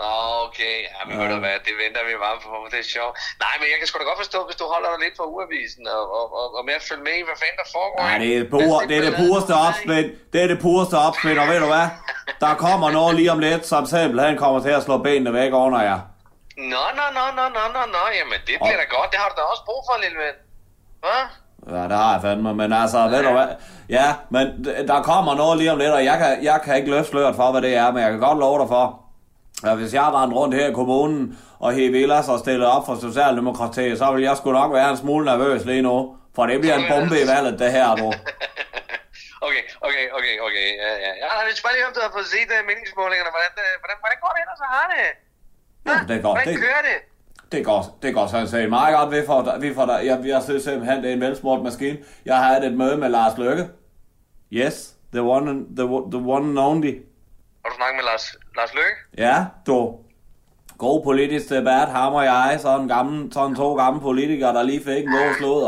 Nå, 0.00 0.12
okay. 0.46 0.76
Ja, 0.94 1.00
men 1.06 1.14
ved 1.20 1.28
du 1.34 1.38
hvad, 1.44 1.56
det 1.66 1.74
venter 1.82 2.02
vi 2.08 2.14
bare 2.26 2.38
på. 2.46 2.54
Det 2.72 2.78
er 2.84 2.88
sjovt. 2.96 3.14
Nej, 3.44 3.54
men 3.60 3.66
jeg 3.72 3.78
kan 3.80 3.86
sgu 3.88 3.94
da 4.02 4.06
godt 4.12 4.20
forstå, 4.24 4.38
hvis 4.48 4.58
du 4.62 4.66
holder 4.74 4.88
dig 4.92 5.00
lidt 5.04 5.14
på 5.20 5.24
uavisen 5.34 5.84
og, 5.96 6.04
og, 6.18 6.26
og, 6.38 6.46
og 6.56 6.62
med 6.68 6.74
at 6.80 6.84
følge 6.88 7.04
med 7.08 7.14
i, 7.20 7.22
hvad 7.28 7.36
fanden 7.42 7.58
der 7.62 7.68
foregår. 7.76 8.00
Nej, 8.02 8.14
ikke? 8.14 8.24
det 8.30 8.34
er, 8.42 8.50
pure, 8.54 8.78
det, 8.88 8.94
er 9.00 9.04
det 9.08 9.14
pureste 9.22 9.54
opspil. 9.66 10.06
Det 10.32 10.38
er 10.44 10.48
det 10.52 10.58
pureste 10.66 10.96
opspil, 11.06 11.36
og 11.42 11.46
ved 11.52 11.58
du 11.64 11.68
hvad? 11.74 11.88
Der 12.44 12.52
kommer 12.66 12.88
noget 12.98 13.12
lige 13.18 13.30
om 13.36 13.40
lidt, 13.46 13.62
som 13.72 13.82
simpelthen 13.94 14.34
kommer 14.44 14.58
til 14.66 14.72
at 14.78 14.82
slå 14.86 14.94
benene 15.06 15.32
væk 15.40 15.52
under 15.66 15.80
jer. 15.88 16.00
Nå, 16.72 16.84
nå, 16.98 17.06
nå, 17.18 17.24
nå, 17.38 17.44
nå, 17.56 17.64
nå, 17.76 17.82
nå. 17.96 18.02
Jamen, 18.18 18.38
det 18.48 18.56
bliver 18.64 18.78
da 18.82 18.86
godt. 18.96 19.08
Det 19.12 19.18
har 19.22 19.28
du 19.32 19.36
da 19.40 19.44
også 19.52 19.64
brug 19.68 19.80
for, 19.88 19.94
lille 20.04 20.18
ven. 20.24 20.36
Hvad? 21.04 21.22
Ja, 21.76 21.82
det 21.90 21.96
har 22.02 22.12
jeg 22.12 22.22
fandme, 22.22 22.54
men 22.54 22.72
altså, 22.72 23.08
ved 23.08 23.22
du 23.22 23.32
hvad? 23.38 23.48
Ja, 23.88 24.08
men 24.30 24.64
der 24.64 25.02
kommer 25.02 25.34
noget 25.34 25.58
lige 25.58 25.72
om 25.72 25.78
lidt, 25.78 25.90
og 25.90 26.04
jeg 26.04 26.18
kan, 26.18 26.44
jeg 26.44 26.60
kan 26.64 26.76
ikke 26.76 26.90
løfte 26.90 27.10
sløret 27.10 27.36
for, 27.36 27.50
hvad 27.50 27.62
det 27.62 27.74
er, 27.74 27.92
men 27.92 28.02
jeg 28.02 28.10
kan 28.10 28.20
godt 28.20 28.38
love 28.38 28.58
dig 28.60 28.68
for, 28.68 29.03
at 29.66 29.76
hvis 29.76 29.94
jeg 29.94 30.08
var 30.12 30.30
rundt 30.30 30.54
her 30.54 30.68
i 30.68 30.72
kommunen 30.72 31.38
og 31.58 31.72
hæve 31.72 32.02
ellers 32.02 32.28
og 32.28 32.38
stille 32.38 32.66
op 32.66 32.86
for 32.86 32.94
Socialdemokratiet, 32.94 33.98
så 33.98 34.12
ville 34.12 34.28
jeg 34.28 34.36
sgu 34.36 34.52
nok 34.52 34.72
være 34.72 34.90
en 34.90 34.96
smule 34.96 35.24
nervøs 35.24 35.64
lige 35.64 35.82
nu. 35.82 36.16
For 36.34 36.46
det 36.46 36.60
bliver 36.60 36.74
en 36.74 36.86
bombe 36.92 37.16
i 37.22 37.26
valget, 37.32 37.58
det 37.58 37.72
her, 37.72 37.96
du. 37.96 38.12
Okay, 39.46 39.64
okay, 39.86 40.06
okay, 40.16 40.34
okay. 40.46 40.68
Ja, 40.84 40.90
ja. 41.04 41.10
ja 41.22 41.26
jeg 41.38 41.44
vil 41.46 41.62
bare 41.64 41.74
lige, 41.76 41.86
om 41.88 41.92
du 41.96 42.00
har 42.06 42.12
fået 42.16 42.28
set 42.34 42.50
uh, 42.56 42.60
meningsmålingerne. 42.70 43.30
Hvordan, 43.36 43.52
uh, 43.64 43.72
hvordan, 43.80 43.96
hvordan 44.02 44.18
går 44.24 44.30
det 44.34 44.40
ellers, 44.44 44.58
så 44.62 44.68
har 44.76 44.86
det? 44.94 45.08
Ja, 45.88 45.96
det 46.10 46.16
går, 46.24 46.32
Hvordan 46.34 46.54
det, 46.54 46.62
kører 46.64 46.82
det? 46.88 46.98
det 47.52 47.64
går, 47.64 47.98
det 48.02 48.10
går 48.14 48.26
sådan 48.26 48.48
set 48.48 48.68
meget 48.68 48.92
godt. 48.96 49.10
Vi 49.16 49.26
får, 49.26 49.58
vi 49.64 49.74
får 49.74 49.86
der, 49.86 49.98
jeg, 49.98 50.16
jeg 50.34 50.42
synes 50.42 50.62
simpelthen, 50.62 51.02
det 51.02 51.08
er 51.10 51.14
en 51.14 51.20
velsmurt 51.20 51.62
maskine. 51.62 51.98
Jeg 52.24 52.36
har 52.36 52.44
haft 52.52 52.64
et 52.64 52.76
møde 52.82 52.96
med 52.96 53.08
Lars 53.08 53.38
Løkke. 53.38 53.64
Yes, 54.52 54.94
the 55.12 55.22
one, 55.22 55.50
and, 55.50 55.60
the, 55.76 55.84
the 56.14 56.20
one 56.34 56.44
and 56.50 56.58
only. 56.58 56.92
Har 57.64 57.70
du 57.70 57.76
snakket 57.76 57.96
med 57.96 58.04
Lars, 58.04 58.36
Lars 58.56 58.74
Løkke? 58.74 58.96
Ja, 59.18 59.44
du. 59.66 59.98
God 60.78 61.04
politisk 61.04 61.48
debat, 61.48 61.88
ham 61.88 62.14
og 62.14 62.24
jeg, 62.24 62.58
sådan, 62.62 62.88
gammel, 62.88 63.32
sådan 63.32 63.56
to 63.56 63.74
gamle 63.74 64.00
politikere, 64.00 64.52
der 64.54 64.62
lige 64.62 64.84
fik 64.84 65.04
en 65.04 65.12
god. 65.40 65.64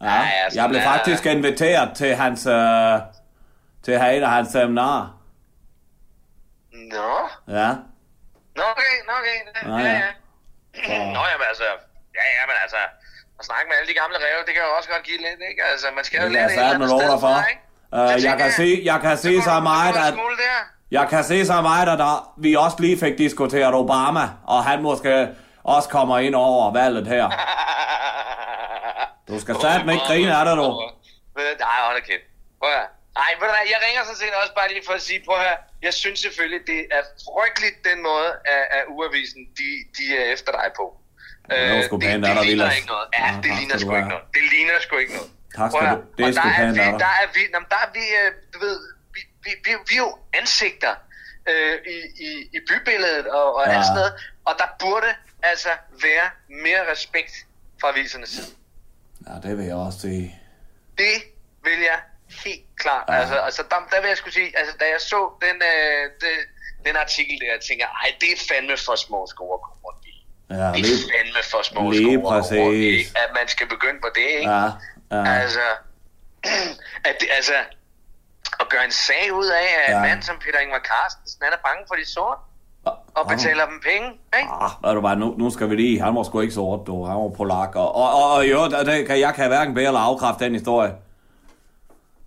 Ja, 0.00 0.06
Ja, 0.06 0.14
ja, 0.14 0.44
jeg 0.54 0.68
blev 0.68 0.80
faktisk 0.80 1.26
inviteret 1.26 1.96
til 1.96 2.14
hans, 2.14 2.46
øh, 2.46 2.98
til 3.84 3.92
at 3.92 4.00
have 4.00 4.16
et 4.16 4.22
af 4.22 4.30
hans 4.30 4.48
seminarer. 4.48 5.20
Nå. 6.72 7.12
Ja, 7.58 7.68
Nå, 8.56 8.64
okay, 8.74 8.94
nå, 9.08 9.12
okay. 9.20 9.38
Ja, 9.64 9.78
Ja, 9.78 9.88
ja. 9.88 10.10
ja. 10.88 11.12
Nå, 11.16 11.22
jamen 11.30 11.46
altså, 11.52 11.68
ja, 12.18 12.24
ja, 12.36 12.42
men 12.50 12.56
altså, 12.64 12.80
at 13.38 13.44
snakke 13.48 13.66
med 13.68 13.76
alle 13.78 13.88
de 13.92 13.96
gamle 14.00 14.16
ræve, 14.24 14.40
det 14.46 14.52
kan 14.54 14.62
jo 14.68 14.70
også 14.78 14.88
godt 14.94 15.04
give 15.08 15.20
lidt, 15.26 15.40
ikke? 15.50 15.60
Altså, 15.72 15.86
man 15.96 16.04
skal 16.04 16.16
jo 16.22 16.28
lære 16.28 16.48
det 16.48 16.54
et 16.54 16.58
eller 16.58 16.74
andet 16.74 16.90
sted 16.90 17.12
ikke? 17.52 17.62
Uh, 17.96 18.24
jeg 18.28 18.36
kan 18.42 18.50
se, 18.60 18.68
jeg 18.90 18.98
kan 19.06 19.16
se 19.26 19.32
så 19.50 19.56
meget, 19.70 19.94
at... 19.96 20.14
der. 20.44 20.62
Jeg 20.90 21.08
kan 21.08 21.24
se 21.24 21.46
så 21.46 21.60
meget, 21.60 21.88
at 21.88 21.98
der, 21.98 22.32
vi 22.38 22.54
også 22.54 22.76
lige 22.80 22.98
fik 22.98 23.18
diskuteret 23.18 23.74
Obama, 23.74 24.24
og 24.46 24.64
han 24.64 24.82
måske 24.82 25.28
også 25.64 25.88
kommer 25.88 26.18
ind 26.18 26.34
over 26.34 26.72
valget 26.72 27.06
her. 27.06 27.24
Du 29.28 29.40
skal 29.44 29.54
satme 29.64 29.92
ikke 29.92 30.04
grine 30.10 30.32
af 30.38 30.44
det, 30.48 30.54
du. 30.60 30.66
Nej, 31.66 31.78
hold 31.86 31.96
da 31.98 32.02
kæft. 32.10 32.24
Prøv 32.60 32.70
at. 32.82 32.88
Nej, 33.20 33.30
ved 33.38 33.46
du 33.48 33.52
hvad, 33.56 33.66
jeg 33.74 33.80
ringer 33.86 34.02
sådan 34.08 34.20
set 34.24 34.34
også 34.42 34.52
bare 34.58 34.68
lige 34.72 34.82
for 34.88 34.94
at 35.00 35.02
sige, 35.08 35.18
prøv 35.26 35.36
her, 35.48 35.56
jeg 35.86 35.94
synes 36.02 36.18
selvfølgelig, 36.26 36.60
det 36.72 36.80
er 36.98 37.02
frygteligt 37.28 37.76
den 37.90 37.98
måde, 38.10 38.30
at, 38.54 38.62
at 38.76 38.82
uavisen, 38.94 39.40
de, 39.58 39.68
de 39.96 40.04
er 40.20 40.24
efter 40.34 40.50
dig 40.58 40.68
på. 40.80 40.86
Ja, 41.50 41.76
det 41.76 41.84
sgu 41.88 41.94
det, 41.96 42.08
det 42.28 42.36
ligner 42.48 42.70
ikke 42.78 42.90
noget. 42.94 43.06
Ja, 43.18 43.20
Ja, 43.26 43.30
det 43.44 43.50
ligner 43.58 43.76
sgu 43.82 43.90
ikke 44.00 44.12
noget. 44.14 44.26
Det 44.36 44.44
ligner 44.54 44.74
sgu 44.86 44.94
ikke 45.04 45.14
noget. 45.18 45.30
Tak 45.58 45.68
skal 45.72 45.86
du- 45.94 46.04
det 46.16 46.22
er 46.24 46.28
Og 46.28 46.34
sgu 46.38 46.48
der 46.48 46.54
er 46.54 46.72
pænt 46.90 47.00
der 47.06 47.12
er 47.22 47.26
vi, 47.36 47.42
jamen, 47.54 47.68
der 47.74 47.80
er 47.86 47.90
vi, 47.98 48.04
øh, 48.20 48.28
du 48.54 48.58
ved, 48.66 48.76
vi, 49.44 49.50
vi, 49.64 49.70
vi, 49.88 49.94
er 49.94 49.98
jo 49.98 50.18
ansigter 50.32 50.94
øh, 51.48 51.78
i, 51.94 52.22
i, 52.26 52.30
i 52.56 52.58
bybilledet 52.68 53.26
og, 53.26 53.54
og 53.54 53.62
Ja. 53.66 53.72
alt 53.76 53.84
sådan 53.86 53.96
noget. 53.96 54.12
Og 54.44 54.54
der 54.58 54.64
burde 54.80 55.06
altså 55.42 55.68
være 56.02 56.30
mere 56.48 56.92
respekt 56.92 57.32
fra 57.80 57.88
avisernes 57.88 58.28
side. 58.28 58.46
Ja, 59.28 59.48
det 59.48 59.58
vil 59.58 59.66
jeg 59.66 59.74
også 59.76 60.00
sige. 60.00 60.40
Det 60.98 61.16
vil 61.64 61.80
jeg 61.90 61.98
helt 62.44 62.64
klart. 62.76 63.04
Ja. 63.08 63.14
Altså, 63.14 63.36
altså 63.38 63.62
der, 63.70 63.76
der 63.90 64.00
vil 64.00 64.08
jeg 64.08 64.16
skulle 64.16 64.34
sige, 64.34 64.58
altså 64.58 64.76
da 64.80 64.84
jeg 64.84 65.00
så 65.00 65.20
den, 65.40 65.56
øh, 65.72 66.02
det, 66.20 66.34
den 66.86 66.96
artikel 66.96 67.38
der, 67.40 67.46
jeg 67.52 67.60
tænker, 67.68 67.86
ej, 67.86 68.14
det 68.20 68.28
er 68.32 68.36
fandme 68.54 68.76
for 68.76 68.94
små 68.96 69.26
sko 69.26 69.54
at 69.54 69.60
komme 69.62 69.80
rundt 69.86 70.04
i. 70.06 70.26
Ja, 70.50 70.54
Det 70.54 70.62
er 70.62 70.72
lige, 70.74 70.98
fandme 71.16 71.42
for 71.52 71.62
små 71.62 71.90
lige 71.90 72.02
sko 72.02 72.28
at 72.28 72.42
komme 72.44 72.62
rundt 72.64 72.76
i, 72.78 73.00
at 73.22 73.30
man 73.38 73.48
skal 73.48 73.66
begynde 73.68 74.00
på 74.00 74.08
det, 74.14 74.26
ikke? 74.40 74.50
Ja, 74.50 74.64
ja. 75.12 75.22
Altså, 75.42 75.66
at 77.08 77.14
det, 77.20 77.28
altså, 77.38 77.54
at 78.60 78.66
gøre 78.68 78.84
en 78.84 78.90
sag 78.90 79.32
ud 79.32 79.46
af, 79.46 79.68
at 79.86 79.92
ja. 79.92 79.96
En 79.96 80.02
mand 80.08 80.22
som 80.22 80.36
Peter 80.44 80.58
Ingvar 80.58 80.82
Carstensen, 80.90 81.40
han 81.42 81.52
er 81.52 81.62
bange 81.68 81.82
for 81.88 81.94
de 81.94 82.06
sorte, 82.08 82.40
og 83.14 83.28
betaler 83.28 83.66
dem 83.66 83.80
penge, 83.88 84.08
ikke? 84.38 84.50
Ah, 84.84 84.94
du 84.94 85.00
hvad, 85.00 85.16
nu, 85.16 85.34
nu 85.38 85.50
skal 85.50 85.70
vi 85.70 85.76
lige, 85.76 86.00
han 86.00 86.14
var 86.16 86.22
sgu 86.22 86.40
ikke 86.40 86.54
sort, 86.54 86.86
du. 86.86 87.04
Han 87.04 87.16
var 87.16 87.28
polak. 87.28 87.76
Og, 87.76 87.94
og, 87.94 88.14
og, 88.14 88.32
og 88.32 88.50
jo, 88.50 88.68
der, 88.68 88.84
der, 88.84 89.04
kan, 89.06 89.20
jeg 89.20 89.34
kan 89.34 89.48
hverken 89.48 89.74
bære 89.74 89.86
eller 89.86 90.00
afkræfte 90.00 90.44
den 90.44 90.52
historie. 90.52 90.94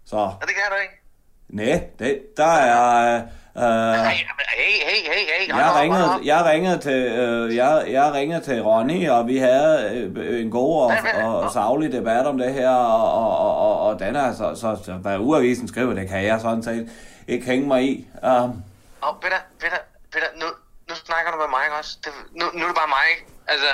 Så, 0.05 0.15
Og 0.15 0.41
det 0.41 0.49
kan 0.55 0.63
du 0.69 0.75
ikke. 0.81 1.01
nej, 1.49 1.87
det, 1.99 2.21
der 2.37 2.45
er... 2.45 3.15
Øh, 3.15 3.21
Hey, 3.55 3.61
hey, 3.61 4.79
hey, 4.81 5.01
hey, 5.05 5.25
hey, 5.27 5.47
jeg 5.47 5.75
ringede, 5.81 6.19
jeg 6.23 6.45
ringede 6.45 6.77
til, 6.77 6.91
øh, 6.91 7.55
jeg, 7.55 7.83
jeg 7.87 8.13
ringede 8.13 8.41
til 8.41 8.61
Ronny, 8.61 9.09
og 9.09 9.27
vi 9.27 9.37
havde 9.37 9.89
øh, 10.15 10.41
en 10.41 10.51
god 10.51 10.81
og, 10.81 10.93
og, 11.23 11.39
og 11.39 11.51
savlig 11.51 11.91
debat 11.91 12.25
om 12.25 12.37
det 12.37 12.53
her, 12.53 12.69
og, 12.69 13.13
og, 13.13 13.37
og, 13.37 13.57
og, 13.57 13.79
og 13.87 13.99
den 13.99 14.15
er, 14.15 14.33
så, 14.35 14.55
så, 14.55 14.77
så 14.85 14.93
hvad 14.93 15.17
uavisen 15.17 15.67
skriver, 15.67 15.93
det 15.93 16.09
kan 16.09 16.23
jeg 16.23 16.41
sådan 16.41 16.63
set 16.63 16.89
ikke 17.27 17.45
hænge 17.45 17.67
mig 17.67 17.83
i. 17.83 18.07
Um, 18.23 18.63
oh, 19.01 19.15
Peter, 19.21 19.37
Peter, 19.59 19.77
Peter, 20.13 20.27
nu, 20.35 20.45
nu 20.89 20.95
snakker 20.95 21.31
du 21.31 21.37
med 21.37 21.47
mig, 21.49 21.77
også? 21.79 21.97
Det, 22.03 22.11
nu, 22.31 22.45
nu 22.53 22.63
er 22.63 22.67
det 22.67 22.75
bare 22.75 22.87
mig, 22.87 23.05
ikke? 23.11 23.25
Altså, 23.47 23.67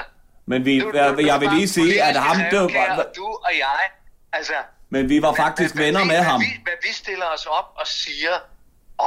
men 0.45 0.65
vi, 0.65 0.79
du, 0.79 0.91
jeg, 0.93 1.15
jeg 1.25 1.39
vil 1.39 1.49
lige 1.49 1.67
sige, 1.67 2.03
at 2.03 2.15
ham, 2.15 2.35
det 2.51 2.59
var... 2.59 2.95
var, 2.95 3.05
Du 3.15 3.25
og 3.25 3.51
jeg, 3.59 3.79
altså... 4.33 4.53
men 4.89 5.09
vi 5.09 5.21
var 5.21 5.33
faktisk 5.33 5.75
hvad, 5.75 5.85
venner 5.85 5.99
hvad, 5.99 6.07
med 6.07 6.15
hvad, 6.15 6.25
ham. 6.25 6.41
Vi, 6.41 6.45
hvad 6.63 6.73
vi 6.81 6.93
stiller 6.93 7.25
os 7.35 7.45
op 7.45 7.73
og 7.75 7.87
siger 7.87 8.33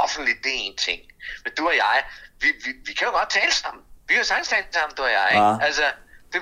offentligt, 0.02 0.38
det 0.44 0.52
er 0.58 0.62
en 0.68 0.76
ting. 0.86 1.00
Men 1.44 1.50
du 1.58 1.62
og 1.72 1.76
jeg, 1.84 1.96
vi, 2.42 2.48
vi, 2.64 2.70
vi 2.88 2.92
kan 2.98 3.04
jo 3.08 3.12
godt 3.20 3.30
tale 3.38 3.52
sammen. 3.62 3.82
Vi 4.06 4.10
kan 4.14 4.20
jo 4.24 4.28
sagtens 4.32 4.48
sammen, 4.78 4.94
du 4.98 5.02
og 5.08 5.12
jeg, 5.18 5.26
ikke? 5.32 5.44
Ja. 5.44 5.66
Altså, 5.68 5.84
det, 6.32 6.40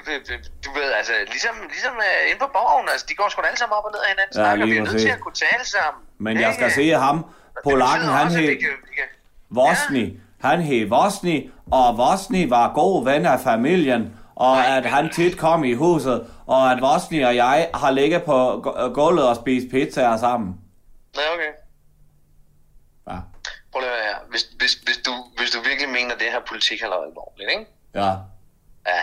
du 0.65 0.71
ved, 0.79 0.89
altså, 1.01 1.13
ligesom, 1.35 1.55
ligesom 1.75 1.95
uh, 2.07 2.31
inde 2.31 2.41
på 2.45 2.51
borgen, 2.59 2.87
altså, 2.93 3.07
de 3.09 3.15
går 3.21 3.29
sgu 3.29 3.39
alle 3.43 3.59
sammen 3.63 3.77
op 3.79 3.85
og 3.89 3.93
ned 3.95 4.01
af 4.07 4.11
hinanden, 4.15 4.33
Ja, 4.37 4.41
snakker, 4.43 4.67
vi 4.67 4.77
er 4.77 4.85
nødt 4.89 5.01
til 5.07 5.15
at 5.19 5.21
kunne 5.25 5.39
tale 5.49 5.65
sammen. 5.77 6.03
Men 6.27 6.41
jeg 6.45 6.55
skal 6.55 6.71
sige 6.79 6.95
ham, 7.07 7.17
polakken, 7.69 8.09
han 8.09 8.29
hed 8.31 8.57
Vosni. 9.51 10.05
Han 10.41 10.61
hed 10.63 10.89
Vosni, 10.89 11.51
og 11.71 11.99
Vosni 11.99 12.51
var 12.51 12.73
god 12.75 13.05
ven 13.05 13.27
af 13.27 13.41
familien, 13.41 14.17
og 14.35 14.67
at 14.67 14.87
han 14.87 15.11
tit 15.13 15.39
kom 15.39 15.65
i 15.65 15.75
huset, 15.75 16.27
og 16.47 16.73
at 16.73 16.81
Vosni 16.81 17.21
og 17.21 17.37
jeg 17.37 17.71
har 17.75 17.91
ligget 17.91 18.23
på 18.25 18.63
gu- 18.67 18.93
gulvet 18.93 19.29
og 19.29 19.37
spist 19.37 19.67
pizzaer 19.71 20.17
sammen. 20.17 20.55
Ja, 21.17 21.21
okay. 21.35 21.53
Ja. 23.75 23.79
Prøv 23.79 23.83
at 23.83 23.89
høre. 23.89 24.19
Hvis, 24.31 24.43
hvis, 24.43 24.75
hvis, 24.75 24.97
du, 24.97 25.13
hvis 25.37 25.51
du 25.51 25.61
virkelig 25.61 25.89
mener, 25.89 26.15
at 26.15 26.21
det 26.21 26.33
her 26.33 26.41
politik 26.41 26.81
har 26.81 26.89
lavet 26.89 27.07
alvorligt, 27.07 27.51
ikke? 27.51 27.67
Ja. 27.95 28.11
Ja. 28.93 29.03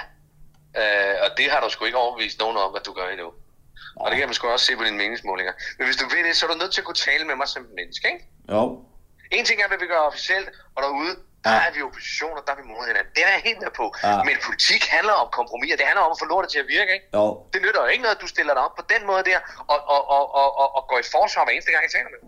Øh, 0.79 1.15
og 1.23 1.37
det 1.37 1.51
har 1.51 1.59
du 1.61 1.69
sgu 1.69 1.85
ikke 1.85 1.97
overbevist 1.97 2.39
nogen 2.39 2.57
om, 2.57 2.75
at 2.75 2.85
du 2.85 2.93
gør 2.93 3.07
endnu. 3.07 3.29
Og 3.95 4.11
det 4.11 4.17
kan 4.19 4.27
man 4.27 4.33
sgu 4.33 4.47
også 4.47 4.65
se 4.65 4.75
på 4.75 4.83
dine 4.83 4.97
meningsmålinger. 4.97 5.53
Men 5.77 5.83
hvis 5.87 5.97
du 6.01 6.05
vil 6.09 6.25
det, 6.25 6.37
så 6.37 6.45
er 6.45 6.49
du 6.51 6.57
nødt 6.57 6.73
til 6.73 6.81
at 6.81 6.85
kunne 6.85 7.01
tale 7.09 7.23
med 7.25 7.35
mig 7.35 7.47
som 7.47 7.63
menneske, 7.79 8.07
ikke? 8.13 8.25
Jo. 8.51 8.85
En 9.31 9.45
ting 9.45 9.61
er, 9.61 9.67
hvad 9.67 9.77
vi 9.83 9.87
gør 9.93 10.01
officielt, 10.11 10.49
og 10.75 10.83
derude, 10.83 11.13
der 11.43 11.49
er 11.65 11.71
vi 11.75 11.81
opposition, 11.81 12.33
og 12.39 12.43
der 12.45 12.51
er 12.53 12.59
vi 12.61 12.65
mod 12.71 12.87
hinanden. 12.87 13.11
Det 13.15 13.23
er 13.27 13.31
jeg 13.35 13.41
helt 13.49 13.59
med 13.65 13.71
på. 13.81 13.85
Ja. 14.03 14.23
Men 14.27 14.35
politik 14.47 14.83
handler 14.95 15.13
om 15.23 15.27
kompromis, 15.39 15.71
og 15.73 15.77
det 15.79 15.85
handler 15.89 16.03
om 16.07 16.11
at 16.15 16.19
få 16.23 16.25
lortet 16.33 16.49
til 16.53 16.59
at 16.63 16.67
virke, 16.75 16.91
ikke? 16.97 17.07
Jo. 17.17 17.25
Det 17.53 17.59
nytter 17.65 17.81
jo 17.85 17.87
ikke 17.93 18.03
noget, 18.05 18.15
at 18.17 18.21
du 18.25 18.29
stiller 18.35 18.53
dig 18.53 18.63
op 18.67 18.75
på 18.79 18.83
den 18.93 19.01
måde 19.09 19.23
der, 19.29 19.39
og, 19.73 19.79
og, 19.95 20.01
og, 20.15 20.23
og, 20.41 20.47
og, 20.61 20.67
og 20.77 20.81
går 20.89 20.99
i 21.03 21.07
forsvar 21.15 21.41
hver 21.45 21.53
eneste 21.53 21.71
gang, 21.71 21.81
jeg 21.87 21.93
taler 21.97 22.09
med. 22.15 22.21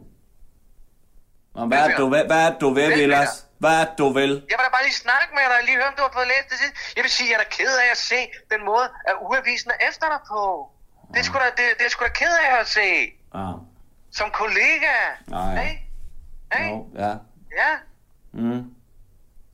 Og 1.53 1.67
hvad 1.67 1.77
er 1.89 1.95
du 1.97 2.09
vil, 2.09 2.25
hvad 2.25 2.41
er 2.47 2.59
du 2.59 2.73
vil. 2.73 2.89
Vilas? 2.95 3.45
Hvad 3.57 3.75
er 3.81 3.87
du 3.97 4.13
vil? 4.13 4.29
Jeg 4.49 4.55
vil 4.57 4.65
da 4.67 4.71
bare 4.77 4.83
lige 4.89 4.99
snakke 5.07 5.29
med 5.37 5.43
dig, 5.51 5.59
lige 5.65 5.75
høre, 5.79 5.87
om 5.87 5.93
du 5.97 6.03
har 6.07 6.13
fået 6.13 6.27
læst 6.33 6.47
det 6.51 6.57
sidste. 6.61 6.75
Jeg 6.95 7.03
vil 7.05 7.11
sige, 7.17 7.27
jeg 7.31 7.37
er 7.39 7.43
da 7.43 7.49
ked 7.59 7.73
af 7.85 7.87
at 7.91 7.97
se 8.11 8.19
den 8.53 8.61
måde, 8.65 8.85
at 9.09 9.15
uavisen 9.25 9.71
er 9.75 9.79
efter 9.89 10.05
dig 10.13 10.21
på. 10.33 10.41
Det 11.13 11.19
er 11.19 11.23
sgu 11.29 11.35
da, 11.45 11.49
det, 11.59 11.65
det 11.79 11.85
er 11.85 11.89
sgu 11.89 12.03
da 12.03 12.09
ked 12.21 12.33
af 12.47 12.59
at 12.61 12.67
se. 12.77 12.89
Ja. 13.35 13.47
Som 14.19 14.27
kollega. 14.41 14.95
Nej. 15.27 15.55
Hey? 15.59 15.73
Hey? 16.53 16.69
Jo, 16.69 16.87
ja. 17.03 17.11
Ja. 17.61 17.71
Mm. 18.33 18.61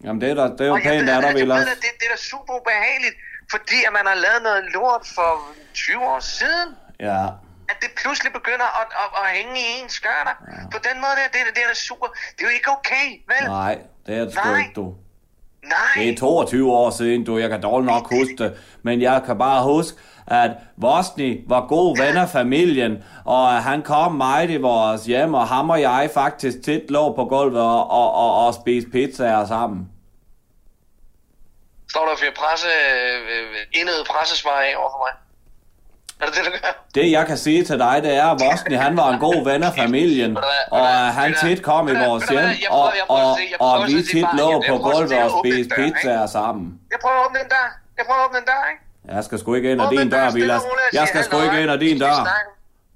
Jamen, 0.04 0.22
det 0.22 0.30
er, 0.32 0.36
der, 0.40 0.48
det 0.58 0.62
er 0.62 0.66
jo 0.66 0.76
pænt 0.76 1.08
dig, 1.08 1.18
at- 1.18 1.24
jeg 1.26 1.36
Vilas. 1.36 1.60
ved, 1.60 1.76
det, 1.76 1.92
det 2.00 2.06
er 2.10 2.14
da 2.16 2.22
super 2.34 2.54
ubehageligt, 2.62 3.16
fordi 3.52 3.78
at 3.88 3.94
man 3.94 4.06
har 4.12 4.16
lavet 4.26 4.42
noget 4.44 4.64
lort 4.74 5.04
for 5.16 5.32
20 5.74 6.04
år 6.14 6.20
siden. 6.20 6.70
Ja. 7.00 7.26
At 7.70 7.78
det 7.82 7.92
pludselig 8.02 8.34
begynder 8.34 8.70
at, 8.82 8.88
at, 9.04 9.10
at 9.22 9.26
hænge 9.38 9.60
i 9.60 9.66
ens 9.82 9.94
skørter. 9.94 10.36
Ja. 10.52 10.70
På 10.72 10.80
den 10.88 10.96
måde 11.04 11.16
der, 11.20 11.28
det, 11.34 11.40
det 11.56 11.64
er 11.64 11.68
da 11.68 11.74
super. 11.74 12.08
Det 12.36 12.42
er 12.44 12.48
jo 12.50 12.54
ikke 12.60 12.70
okay, 12.78 13.08
vel? 13.32 13.50
Nej, 13.50 13.80
det 14.06 14.16
er 14.18 14.24
det 14.26 14.34
sgu 14.34 14.56
ikke, 14.56 14.74
du. 14.76 14.96
Nej. 15.64 16.04
Det 16.04 16.10
er 16.10 16.18
22 16.18 16.72
år 16.72 16.90
siden, 16.90 17.24
du. 17.24 17.38
Jeg 17.38 17.50
kan 17.50 17.62
dårligt 17.62 17.92
nok 17.92 18.10
huske 18.10 18.36
det. 18.38 18.58
Men 18.84 19.02
jeg 19.02 19.22
kan 19.26 19.38
bare 19.38 19.64
huske, 19.64 19.98
at 20.28 20.52
Vosni 20.78 21.44
var 21.48 21.68
god 21.68 21.98
ven 21.98 22.18
af 22.18 22.30
familien, 22.30 23.04
og 23.26 23.64
han 23.64 23.82
kom 23.82 24.12
meget 24.12 24.50
i 24.50 24.58
vores 24.58 25.06
hjem, 25.06 25.34
og 25.34 25.48
ham 25.48 25.70
og 25.70 25.82
jeg 25.82 26.10
faktisk 26.14 26.58
tit 26.64 26.92
lå 26.92 27.14
på 27.16 27.26
gulvet 27.26 27.62
og, 27.62 27.92
og, 27.92 28.14
og, 28.14 28.46
og 28.46 28.54
spiste 28.54 28.90
pizzaer 28.90 29.46
sammen. 29.46 29.90
Står 31.90 32.06
der 32.06 32.16
fyrer 32.18 32.32
presse, 32.36 32.68
øh, 32.68 33.80
indøde 33.80 34.04
pressesvar 34.10 34.52
af 34.52 34.74
over 34.78 34.90
for 34.90 34.98
mig? 35.06 35.25
Er 36.22 36.26
det 36.26 36.36
det, 36.36 36.46
du 36.46 36.52
gør? 36.52 36.86
Det 36.96 37.12
jeg 37.12 37.26
kan 37.28 37.38
sige 37.38 37.64
til 37.64 37.80
dig, 37.80 38.00
det 38.04 38.16
er, 38.16 38.26
at 38.26 38.40
Vosni 38.42 38.76
han 38.76 38.98
var 38.98 39.14
en 39.14 39.20
god 39.20 39.44
ven 39.44 39.64
af 39.64 39.74
familien, 39.84 40.38
og 40.72 40.88
han 41.14 41.36
tit 41.42 41.64
kom 41.64 41.88
i 41.88 41.96
vores 42.08 42.24
hjem, 42.30 42.50
og, 42.70 42.94
og, 43.08 43.38
og 43.60 43.88
vi 43.88 44.04
tit 44.04 44.28
lå 44.38 44.64
på 44.70 44.78
gulvet 44.78 45.24
og 45.24 45.32
spiste 45.46 45.76
pizzaer 45.76 46.28
sammen. 46.28 46.80
Jeg 46.92 47.00
prøver 47.02 47.20
at 47.20 47.26
åbne 47.26 47.40
den 47.40 47.48
dør. 47.50 47.68
Jeg 47.98 48.06
prøver 48.06 48.20
at 48.20 48.26
åbne 48.26 48.40
den 48.40 48.46
dør, 48.46 48.62
ikke? 48.72 49.16
Jeg 49.16 49.24
skal 49.24 49.40
sgu 49.40 49.54
ikke 49.54 49.72
ind 49.72 49.82
ad 49.82 49.90
din 49.98 50.10
dør, 50.10 50.32
Vilas. 50.32 50.62
Jeg 50.94 51.08
skal 51.08 51.24
sgu 51.24 51.42
ikke 51.42 51.62
ind 51.62 51.72
ad 51.72 51.78
din 51.78 52.00
dør. 52.00 52.28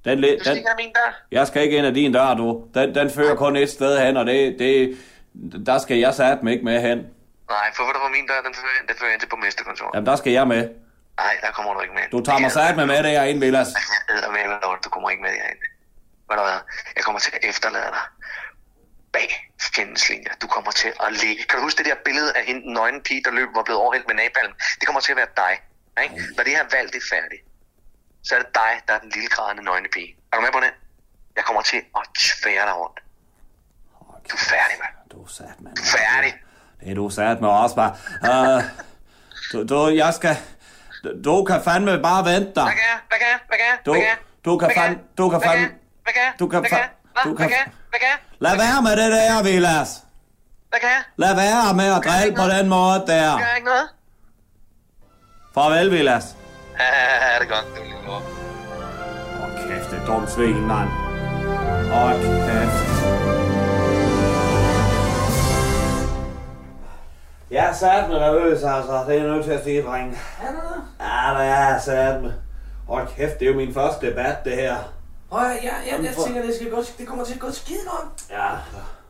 Den, 0.06 0.24
den, 0.24 0.26
dør. 0.26 1.12
jeg 1.32 1.48
skal 1.48 1.62
ikke 1.62 1.78
ind 1.78 1.88
ad 1.88 1.94
din 1.94 2.14
dør, 2.14 2.34
du. 2.34 2.64
Den, 2.74 2.96
den 2.96 3.10
fører 3.10 3.36
kun 3.36 3.56
et 3.56 3.70
sted 3.70 4.06
hen, 4.06 4.18
og 4.18 4.26
det, 4.26 4.56
det, 4.60 4.98
der 5.66 5.78
skal 5.78 5.98
jeg 5.98 6.14
sat 6.14 6.44
mig 6.44 6.54
ikke 6.54 6.66
med 6.66 6.82
hen. 6.82 6.98
Nej, 7.50 7.68
for 7.76 7.84
ved 7.84 7.94
du, 7.94 8.00
hvor 8.00 8.10
min 8.10 8.28
dør, 8.28 8.42
den 8.46 8.54
fører, 8.56 8.88
den 8.88 8.96
fører 9.00 9.12
ind 9.12 9.20
til 9.20 9.30
borgmesterkontoret. 9.30 9.92
Jamen, 9.94 10.06
der 10.08 10.16
skal 10.16 10.32
jeg 10.32 10.48
med. 10.48 10.70
Nej, 11.20 11.34
der 11.44 11.52
kommer 11.52 11.72
du 11.76 11.80
ikke 11.86 11.96
med. 12.00 12.06
Du 12.12 12.20
tager 12.28 12.40
mig 12.40 12.52
sat 12.52 12.76
med 12.80 12.86
med 12.86 13.04
derinde, 13.04 13.40
Vilas. 13.46 13.68
Jeg 14.10 14.18
æder 14.18 14.30
med, 14.32 14.82
du 14.86 14.90
kommer 14.94 15.10
ikke 15.10 15.24
med 15.26 15.32
derinde. 15.40 15.66
Ved 16.28 16.36
du 16.40 16.44
hvad? 16.50 16.60
Jeg 16.96 17.04
kommer 17.06 17.20
til 17.26 17.32
at 17.38 17.44
efterlade 17.52 17.92
dig 17.98 18.06
bag 19.16 19.30
fjendens 19.76 20.10
linjer. 20.10 20.34
Du 20.42 20.48
kommer 20.48 20.72
til 20.72 20.92
at 21.06 21.10
ligge. 21.24 21.42
Kan 21.48 21.56
du 21.58 21.64
huske 21.64 21.78
det 21.78 21.86
der 21.86 21.98
billede 22.06 22.32
af 22.38 22.44
hende, 22.46 22.62
den 22.62 22.74
nøgne 22.74 23.02
pige, 23.08 23.22
der 23.26 23.32
løb 23.32 23.50
var 23.56 23.64
blevet 23.64 23.82
overhældt 23.82 24.08
med 24.08 24.16
napalm? 24.16 24.54
Det 24.80 24.86
kommer 24.88 25.02
til 25.02 25.12
at 25.16 25.18
være 25.22 25.32
dig. 25.44 25.54
Ikke? 26.04 26.16
Når 26.36 26.44
det 26.44 26.54
her 26.58 26.66
valg 26.76 26.88
det 26.94 27.00
er 27.06 27.10
færdigt, 27.16 27.44
så 28.24 28.32
er 28.36 28.40
det 28.44 28.52
dig, 28.64 28.72
der 28.88 28.94
er 28.98 29.00
den 29.06 29.12
lille 29.16 29.30
grædende 29.36 29.64
nøgne 29.64 29.90
pige. 29.96 30.12
Er 30.32 30.36
du 30.38 30.42
med 30.42 30.52
på 30.58 30.62
det? 30.66 30.74
Jeg 31.36 31.44
kommer 31.48 31.62
til 31.62 31.82
at 32.00 32.04
tvære 32.20 32.66
dig 32.70 32.76
rundt. 32.82 33.00
Du 34.30 34.36
er 34.36 34.46
færdig, 34.56 34.76
mand. 34.84 34.94
Du 35.12 35.24
er 35.24 35.28
sat, 35.28 35.56
mand. 35.64 35.76
Du 35.76 35.82
er 35.82 35.92
færdig. 35.98 36.34
Det 36.80 36.92
er 36.92 36.96
du 36.96 37.10
sat 37.10 37.42
med 37.42 37.50
også 37.50 37.76
bare. 37.76 37.92
Uh, 38.32 38.64
du, 39.52 39.58
du, 39.70 39.88
jeg 40.04 40.14
skal... 40.14 40.38
Du, 41.26 41.44
kan 41.44 41.62
fandme 41.64 42.00
bare 42.02 42.26
vente 42.26 42.52
dig. 42.56 42.64
Hvad 42.64 42.74
kan 42.82 42.88
jeg? 42.94 43.00
Hvad 43.10 43.18
kan 43.22 43.28
jeg? 43.34 43.40
Hvad 43.48 43.58
kan 43.58 43.66
jeg? 43.72 43.78
Du, 43.86 44.52
du 44.52 44.58
kan 44.58 44.72
fandme... 44.78 45.00
Du 45.18 45.30
kan 45.30 45.42
fandme... 45.42 45.68
Hvad 46.04 46.14
kan 46.14 46.22
jeg? 46.28 46.34
Du 46.40 46.48
kan 46.48 46.60
Hvad 46.60 46.70
kan 46.70 46.78
jeg? 46.78 46.90
fa- 46.90 47.12
Hvad? 47.14 47.24
du 47.32 47.36
kan-? 47.38 47.50
Hvad 47.92 48.00
kan 48.04 48.10
jeg? 48.14 48.20
Lad 48.40 48.56
være 48.64 48.82
med 48.88 48.92
det 49.02 49.12
der, 49.18 49.44
Vilas. 49.44 49.90
Hvad 50.70 50.80
kan 50.80 50.90
jeg? 50.90 51.04
Lad 51.18 51.36
være 51.36 51.74
med 51.82 51.90
at 51.98 52.02
drille 52.08 52.36
på 52.36 52.46
den 52.56 52.66
måde 52.70 52.98
der. 53.08 53.38
Gør 53.38 53.56
ikke 53.56 53.68
noget? 53.74 53.88
Farvel, 55.56 55.92
Vilas. 55.92 56.26
Ja, 56.80 56.86
det 57.40 57.46
er 57.50 57.54
godt. 57.56 57.68
Det 57.76 57.82
er 57.82 57.86
lige 57.86 58.06
lort. 58.08 58.24
Åh, 59.44 59.50
kæft, 59.68 59.92
det 59.92 59.98
er 60.02 60.06
dumt 60.06 60.32
svin, 60.32 60.68
mand. 60.72 60.90
Åh, 62.00 62.12
kæft. 62.48 62.79
Jeg 67.52 67.66
er 67.70 67.74
sat 67.74 68.10
med 68.10 68.20
nervøs, 68.20 68.64
altså. 68.64 69.04
Det 69.08 69.16
er 69.18 69.24
jeg 69.24 69.28
nødt 69.32 69.44
til 69.46 69.52
at 69.52 69.64
sige, 69.64 69.82
drenge. 69.84 70.18
Er 70.44 70.48
det 70.48 70.56
det? 70.56 70.82
Ja, 71.00 71.40
det 71.40 71.48
er 71.50 71.70
jeg 71.70 71.80
sat 71.86 72.22
med. 72.22 72.32
Åh, 72.90 73.00
kæft, 73.18 73.40
det 73.40 73.48
er 73.48 73.52
jo 73.52 73.58
min 73.58 73.74
første 73.74 74.10
debat, 74.10 74.36
det 74.46 74.54
her. 74.54 74.76
Prøv 75.30 75.40
at, 75.42 75.52
jeg, 75.64 75.72
jeg, 75.92 76.06
jeg 76.06 76.14
tænker, 76.26 76.42
det, 76.42 76.56
skal 76.56 76.70
gå, 76.70 76.78
det 76.98 77.08
kommer 77.08 77.26
til 77.26 77.34
at 77.34 77.40
gå 77.40 77.52
skide 77.52 77.80
godt. 77.88 78.08
Ja. 78.30 78.48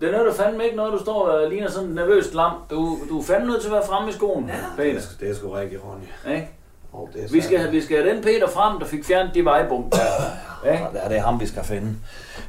Det 0.01 0.07
er 0.13 0.17
noget, 0.17 0.35
fandme 0.35 0.63
ikke 0.63 0.75
noget, 0.75 0.93
du 0.93 0.99
står 0.99 1.27
og 1.29 1.49
ligner 1.49 1.71
sådan 1.71 1.89
en 1.89 1.95
nervøs 1.95 2.33
lam. 2.33 2.51
Du, 2.69 2.97
du 3.09 3.19
er 3.19 3.23
fandme 3.23 3.47
nødt 3.47 3.61
til 3.61 3.67
at 3.69 3.73
være 3.73 3.85
fremme 3.89 4.09
i 4.09 4.13
skoen, 4.13 4.47
ja. 4.47 4.53
Det 4.53 4.61
Peter. 4.77 4.95
er, 4.95 5.01
sgu- 5.01 5.19
det 5.19 5.29
er 5.31 5.35
sgu 5.35 5.49
rigtigt, 5.49 5.81
Ronny. 5.85 6.35
Ikke? 6.35 6.49
Oh, 6.93 7.07
det 7.13 7.23
er 7.23 7.27
Vi 7.31 7.41
skal, 7.41 7.57
have- 7.59 7.71
vi 7.71 7.81
skal 7.81 7.97
have 8.03 8.15
den 8.15 8.23
Peter 8.23 8.49
frem, 8.49 8.79
der 8.79 8.85
fik 8.85 9.05
fjernet 9.05 9.33
de 9.33 9.45
vejbump 9.45 9.91
der. 9.91 10.71
Ikke? 10.71 10.85
Ja, 11.03 11.09
det 11.09 11.17
er 11.17 11.21
ham, 11.21 11.39
vi 11.39 11.47
skal 11.47 11.63
finde. 11.63 11.95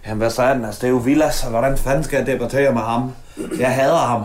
Jamen, 0.07 0.19
hvad 0.19 0.31
sagde 0.31 0.55
den? 0.55 0.65
Altså, 0.65 0.81
det 0.81 0.87
er 0.87 0.91
jo 0.91 0.97
Villas, 0.97 1.45
og 1.45 1.51
hvordan 1.51 1.77
fanden 1.79 2.05
skal 2.05 2.17
jeg 2.17 2.27
debattere 2.27 2.73
med 2.73 2.83
ham? 2.83 3.13
Jeg 3.59 3.75
hader 3.75 3.97
ham. 3.97 4.25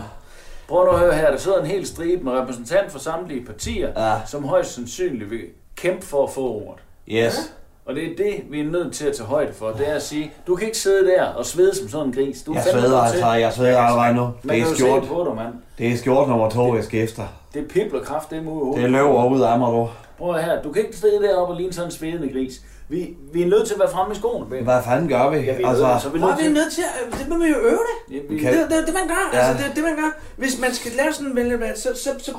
Prøv 0.68 0.84
nu 0.84 0.90
at 0.90 0.98
høre 0.98 1.14
her, 1.14 1.30
der 1.30 1.36
sidder 1.38 1.60
en 1.60 1.66
hel 1.66 1.86
stribe 1.86 2.24
med 2.24 2.32
repræsentant 2.32 2.92
for 2.92 2.98
samtlige 2.98 3.44
partier, 3.46 3.88
Ja. 4.10 4.14
som 4.26 4.44
højst 4.44 4.74
sandsynligt 4.74 5.30
vil 5.30 5.40
kæmpe 5.76 6.06
for 6.06 6.24
at 6.24 6.30
få 6.30 6.40
ordet. 6.40 6.82
Yes. 7.08 7.52
Og 7.86 7.94
det 7.94 8.04
er 8.04 8.16
det, 8.16 8.34
vi 8.50 8.60
er 8.60 8.64
nødt 8.64 8.94
til 8.94 9.06
at 9.06 9.16
tage 9.16 9.26
højde 9.26 9.52
for. 9.52 9.70
Det 9.70 9.90
er 9.90 9.94
at 9.94 10.02
sige, 10.02 10.32
du 10.46 10.56
kan 10.56 10.66
ikke 10.66 10.78
sidde 10.78 11.06
der 11.10 11.24
og 11.24 11.46
svede 11.46 11.74
som 11.76 11.88
sådan 11.88 12.06
en 12.06 12.12
gris. 12.12 12.42
Du 12.42 12.50
er 12.52 12.54
Jeg 12.54 12.64
sveder 12.72 13.00
altså, 13.00 13.32
jeg 13.32 13.52
sveder 13.52 13.78
allerede 13.80 14.14
nu. 14.14 14.30
Det 14.42 14.50
er 14.52 14.60
jo 14.68 14.74
skjort. 14.74 15.02
på 15.02 15.24
dig, 15.28 15.34
mand. 15.44 15.54
Det 15.78 15.92
er 15.92 15.96
skjort 15.96 16.28
nummer 16.28 16.50
to, 16.50 16.74
jeg 16.76 16.84
skifter. 16.84 17.22
Det 17.54 17.68
pibler 17.68 18.00
kraft, 18.02 18.30
det 18.30 18.36
er 18.36 18.40
ud 18.40 18.46
i 18.46 18.48
hovedet. 18.48 18.82
Det 18.82 18.90
løber 18.90 19.24
ud 19.30 19.40
af 19.40 19.58
mig, 19.58 19.72
du. 19.72 19.88
Prøv 20.18 20.34
her, 20.34 20.62
du 20.62 20.72
kan 20.72 20.84
ikke 20.84 20.96
sidde 20.96 21.22
deroppe 21.22 21.52
og 21.54 21.56
ligne 21.56 21.72
sådan 21.72 21.88
en 21.88 21.92
svedende 21.92 22.32
gris. 22.32 22.52
Vi, 22.88 23.16
vi 23.32 23.42
er 23.42 23.46
nødt 23.46 23.66
til 23.66 23.74
at 23.74 23.80
være 23.80 23.90
fremme 23.90 24.14
i 24.14 24.18
skoene, 24.18 24.46
Ben. 24.50 24.64
Hvad 24.64 24.82
fanden 24.84 25.08
gør 25.08 25.30
vi? 25.30 25.36
Ja, 25.36 25.56
vi 25.56 25.62
er 25.62 25.68
Altså, 25.68 25.86
nødt, 25.88 26.02
så 26.02 26.08
er 26.08 26.12
vi 26.12 26.18
Hvor 26.18 26.28
nødt 26.28 26.38
er 26.38 26.42
vi 26.42 26.44
til... 26.48 26.52
nødt 26.54 26.72
til 26.72 26.82
at... 26.82 27.18
Det 27.18 27.28
må 27.28 27.38
vi 27.38 27.48
jo 27.48 27.56
øve 27.56 27.80
det. 27.90 28.14
Ja, 28.16 28.20
vi- 28.28 28.36
Okay. 28.38 28.52
Det, 28.62 28.70
det, 28.70 28.86
det, 28.86 28.94
man 28.94 29.08
gør. 29.08 29.30
Ja. 29.32 29.38
Altså, 29.38 29.64
det, 29.64 29.76
det, 29.76 29.84
man 29.84 29.96
gør. 29.96 30.10
Hvis 30.36 30.60
man 30.60 30.74
skal 30.74 30.92
lave 30.92 31.12
sådan 31.12 31.26
en 31.30 31.36
vælgervalg, 31.36 31.78
så, 31.78 31.88
så, 32.04 32.10
så 32.18 32.32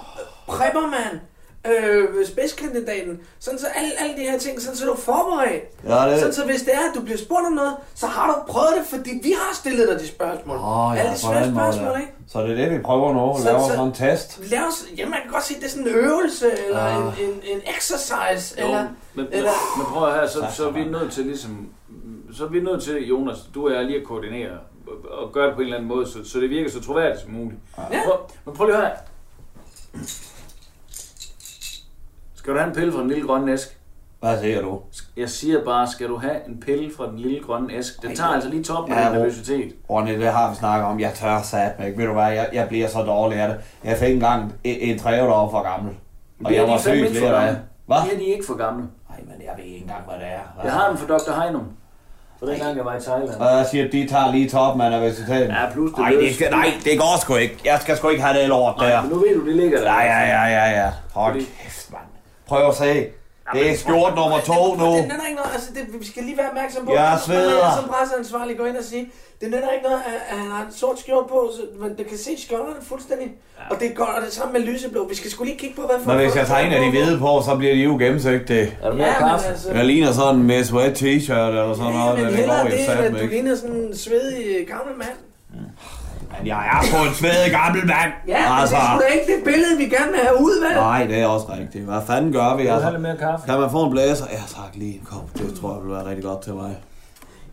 prepper 0.48 0.82
man 0.82 1.12
øh, 1.66 2.28
spidskandidaten, 2.28 3.20
sådan 3.39 3.60
så 3.60 3.66
alle, 3.76 3.91
alle 3.99 4.16
de 4.18 4.22
her 4.32 4.39
ting, 4.39 4.62
sådan 4.62 4.78
så 4.78 4.86
du 4.86 4.91
er 4.91 4.95
forberedt. 4.97 5.64
Ja, 5.89 6.10
det- 6.12 6.20
Sådan 6.20 6.34
så 6.34 6.45
hvis 6.45 6.62
det 6.62 6.74
er, 6.74 6.80
at 6.89 6.95
du 6.95 7.01
bliver 7.01 7.18
spurgt 7.18 7.45
om 7.45 7.51
noget, 7.53 7.76
så 7.95 8.08
har 8.08 8.28
du 8.28 8.51
prøvet 8.51 8.74
det, 8.78 8.86
fordi 8.88 9.10
vi 9.24 9.32
har 9.32 9.55
stillet 9.55 9.88
dig 9.89 9.99
de 9.99 10.08
spørgsmål. 10.08 10.58
Åh, 10.58 10.91
ja, 10.95 10.99
alle 10.99 11.12
de 11.14 11.18
svære 11.20 11.51
spørgsmål, 11.51 11.88
ja. 11.91 11.97
ikke? 11.99 12.12
Så 12.28 12.41
det 12.43 12.51
er 12.51 12.55
det, 12.55 12.72
vi 12.78 12.84
prøver 12.84 13.14
nu. 13.14 13.39
Så- 13.39 13.45
Laver 13.45 13.60
så- 13.60 13.68
sådan 13.68 13.88
en 13.88 13.93
test. 13.93 14.51
Lad 14.51 14.60
os, 14.60 14.86
ja, 14.97 15.05
man 15.10 15.20
kan 15.24 15.32
godt 15.32 15.43
sige, 15.43 15.58
at 15.58 15.62
det 15.64 15.68
er 15.68 15.72
sådan 15.72 15.88
en 15.88 15.93
øvelse, 15.95 16.45
eller 16.68 16.80
Ah. 16.84 17.22
en, 17.22 17.30
en, 17.30 17.34
en 17.43 17.62
exercise, 17.78 18.62
Jo, 18.62 18.66
eller... 18.66 18.88
men, 19.16 19.26
eller 19.32 19.51
men, 19.78 19.86
prøv 19.86 20.08
at 20.10 20.14
her, 20.16 20.28
så, 20.28 20.45
så 20.55 20.68
er 20.68 20.72
vi 20.72 20.84
nødt 20.84 21.12
til 21.12 21.26
ligesom... 21.26 21.70
Så 22.34 22.43
er 22.45 22.49
vi 22.49 22.60
nødt 22.60 22.84
til, 22.84 23.08
Jonas, 23.08 23.38
du 23.55 23.68
og 23.68 23.74
jeg 23.74 23.86
lige 23.86 23.97
at 24.01 24.08
koordinere 24.08 24.51
og- 25.12 25.32
gøre 25.34 25.47
det 25.47 25.55
på 25.55 25.60
en 25.62 25.66
eller 25.66 25.78
anden 25.78 25.88
måde, 25.89 26.08
så, 26.08 26.18
så 26.24 26.39
det 26.39 26.49
virker 26.49 26.72
så 26.72 26.82
troværdigt 26.84 27.22
som 27.22 27.32
muligt. 27.32 27.60
Ja. 27.91 28.01
Prøv, 28.05 28.14
men 28.45 28.55
prøv 28.55 28.66
lige 28.68 28.76
at 28.78 28.82
høre 28.82 28.89
her. 28.89 28.97
Skal 32.48 32.54
du 32.56 32.60
have 32.60 32.70
en 32.70 32.76
pille 32.76 32.91
fra 32.93 33.00
den 33.00 33.08
lille 33.08 33.28
grønne 33.28 33.52
æsk? 33.54 33.78
Hvad 34.20 34.39
siger 34.41 34.62
du? 34.62 34.80
Jeg 35.18 35.30
siger 35.30 35.66
bare, 35.66 35.88
skal 35.88 36.08
du 36.08 36.18
have 36.18 36.36
en 36.48 36.60
pille 36.66 36.91
fra 36.98 37.08
den 37.08 37.20
lille 37.20 37.39
grønne 37.43 37.74
æsk? 37.74 38.02
Den 38.02 38.16
tager 38.16 38.30
altså 38.30 38.50
lige 38.50 38.64
toppen 38.64 38.93
af 38.98 39.02
Ja, 39.04 39.10
Ro. 39.10 39.14
nervøsitet. 39.14 39.74
Ronny, 39.89 40.20
det 40.20 40.28
har 40.32 40.50
vi 40.50 40.56
snakket 40.56 40.86
om. 40.88 41.00
Jeg 41.00 41.14
tør 41.14 41.41
sat 41.41 41.80
mig 41.80 41.88
ikke. 41.88 42.00
Ved 42.00 42.08
du 42.08 42.14
hvad, 42.14 42.32
jeg, 42.32 42.50
jeg 42.54 42.68
bliver 42.68 42.88
så 42.88 43.02
dårlig 43.04 43.38
af 43.39 43.48
det. 43.48 43.58
Jeg 43.84 43.98
fik 43.98 44.14
engang 44.14 44.54
en, 44.64 44.78
en 44.80 45.00
tre 45.00 45.24
år 45.24 45.52
for 45.52 45.64
gammel. 45.74 45.93
Og 46.45 46.54
jeg 46.56 46.64
var 46.68 46.78
syg 46.78 47.08
flere 47.12 47.34
dage. 47.36 47.58
Hvad? 47.86 47.98
Det 48.06 48.14
er 48.14 48.18
de 48.18 48.24
ikke 48.26 48.43
for 48.48 48.58
gamle. 48.58 48.84
Nej, 49.10 49.20
men 49.22 49.34
jeg 49.48 49.54
ved 49.58 49.64
ikke 49.66 49.78
engang, 49.78 50.02
hvad 50.08 50.16
det 50.16 50.26
er. 50.28 50.39
Hvad? 50.56 50.66
Jeg 50.66 50.74
har 50.74 50.89
den 50.89 50.98
for 50.98 51.08
Dr. 51.08 51.41
Heinum. 51.41 51.64
For 52.39 52.45
den 52.45 52.60
gang, 52.60 52.78
jeg 52.78 52.86
var 52.86 52.95
i 52.98 53.02
Thailand. 53.02 53.39
Og 53.39 53.58
jeg 53.58 53.66
siger, 53.72 53.86
at 53.86 53.91
de 53.91 54.08
tager 54.08 54.32
lige 54.32 54.50
toppen 54.50 54.82
af 54.82 54.91
nervøsiteten. 54.91 55.52
Ja, 55.52 55.72
plus 55.74 55.89
det 55.89 56.00
nej, 56.00 56.12
løs. 56.12 56.24
det 56.24 56.36
skal, 56.36 56.52
nej, 56.52 56.68
det 56.84 57.00
går 57.00 57.20
sgu 57.22 57.36
ikke. 57.36 57.58
Jeg 57.66 57.80
skal 57.82 57.98
sgu 57.98 58.10
ikke 58.10 58.24
have 58.24 58.39
det 58.39 58.48
lort 58.50 58.76
der. 58.80 58.89
Nej, 58.89 59.02
men 59.02 59.10
nu 59.12 59.18
ved 59.20 59.36
du, 59.39 59.45
det 59.48 59.56
ligger 59.56 59.78
der. 59.80 59.93
Ja, 59.93 60.04
ja, 60.04 60.20
ja, 60.28 60.45
ja, 60.45 60.82
ja. 60.84 60.91
Hold 61.14 61.34
Fordi- 61.34 61.45
kæft, 61.64 61.91
mand. 61.91 62.02
Prøv 62.48 62.68
at 62.70 62.76
se. 62.76 63.06
Det 63.54 63.72
er 63.72 63.76
skjort 63.78 64.16
nummer 64.16 64.39
to 64.39 64.76
nu. 64.76 64.86
Det 64.86 65.04
nytter 65.04 65.26
ikke 65.30 65.39
noget, 65.41 65.52
altså 65.54 65.70
det, 65.76 66.00
vi 66.02 66.06
skal 66.06 66.24
lige 66.24 66.38
være 66.38 66.50
opmærksom 66.50 66.86
på, 66.86 66.93
Jeg 66.93 67.20
sveder. 67.26 67.64
er 67.66 67.76
som 67.82 67.89
presseansvarlig 67.93 68.58
går 68.58 68.66
ind 68.66 68.78
og 68.78 68.84
sige, 68.84 69.10
det 69.41 69.48
nytter 69.54 69.70
ikke 69.76 69.84
noget, 69.84 70.02
at, 70.32 70.38
han 70.38 70.48
har 70.52 70.62
en 70.66 70.74
sort 70.74 71.00
skjort 71.00 71.26
på, 71.30 71.50
så 71.56 71.62
man 71.82 71.98
det 71.98 72.08
kan 72.08 72.18
se 72.18 72.32
skjorterne 72.45 72.82
fuldstændig. 72.82 73.28
Ja. 73.60 73.76
Og 73.76 73.80
det 73.80 73.91
er 73.91 73.95
godt, 73.95 74.10
og 74.10 74.22
det 74.26 74.34
samme 74.34 74.54
med 74.54 74.62
lyseblå. 74.62 75.08
Vi 75.08 75.16
skal 75.16 75.32
sgu 75.32 75.43
lige 75.43 75.58
kigge 75.58 75.76
på, 75.76 75.82
hvad 75.82 75.95
for 76.04 76.12
Men 76.14 76.22
hvis 76.26 76.36
jeg 76.36 76.48
tager 76.48 76.60
en 76.62 76.74
af 76.74 76.82
de 76.82 76.89
hvide 76.89 77.20
på, 77.20 77.41
så 77.45 77.56
bliver 77.56 77.74
de 77.74 77.82
jo 77.82 77.98
gennemsigtige. 77.98 78.78
Er 78.84 78.89
du 78.89 78.95
mere 78.95 79.08
Ja, 79.08 79.14
kaffe? 79.20 79.48
altså, 79.48 79.72
Jeg 79.72 79.86
ligner 79.86 80.12
sådan 80.12 80.36
en 80.36 80.43
Miss 80.43 80.74
Wet 80.74 81.02
t-shirt 81.02 81.32
eller 81.34 81.74
sådan 81.76 81.91
ja, 81.91 81.98
noget. 82.00 82.16
men 82.20 82.26
det 82.28 82.36
hellere 82.36 82.58
går 82.62 82.70
det, 82.70 82.74
jo 82.74 82.78
end 82.78 82.86
satme 82.86 83.06
at 83.06 83.12
du 83.12 83.18
ikke. 83.18 83.34
ligner 83.34 83.56
sådan 83.56 83.76
en 83.76 83.98
svedig 83.98 84.68
gammel 84.68 84.95
mand. 84.98 85.18
Men 86.40 86.48
jeg 86.48 86.62
er 86.74 86.80
på 86.98 87.00
en 87.08 87.14
svedig 87.14 87.52
gammel 87.60 87.82
mand. 87.94 88.12
Ja, 88.28 88.40
men 88.50 88.68
det 88.68 88.74
er 88.78 88.86
sgu 88.90 89.00
da 89.02 89.08
ikke 89.18 89.28
det 89.34 89.40
billede, 89.50 89.74
vi 89.78 89.86
gerne 89.96 90.12
vil 90.16 90.22
have 90.28 90.38
ud, 90.48 90.56
vel? 90.68 90.76
Nej, 90.90 91.04
det 91.12 91.18
er 91.22 91.28
også 91.28 91.48
rigtigt. 91.60 91.84
Hvad 91.86 92.02
fanden 92.08 92.32
gør 92.34 92.50
vi? 92.56 92.62
Vil 92.62 92.66
du 92.68 92.74
Altså? 92.74 92.84
have 92.88 92.94
lidt 92.98 93.02
mere 93.02 93.18
kaffe? 93.18 93.46
Kan 93.50 93.60
man 93.60 93.70
få 93.72 93.84
en 93.86 93.92
blæser? 93.92 94.26
Ja, 94.32 94.42
tak 94.58 94.72
lige 94.82 94.94
en 95.00 95.06
kop. 95.12 95.26
Det 95.38 95.60
tror 95.60 95.70
jeg 95.76 95.82
vil 95.84 95.92
være 95.96 96.06
rigtig 96.10 96.24
godt 96.24 96.42
til 96.42 96.54
mig. 96.54 96.72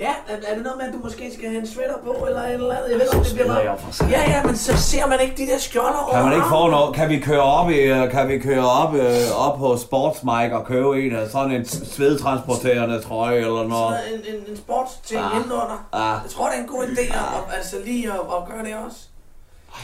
Ja, 0.01 0.11
er, 0.29 0.37
er 0.49 0.55
det 0.55 0.63
noget 0.65 0.79
med, 0.79 0.87
at 0.89 0.93
du 0.95 0.99
måske 0.99 1.31
skal 1.35 1.49
have 1.49 1.61
en 1.61 1.67
sweater 1.67 1.95
på, 2.05 2.27
eller 2.27 2.41
et 2.43 2.53
eller 2.55 2.75
andet? 2.77 2.91
Jeg 2.91 2.99
ved 2.99 3.07
ikke, 3.15 3.25
det 3.25 3.35
bliver 3.35 3.47
sveder 3.47 3.61
jeg 3.61 3.75
for 3.79 3.93
satan. 3.93 4.11
Ja, 4.11 4.31
ja, 4.31 4.43
men 4.45 4.57
så 4.57 4.77
ser 4.77 5.07
man 5.07 5.21
ikke 5.21 5.35
de 5.37 5.47
der 5.53 5.59
skjolder 5.59 5.99
over 6.05 6.13
Kan 6.15 6.25
man 6.25 6.33
ikke 6.33 6.47
få 6.49 6.71
noget? 6.71 6.95
Kan 6.95 7.09
vi 7.09 7.19
køre 7.19 7.41
op 7.43 7.71
i, 7.71 7.75
øh, 7.79 8.11
kan 8.11 8.29
vi 8.29 8.39
køre 8.39 8.67
op, 8.83 8.95
øh, 8.95 9.47
op 9.47 9.59
på 9.59 9.77
Sportsmike 9.77 10.57
og 10.59 10.65
købe 10.67 11.03
en 11.03 11.17
af 11.17 11.29
sådan 11.31 11.51
en 11.53 11.65
svedtransporterende 11.67 13.01
trøje 13.01 13.37
eller 13.37 13.69
noget? 13.69 13.97
Sådan 13.99 14.21
en, 14.29 14.35
en, 14.35 14.41
en 14.51 14.57
sportsting 14.57 15.21
Ah. 15.21 15.31
ah. 15.31 15.37
indenunder. 15.37 15.79
Ah. 15.93 16.17
Jeg 16.25 16.31
tror, 16.31 16.47
det 16.49 16.55
er 16.59 16.61
en 16.63 16.69
god 16.69 16.85
idé 16.85 17.01
at, 17.01 17.15
at, 17.49 17.57
altså 17.57 17.77
lige 17.85 18.07
at, 18.13 18.21
at 18.37 18.41
gøre 18.51 18.65
det 18.65 18.75
også. 18.87 18.99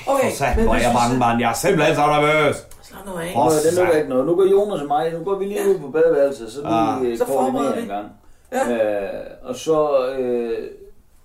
Okay, 0.07 0.31
For 0.31 0.37
sat, 0.37 0.57
hvor 0.57 0.75
er 0.75 0.79
jeg 0.81 0.91
vi 0.91 0.97
bange, 0.97 1.15
så- 1.15 1.19
mand. 1.19 1.41
Jeg 1.41 1.51
er 1.51 1.55
simpelthen 1.55 1.95
så 1.97 2.07
nervøs. 2.07 2.57
Slap 2.83 3.07
nu 3.07 3.13
af. 3.25 3.33
Åh, 3.37 3.45
Nå, 3.45 3.51
det 3.51 3.75
sat. 3.75 3.97
ikke 3.97 4.09
noget. 4.09 4.27
Nu 4.27 4.35
går 4.37 4.45
Jonas 4.55 4.81
og 4.81 4.89
mig, 4.89 5.13
nu 5.19 5.25
går 5.25 5.35
vi 5.39 5.45
lige 5.45 5.69
ud 5.71 5.79
på 5.79 5.89
badeværelset, 5.91 6.53
så 6.53 6.61
Ah. 6.65 7.03
lige 7.03 7.19
Så 7.19 7.25
så 7.25 7.33
forbereder 7.33 7.75
vi. 7.75 7.81
en 7.83 7.89
gang. 7.89 8.07
Ja. 8.53 8.73
Øh, 8.73 9.11
og 9.43 9.55
så, 9.55 10.07
øh, 10.19 10.59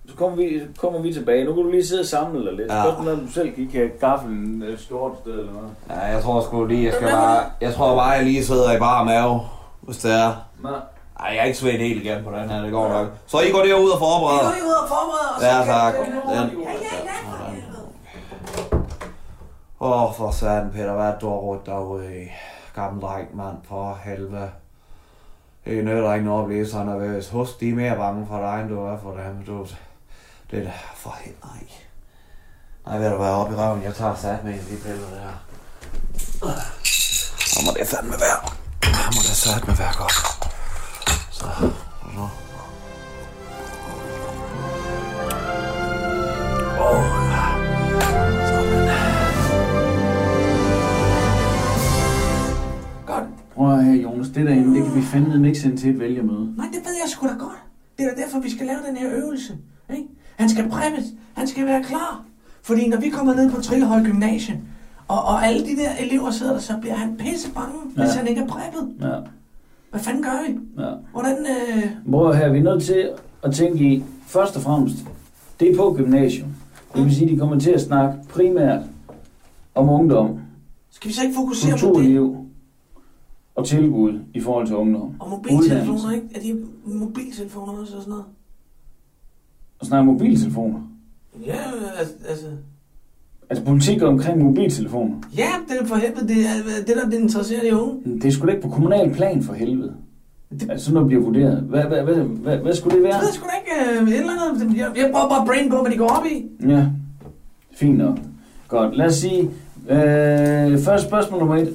så 0.08 0.16
kommer, 0.16 0.36
vi, 0.36 0.60
kommer 0.80 1.00
vi 1.00 1.12
tilbage. 1.12 1.44
Nu 1.44 1.54
kan 1.54 1.62
du 1.64 1.70
lige 1.70 1.86
sidde 1.86 2.00
og 2.00 2.06
samle 2.06 2.44
dig 2.46 2.52
lidt. 2.52 2.70
Ja. 2.72 2.76
Ja. 2.76 2.82
Spørgsmålet 2.82 3.12
om 3.12 3.20
du 3.26 3.32
selv 3.32 3.54
kan 3.54 3.68
have 3.72 3.88
gaffelen 4.00 4.62
øh, 4.62 4.78
skjort 4.78 5.12
et 5.12 5.18
sted 5.18 5.32
eller 5.32 5.52
noget. 5.52 5.70
Ja, 5.90 6.00
jeg 6.00 6.22
tror 6.22 6.40
sgu 6.40 6.64
lige, 6.64 6.84
jeg 6.84 6.92
skal 6.94 7.08
bare... 7.10 7.44
Jeg 7.60 7.74
tror 7.74 7.94
bare, 7.96 8.08
jeg 8.10 8.24
lige 8.24 8.44
sidder 8.44 8.72
i 8.76 8.78
bare 8.78 9.04
mave, 9.04 9.40
hvis 9.80 9.96
det 9.96 10.12
er. 10.12 10.32
Nå. 10.62 10.68
Ej, 11.20 11.26
jeg 11.28 11.36
er 11.38 11.44
ikke 11.44 11.58
svedt 11.58 11.80
helt 11.80 12.04
igen 12.04 12.24
på 12.24 12.30
den 12.30 12.50
her, 12.50 12.62
det 12.62 12.72
går 12.72 12.88
nok. 12.88 13.06
Så 13.26 13.40
I 13.40 13.50
går 13.50 13.62
derud 13.62 13.90
og 13.90 13.96
Vi 13.98 14.04
forbereder? 14.04 14.42
går 14.44 14.54
lige 14.54 14.64
ud 14.64 14.76
og 14.82 14.88
forbereder. 14.88 15.56
Ja, 15.56 15.60
så 15.60 15.64
kan- 15.64 15.74
tak. 15.74 15.94
det- 15.94 16.06
Den. 16.52 16.62
Ja, 16.62 16.70
ja, 16.70 16.96
ja. 17.04 17.16
Åh, 19.80 20.02
oh, 20.02 20.14
for 20.14 20.30
satan, 20.30 20.70
Peter, 20.74 20.92
hvad 20.94 21.04
er 21.06 21.18
du 21.18 21.28
har 21.28 21.36
rodet 21.36 21.66
derude 21.66 22.22
i? 22.22 22.26
Gammel 22.74 23.02
dreng, 23.02 23.36
mand, 23.36 23.56
for 23.68 23.98
helvede. 24.04 24.48
Det 25.66 25.78
er 25.78 25.82
noget, 25.82 25.98
nytter 25.98 26.14
ikke 26.14 26.26
noget 26.26 26.42
oplevelse, 26.42 26.76
han 26.76 26.86
så 26.86 26.92
nervøs. 26.92 27.28
Husk, 27.28 27.60
de 27.60 27.68
er 27.68 27.74
mere 27.74 27.96
bange 27.96 28.26
for 28.26 28.38
dig, 28.38 28.60
end 28.60 28.68
du 28.68 28.80
er 28.80 28.98
for 29.02 29.10
dem. 29.10 29.44
Du, 29.46 29.66
det 30.50 30.58
er 30.58 30.64
da 30.64 30.72
for 30.96 31.16
helt 31.24 31.44
Nej. 31.44 31.62
Nej, 32.86 32.98
ved 32.98 33.10
du 33.10 33.16
hvad, 33.16 33.28
op 33.28 33.52
i 33.52 33.54
røven. 33.54 33.82
Jeg 33.82 33.94
tager 33.94 34.14
sat 34.14 34.44
med 34.44 34.52
en 34.52 34.58
af 34.58 34.64
de 34.64 34.76
piller 34.76 35.10
der. 35.10 35.32
Så 37.46 37.60
må 37.64 37.72
det 37.78 37.88
fandme 37.88 38.12
være. 38.12 38.40
Så 38.82 39.10
må 39.14 39.20
det 39.28 39.36
sat 39.36 39.66
med 39.66 39.76
være 39.76 39.94
godt. 39.98 40.16
Så, 41.30 41.70
at 54.30 54.36
Jonas, 54.36 54.46
det 54.46 54.46
derinde, 54.46 54.74
det 54.78 54.84
kan 54.86 54.94
vi 54.96 55.02
fandme 55.02 55.48
ikke 55.48 55.60
sende 55.60 55.76
til 55.76 55.90
et 55.90 56.00
vælgermøde. 56.00 56.56
Nej, 56.56 56.66
det 56.66 56.78
ved 56.84 56.92
jeg 57.02 57.08
sgu 57.08 57.26
da 57.26 57.32
godt. 57.32 57.58
Det 57.98 58.04
er 58.06 58.14
da 58.14 58.20
derfor, 58.22 58.40
vi 58.40 58.50
skal 58.50 58.66
lave 58.66 58.78
den 58.88 58.96
her 58.96 59.10
øvelse. 59.16 59.56
Ikke? 59.90 60.08
Han 60.36 60.48
skal 60.48 60.68
præppes. 60.68 61.04
Han 61.34 61.46
skal 61.46 61.66
være 61.66 61.82
klar. 61.82 62.24
Fordi 62.62 62.88
når 62.88 62.96
vi 63.00 63.08
kommer 63.08 63.34
ned 63.34 63.50
på 63.50 63.60
Trillehøj 63.60 64.02
Gymnasium, 64.02 64.58
og, 65.08 65.24
og 65.24 65.46
alle 65.46 65.66
de 65.66 65.76
der 65.76 65.90
elever 66.00 66.30
sidder 66.30 66.52
der, 66.52 66.60
så 66.60 66.72
bliver 66.80 66.94
han 66.94 67.16
pisse 67.16 67.52
bange, 67.52 67.78
ja. 67.96 68.02
hvis 68.02 68.14
han 68.14 68.26
ikke 68.26 68.40
er 68.40 68.46
præppet. 68.46 68.94
Ja, 69.00 69.16
Hvad 69.90 70.00
fanden 70.00 70.22
gør 70.22 70.42
vi? 70.48 70.82
ja. 70.82 70.90
Hvordan... 71.12 71.36
Øh... 71.46 72.30
At 72.30 72.36
høre, 72.38 72.52
vi 72.52 72.58
er 72.58 72.62
nødt 72.62 72.82
til 72.82 73.10
at 73.42 73.54
tænke 73.54 73.84
i, 73.84 74.04
først 74.26 74.56
og 74.56 74.62
fremmest, 74.62 74.96
det 75.60 75.70
er 75.70 75.76
på 75.76 75.94
gymnasium. 75.96 76.48
Det 76.94 77.04
vil 77.04 77.14
sige, 77.14 77.30
de 77.34 77.38
kommer 77.38 77.58
til 77.58 77.70
at 77.70 77.80
snakke 77.80 78.18
primært 78.28 78.82
om 79.74 79.88
ungdom, 79.88 80.40
Skal 80.90 81.08
vi 81.08 81.14
så 81.14 81.22
ikke 81.22 81.34
fokusere 81.34 81.78
på 81.92 82.00
det? 82.00 82.45
Og 83.56 83.66
tilbud 83.66 84.18
i 84.34 84.40
forhold 84.40 84.66
til 84.66 84.76
ungdom. 84.76 85.14
Og 85.20 85.30
mobiltelefoner, 85.30 86.12
ikke? 86.14 86.26
Er 86.34 86.40
de 86.40 86.60
mobiltelefoner 86.84 87.72
også 87.72 87.96
og 87.96 88.02
sådan 88.02 88.10
noget? 88.10 88.24
Og 89.78 89.86
snakke 89.86 90.06
mobiltelefoner. 90.12 90.80
Ja, 91.46 91.56
altså... 91.98 92.14
altså 92.28 92.46
Altså 93.50 93.64
politik 93.64 94.02
omkring 94.02 94.42
mobiltelefoner. 94.42 95.14
ja, 95.36 95.48
det 95.68 95.80
er 95.80 95.86
for 95.86 95.96
helvede. 95.96 96.28
Det 96.28 96.36
er 96.36 96.84
det, 96.86 96.96
der 96.96 97.10
det 97.10 97.18
interesserer 97.20 97.60
de 97.70 97.76
unge. 97.80 98.14
Det 98.14 98.24
er 98.24 98.30
sgu 98.30 98.46
da 98.46 98.50
ikke 98.52 98.62
på 98.62 98.68
kommunal 98.74 99.14
plan 99.14 99.42
for 99.42 99.52
helvede. 99.52 99.94
Altså 100.70 100.84
sådan 100.84 100.94
noget 100.94 101.06
bliver 101.08 101.22
vurderet. 101.22 101.60
Hvad, 101.62 101.82
hvad, 101.84 102.02
hvad, 102.02 102.14
hvad, 102.14 102.58
hvad 102.58 102.74
skulle 102.74 102.96
det 102.96 103.02
Jeg 103.04 103.12
være? 103.12 103.20
ved 103.20 103.32
sgu 103.32 103.44
da 103.46 103.52
ikke 103.60 104.00
øh, 104.02 104.08
et 104.08 104.18
eller 104.20 104.32
andet. 104.50 104.76
Jeg, 104.76 104.92
jeg 104.96 105.10
prøver 105.12 105.28
bare 105.28 105.40
at 105.40 105.46
brain 105.46 105.70
på, 105.70 105.80
hvad 105.82 105.90
de 105.92 105.96
går 105.96 106.08
op 106.08 106.26
i. 106.26 106.46
Ja, 106.68 106.86
fint 107.72 107.98
nok. 107.98 108.18
Godt, 108.68 108.96
lad 108.96 109.06
os 109.06 109.14
sige, 109.14 109.40
øh, 109.88 110.78
først 110.78 111.06
spørgsmål 111.06 111.38
nummer 111.38 111.56
et. 111.56 111.74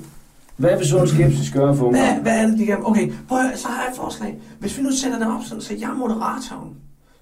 Hvad 0.62 0.78
vil 0.78 0.88
sund 0.88 1.08
skepsis 1.08 1.52
gøre 1.52 1.76
for 1.76 1.90
Hvad, 1.90 2.02
ungdom? 2.02 2.24
hvad 2.24 2.40
er 2.40 2.48
det, 2.48 2.60
de. 2.60 2.68
Okay, 2.84 3.12
prøv 3.28 3.38
at, 3.40 3.60
så 3.60 3.68
har 3.68 3.84
jeg 3.84 3.92
et 3.92 3.98
forslag. 3.98 4.40
Hvis 4.60 4.78
vi 4.78 4.84
nu 4.84 4.92
sætter 4.92 5.20
det 5.20 5.28
op 5.28 5.44
sådan, 5.44 5.62
så 5.62 5.74
jeg 5.80 5.90
er 5.90 5.96
moderatoren, 5.96 6.70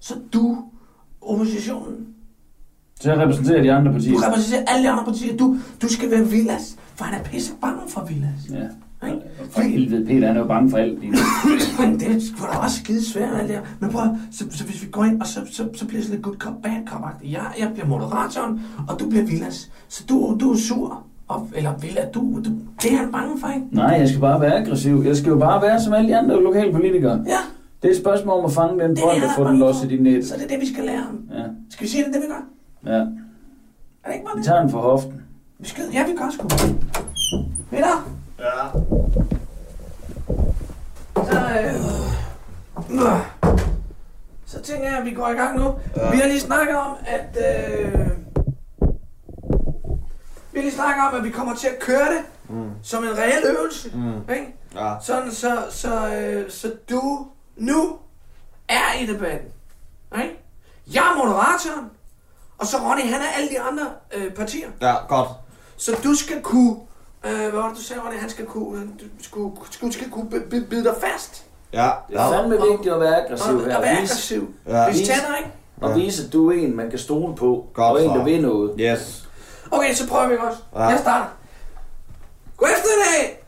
så 0.00 0.14
du 0.32 0.58
oppositionen. 1.20 2.06
Så 3.00 3.12
jeg 3.12 3.20
repræsenterer 3.20 3.62
de 3.62 3.72
andre 3.72 3.92
partier. 3.92 4.12
Du 4.12 4.18
repræsenterer 4.18 4.64
alle 4.66 4.84
de 4.84 4.90
andre 4.90 5.04
partier. 5.04 5.36
Du, 5.36 5.56
du 5.82 5.88
skal 5.88 6.10
være 6.10 6.26
Villas, 6.28 6.76
for 6.94 7.04
han 7.04 7.20
er 7.20 7.24
pisse 7.24 7.52
bange 7.60 7.80
for 7.88 8.04
Villas. 8.08 8.40
Ja. 8.50 8.66
For 9.50 9.60
helvede, 9.60 10.06
Peter 10.06 10.26
han 10.26 10.36
er 10.36 10.40
jo 10.40 10.46
bange 10.46 10.70
for 10.70 10.78
alt. 10.78 10.98
Men 11.80 12.00
det 12.00 12.16
er 12.16 12.20
sgu 12.20 12.46
da 12.52 12.58
også 12.58 12.76
skide 12.76 13.04
svært, 13.04 13.34
alt 13.34 13.48
det 13.48 13.56
her. 13.56 13.62
Men 13.80 13.90
prøv, 13.90 14.06
så, 14.32 14.44
så 14.50 14.64
hvis 14.64 14.82
vi 14.82 14.88
går 14.90 15.04
ind, 15.04 15.20
og 15.20 15.26
så, 15.26 15.40
så, 15.50 15.68
så 15.74 15.86
bliver 15.86 16.00
det 16.00 16.04
sådan 16.04 16.16
lidt 16.16 16.22
good 16.22 16.36
cop, 16.36 16.62
bad 16.62 16.86
cop 16.86 17.00
-agtigt. 17.00 17.30
jeg, 17.32 17.46
jeg 17.58 17.70
bliver 17.72 17.86
moderatoren, 17.86 18.60
og 18.88 19.00
du 19.00 19.08
bliver 19.08 19.24
Villas. 19.24 19.70
Så 19.88 20.04
du, 20.08 20.36
du 20.40 20.52
er 20.52 20.56
sur. 20.56 21.09
Og, 21.30 21.48
eller 21.54 21.72
Villa, 21.78 22.04
du, 22.14 22.20
du, 22.20 22.50
det 22.82 22.92
er 22.92 22.96
han 22.96 23.12
bange 23.12 23.40
for, 23.40 23.48
ikke? 23.48 23.66
Nej, 23.72 23.86
jeg 23.86 24.08
skal 24.08 24.20
bare 24.20 24.40
være 24.40 24.54
aggressiv. 24.54 25.02
Jeg 25.06 25.16
skal 25.16 25.28
jo 25.30 25.38
bare 25.38 25.62
være 25.62 25.80
som 25.80 25.92
alle 25.92 26.08
de 26.08 26.16
andre 26.16 26.42
lokalpolitikere. 26.42 27.24
Ja. 27.26 27.38
Det 27.82 27.88
er 27.88 27.92
et 27.92 28.00
spørgsmål 28.00 28.38
om 28.38 28.44
at 28.44 28.52
fange 28.52 28.82
den 28.84 28.96
det, 28.96 29.02
og 29.04 29.10
få 29.36 29.44
den 29.48 29.58
losset 29.58 29.92
i 29.92 29.96
net. 29.96 30.26
Så 30.26 30.34
det 30.34 30.44
er 30.44 30.48
det, 30.48 30.60
vi 30.60 30.72
skal 30.72 30.84
lære 30.84 30.96
ham. 30.96 31.20
Ja. 31.32 31.42
Skal 31.70 31.84
vi 31.84 31.88
sige 31.90 32.04
det, 32.04 32.14
det 32.14 32.22
vi 32.22 32.26
gør? 32.26 32.42
ja. 32.92 32.98
Er 34.04 34.06
det 34.06 34.12
ikke 34.14 34.24
bare 34.24 34.34
Vi 34.36 34.38
det? 34.38 34.46
tager 34.46 34.60
den 34.60 34.70
for 34.70 34.78
hoften. 34.78 35.22
Vi 35.58 35.68
skal, 35.68 35.84
ja, 35.92 36.06
vi 36.06 36.12
gør 36.16 36.30
sgu. 36.30 36.48
Peter? 37.70 38.10
Ja. 38.38 38.80
Så, 41.24 41.38
øh, 41.38 41.74
øh, 42.92 43.20
så 44.46 44.62
tænker 44.62 44.88
jeg, 44.88 44.98
at 44.98 45.04
vi 45.04 45.10
går 45.10 45.28
i 45.28 45.32
gang 45.32 45.58
nu. 45.58 45.64
Ja. 45.96 46.10
Vi 46.10 46.16
har 46.16 46.28
lige 46.28 46.40
snakket 46.40 46.76
om, 46.76 46.92
at... 47.06 47.38
Øh, 47.38 48.10
vi 50.60 50.64
lige 50.64 50.74
snakket 50.74 51.04
om, 51.10 51.14
at 51.18 51.24
vi 51.24 51.30
kommer 51.30 51.54
til 51.54 51.66
at 51.68 51.78
køre 51.80 52.04
det 52.14 52.20
Mm. 52.48 52.70
som 52.82 53.04
en 53.04 53.10
reel 53.18 53.44
øvelse. 53.56 53.90
Mm. 53.94 54.34
Ikke? 54.34 54.54
Ja. 54.74 54.92
Sådan, 55.02 55.32
så, 55.32 55.58
så, 55.70 56.08
øh, 56.14 56.50
så 56.50 56.72
du 56.90 57.26
nu 57.56 57.96
er 58.68 59.00
i 59.02 59.06
debatten. 59.06 59.48
Ikke? 60.22 60.36
Jeg 60.94 61.00
er 61.00 61.18
moderatoren, 61.24 61.86
og 62.58 62.66
så 62.66 62.76
Ronny, 62.76 63.02
han 63.02 63.20
er 63.20 63.28
alle 63.36 63.48
de 63.48 63.60
andre 63.60 63.82
øh, 64.16 64.32
partier. 64.34 64.68
Ja, 64.82 64.94
godt. 65.08 65.28
Så 65.76 65.92
du 66.04 66.14
skal 66.14 66.42
kunne... 66.42 66.76
Øh, 67.26 67.38
hvad 67.38 67.50
var 67.50 67.68
det, 67.68 67.76
du 67.76 67.82
sagde, 67.82 68.02
Ronny? 68.02 68.18
Han 68.20 68.30
skal 68.30 68.46
kunne, 68.46 68.86
du 68.86 69.04
skulle, 69.24 69.56
skulle, 69.70 69.92
skal 69.92 70.10
kunne 70.10 70.30
b- 70.30 70.50
b- 70.50 70.70
bide 70.70 70.84
dig 70.84 70.94
fast. 71.00 71.44
Ja. 71.72 71.90
Det 72.08 72.16
er 72.16 72.30
fandme 72.32 72.56
vigtigt 72.70 72.94
at 72.94 73.00
være 73.00 73.24
aggressiv 73.24 73.54
Og, 73.54 73.64
her. 73.64 73.76
og 73.76 73.82
være 73.82 73.90
aggressiv. 73.96 74.54
Ja. 74.66 74.90
Hvis 74.90 75.08
tænder, 75.08 75.36
ikke? 75.38 75.50
Og 75.80 75.90
Ja. 75.90 75.96
vise, 76.04 76.26
at 76.26 76.32
du 76.32 76.50
er 76.50 76.54
en, 76.54 76.76
man 76.76 76.90
kan 76.90 76.98
stole 76.98 77.36
på. 77.36 77.66
Godt 77.74 77.98
og 77.98 78.04
en, 78.04 78.10
der 78.10 78.24
vil 78.24 78.42
noget. 78.42 78.72
Yes. 78.80 79.19
Okay, 79.70 79.94
så 79.94 80.08
prøver 80.08 80.28
vi 80.28 80.36
også. 80.36 80.58
Ja. 80.74 80.82
Jeg 80.82 80.98
starter. 80.98 81.26
God 82.56 82.68
eftermiddag, 82.68 83.44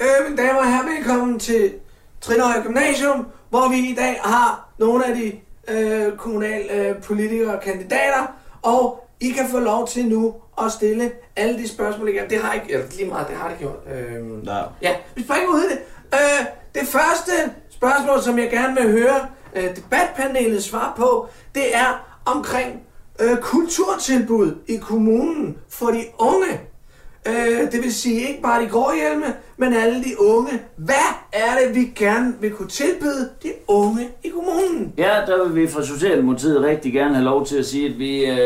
øh, 0.00 0.24
mine 0.30 0.42
damer 0.42 0.60
og 0.60 0.66
herrer. 0.72 0.86
Velkommen 0.96 1.38
til 1.38 1.72
Trinøje 2.20 2.62
Gymnasium, 2.62 3.26
hvor 3.50 3.68
vi 3.68 3.76
i 3.76 3.94
dag 3.94 4.20
har 4.24 4.68
nogle 4.78 5.06
af 5.06 5.14
de 5.16 5.32
øh, 5.68 6.16
kommunale 6.16 6.72
øh, 6.72 7.02
politikere 7.02 7.54
og 7.56 7.60
kandidater, 7.62 8.34
og 8.62 9.08
I 9.20 9.30
kan 9.30 9.48
få 9.50 9.58
lov 9.58 9.88
til 9.88 10.06
nu 10.08 10.34
at 10.62 10.72
stille 10.72 11.12
alle 11.36 11.58
de 11.58 11.68
spørgsmål 11.68 12.08
igen. 12.08 12.30
Det 12.30 12.38
har 12.38 12.52
ikke, 12.52 12.72
eller 12.72 12.86
lige 12.96 13.08
meget, 13.08 13.28
det 13.28 13.36
har 13.36 13.48
det 13.48 13.58
gjort. 13.58 13.76
Øh, 13.94 14.46
Ja. 14.46 14.62
Ja, 14.82 14.94
vi 15.14 15.22
springer 15.24 15.48
ud 15.48 15.60
i 15.60 15.68
det. 15.68 15.78
Øh, 16.14 16.46
det 16.74 16.88
første 16.88 17.32
spørgsmål, 17.70 18.22
som 18.22 18.38
jeg 18.38 18.50
gerne 18.50 18.74
vil 18.80 18.90
høre 18.90 19.26
øh, 19.56 19.76
debatpanelet 19.76 20.64
svar 20.64 20.94
på, 20.96 21.28
det 21.54 21.76
er 21.76 22.18
omkring 22.24 22.82
øh, 23.20 23.36
kulturtilbud 23.38 24.54
i 24.66 24.76
kommunen 24.76 25.56
for 25.68 25.86
de 25.86 26.04
unge. 26.18 26.60
Øh, 27.28 27.72
det 27.72 27.82
vil 27.82 27.94
sige 27.94 28.28
ikke 28.28 28.42
bare 28.42 28.62
de 28.62 28.68
grå 28.68 28.90
hjelme, 28.94 29.34
men 29.56 29.72
alle 29.72 30.04
de 30.04 30.20
unge. 30.20 30.52
Hvad 30.76 30.94
er 31.32 31.66
det, 31.66 31.74
vi 31.74 31.92
gerne 31.96 32.34
vil 32.40 32.50
kunne 32.50 32.68
tilbyde 32.68 33.30
de 33.42 33.52
unge 33.68 34.08
i 34.24 34.28
kommunen? 34.28 34.92
Ja, 34.98 35.20
der 35.26 35.44
vil 35.44 35.62
vi 35.62 35.68
fra 35.68 35.84
Socialdemokratiet 35.84 36.62
rigtig 36.62 36.92
gerne 36.92 37.14
have 37.14 37.24
lov 37.24 37.46
til 37.46 37.56
at 37.56 37.66
sige, 37.66 37.88
at 37.88 37.98
vi 37.98 38.24
øh, 38.24 38.36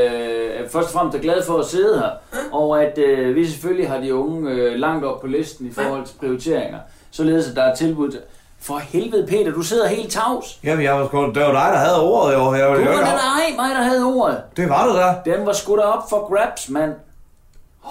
er 0.54 0.68
først 0.68 0.86
og 0.86 0.92
fremmest 0.92 1.18
er 1.18 1.22
glade 1.22 1.42
for 1.46 1.58
at 1.58 1.66
sidde 1.66 1.98
her, 1.98 2.40
og 2.52 2.84
at 2.84 2.98
øh, 2.98 3.34
vi 3.34 3.46
selvfølgelig 3.46 3.88
har 3.88 4.00
de 4.00 4.14
unge 4.14 4.50
øh, 4.50 4.74
langt 4.74 5.04
op 5.04 5.20
på 5.20 5.26
listen 5.26 5.66
i 5.66 5.72
forhold 5.72 6.06
til 6.06 6.14
prioriteringer, 6.18 6.78
således 7.10 7.48
at 7.48 7.56
der 7.56 7.62
er 7.62 7.74
tilbud 7.74 8.10
til... 8.10 8.20
For 8.62 8.78
helvede, 8.78 9.26
Peter, 9.26 9.52
du 9.52 9.62
sidder 9.62 9.88
helt 9.88 10.12
tavs. 10.12 10.58
Jamen, 10.64 10.84
jeg 10.84 10.94
var 11.00 11.06
sgu, 11.06 11.26
det 11.34 11.42
var 11.42 11.52
dig, 11.52 11.70
der 11.72 11.78
havde 11.78 12.02
ordet, 12.02 12.34
jo. 12.34 12.54
Jeg 12.54 12.66
var 12.66 12.74
Du 12.74 12.84
var 12.84 12.90
ikke 12.90 13.00
den 13.00 13.08
op. 13.08 13.14
ej, 13.14 13.56
mig, 13.56 13.74
der 13.76 13.82
havde 13.82 14.04
ordet. 14.04 14.40
Det 14.56 14.68
var 14.68 14.86
det 14.86 14.94
der. 14.94 15.34
Den 15.36 15.46
var 15.46 15.52
sgu 15.52 15.76
da 15.76 15.82
op 15.82 16.10
for 16.10 16.34
grabs, 16.34 16.68
mand. 16.68 16.92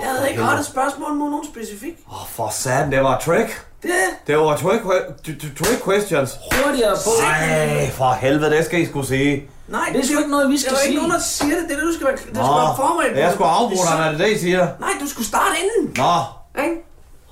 Jeg 0.02 0.10
havde 0.10 0.30
ikke 0.30 0.44
rettet 0.44 0.66
spørgsmål 0.66 1.14
mod 1.14 1.30
nogen 1.30 1.46
specifik. 1.54 1.94
Åh, 2.12 2.28
for 2.30 2.50
satan, 2.52 2.92
det 2.92 3.04
var 3.04 3.20
trick. 3.20 3.66
Det 3.84 3.92
Det 4.28 4.38
var 4.38 4.56
trick, 4.56 4.84
trick 5.58 5.84
questions. 5.86 6.38
Hurtigere 6.66 6.96
på. 7.06 7.10
Nej, 7.22 7.90
for 7.90 8.12
helvede, 8.14 8.52
det 8.52 8.66
skal 8.66 8.80
I 8.82 8.86
skulle 8.86 9.08
sige. 9.08 9.50
Nej, 9.68 9.82
Det 9.94 10.02
er 10.02 10.06
sgu 10.08 10.18
ikke 10.18 10.32
noget, 10.32 10.50
vi 10.50 10.58
skal 10.58 10.72
der 10.74 10.78
er 10.78 10.82
ikke 10.82 10.92
sige. 10.92 10.98
nogen, 10.98 11.12
der 11.12 11.20
siger 11.20 11.56
det. 11.56 11.64
Det 11.70 11.72
er 11.76 11.80
det, 11.80 11.88
du 11.88 11.94
skal 11.94 12.06
være, 12.08 12.16
det 12.16 12.22
skal 12.22 12.36
være 12.36 12.76
forberedt 12.76 13.18
jeg 13.18 13.32
skulle 13.34 13.50
afbruge 13.50 13.86
dig, 13.90 13.98
når 14.00 14.12
det 14.12 14.22
er 14.22 14.26
det, 14.26 14.36
I 14.36 14.40
siger. 14.40 14.68
Nej, 14.80 14.90
du 15.02 15.08
skulle 15.08 15.28
starte 15.28 15.56
inden. 15.64 15.94
Nå, 15.98 16.64
Ikke? 16.64 16.76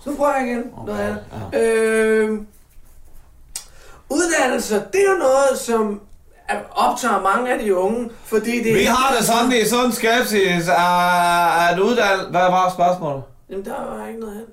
Så 0.04 0.16
prøver 0.18 0.34
jeg 0.36 0.48
igen. 0.48 0.64
Noget 0.86 1.00
andet. 1.00 1.62
Øh, 1.62 2.40
uddannelse, 4.10 4.76
det 4.76 5.02
er 5.08 5.12
jo 5.12 5.18
noget, 5.18 5.60
som 5.60 6.02
er- 6.50 6.62
optager 6.72 7.22
mange 7.22 7.54
af 7.54 7.60
de 7.60 7.76
unge, 7.76 8.10
fordi 8.24 8.64
det 8.64 8.76
vi 8.76 8.84
har 8.84 9.16
det 9.18 9.26
sådan 9.26 9.52
i 9.52 9.66
sådan 9.66 9.92
skepsis, 9.92 10.70
at, 10.70 11.72
at 11.72 11.80
uddanne... 11.80 12.24
Hvad 12.32 12.42
var 12.42 12.72
spørgsmålet? 12.74 13.24
Jamen, 13.50 13.66
der 13.66 13.96
var 13.98 14.08
ikke 14.08 14.20
noget 14.20 14.36
hen. 14.36 14.46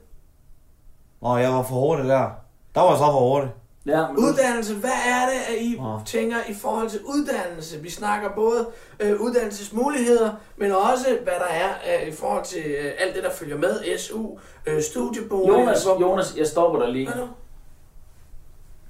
Åh, 1.23 1.41
jeg 1.41 1.53
var 1.53 1.63
for 1.63 1.75
hurtig 1.75 2.05
der. 2.05 2.29
Der 2.75 2.81
var 2.81 2.89
jeg 2.89 2.99
så 2.99 3.05
for 3.05 3.29
hurtig. 3.29 3.51
Ja, 3.87 4.07
men 4.09 4.17
Uddannelse, 4.19 4.75
hvad 4.75 4.91
er 5.07 5.21
det, 5.27 5.55
at 5.55 5.63
I 5.63 5.77
Nå. 5.81 6.01
tænker 6.07 6.37
i 6.49 6.55
forhold 6.55 6.91
til 6.91 7.01
uddannelse? 7.05 7.81
Vi 7.81 7.91
snakker 7.91 8.29
både 8.37 8.67
øh, 9.01 9.21
uddannelsesmuligheder, 9.21 10.31
men 10.57 10.73
også, 10.73 11.07
hvad 11.23 11.33
der 11.33 11.55
er 11.55 11.69
øh, 12.03 12.09
i 12.09 12.13
forhold 12.13 12.45
til 12.45 12.63
øh, 12.67 12.93
alt 12.99 13.15
det, 13.15 13.23
der 13.25 13.31
følger 13.31 13.59
med. 13.59 13.99
SU, 13.99 14.27
øh, 14.67 14.83
studiebolig. 14.83 15.49
Jonas, 15.59 15.87
Jonas, 16.01 16.35
jeg 16.37 16.47
stopper 16.47 16.81
dig 16.81 16.89
lige. 16.93 17.07
Hvad 17.13 17.23
nu? 17.23 17.29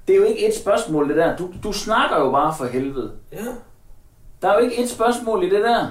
Det 0.07 0.13
er 0.13 0.17
jo 0.17 0.23
ikke 0.23 0.47
et 0.47 0.55
spørgsmål, 0.55 1.09
det 1.09 1.17
der. 1.17 1.37
Du, 1.37 1.49
du 1.63 1.71
snakker 1.71 2.17
jo 2.19 2.31
bare 2.31 2.55
for 2.57 2.65
helvede. 2.65 3.11
Ja. 3.31 3.37
Der 4.41 4.49
er 4.49 4.53
jo 4.53 4.59
ikke 4.59 4.83
et 4.83 4.89
spørgsmål 4.89 5.43
i 5.43 5.49
det 5.49 5.63
der. 5.63 5.87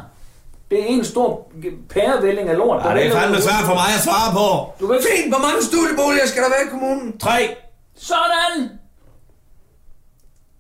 Det 0.70 0.80
er 0.82 0.86
en 0.86 1.04
stor 1.04 1.48
pærevælling 1.90 2.48
af 2.48 2.56
lort. 2.56 2.84
Ja, 2.84 2.94
det 2.94 3.06
er 3.06 3.12
fandme 3.12 3.36
svært 3.40 3.64
for 3.66 3.74
mig 3.74 3.90
at 3.96 4.02
svare 4.04 4.32
på. 4.32 4.72
Du 4.80 4.86
kan. 4.92 4.96
Fint, 5.16 5.28
hvor 5.34 5.38
mange 5.46 5.62
studieboliger 5.62 6.26
skal 6.26 6.42
der 6.42 6.48
være 6.48 6.66
i 6.66 6.70
kommunen? 6.70 7.18
Tre. 7.18 7.56
Sådan! 7.96 8.70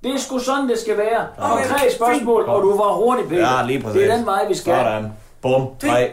Det 0.04 0.14
er 0.14 0.18
sgu 0.18 0.38
sådan, 0.38 0.68
det 0.68 0.78
skal 0.78 0.96
være. 0.98 1.26
Okay, 1.38 1.66
Konkret 1.66 1.92
spørgsmål, 1.92 2.44
og 2.44 2.62
du 2.62 2.76
var 2.76 2.92
hurtig, 2.92 3.28
Peter. 3.28 3.56
Ja, 3.56 3.66
lige 3.66 3.82
præcis. 3.82 4.00
Det 4.00 4.10
er 4.10 4.16
den 4.16 4.26
vej, 4.26 4.48
vi 4.48 4.54
skal. 4.54 4.74
Sådan. 4.74 5.12
Bum. 5.42 5.66
Tre. 5.80 6.10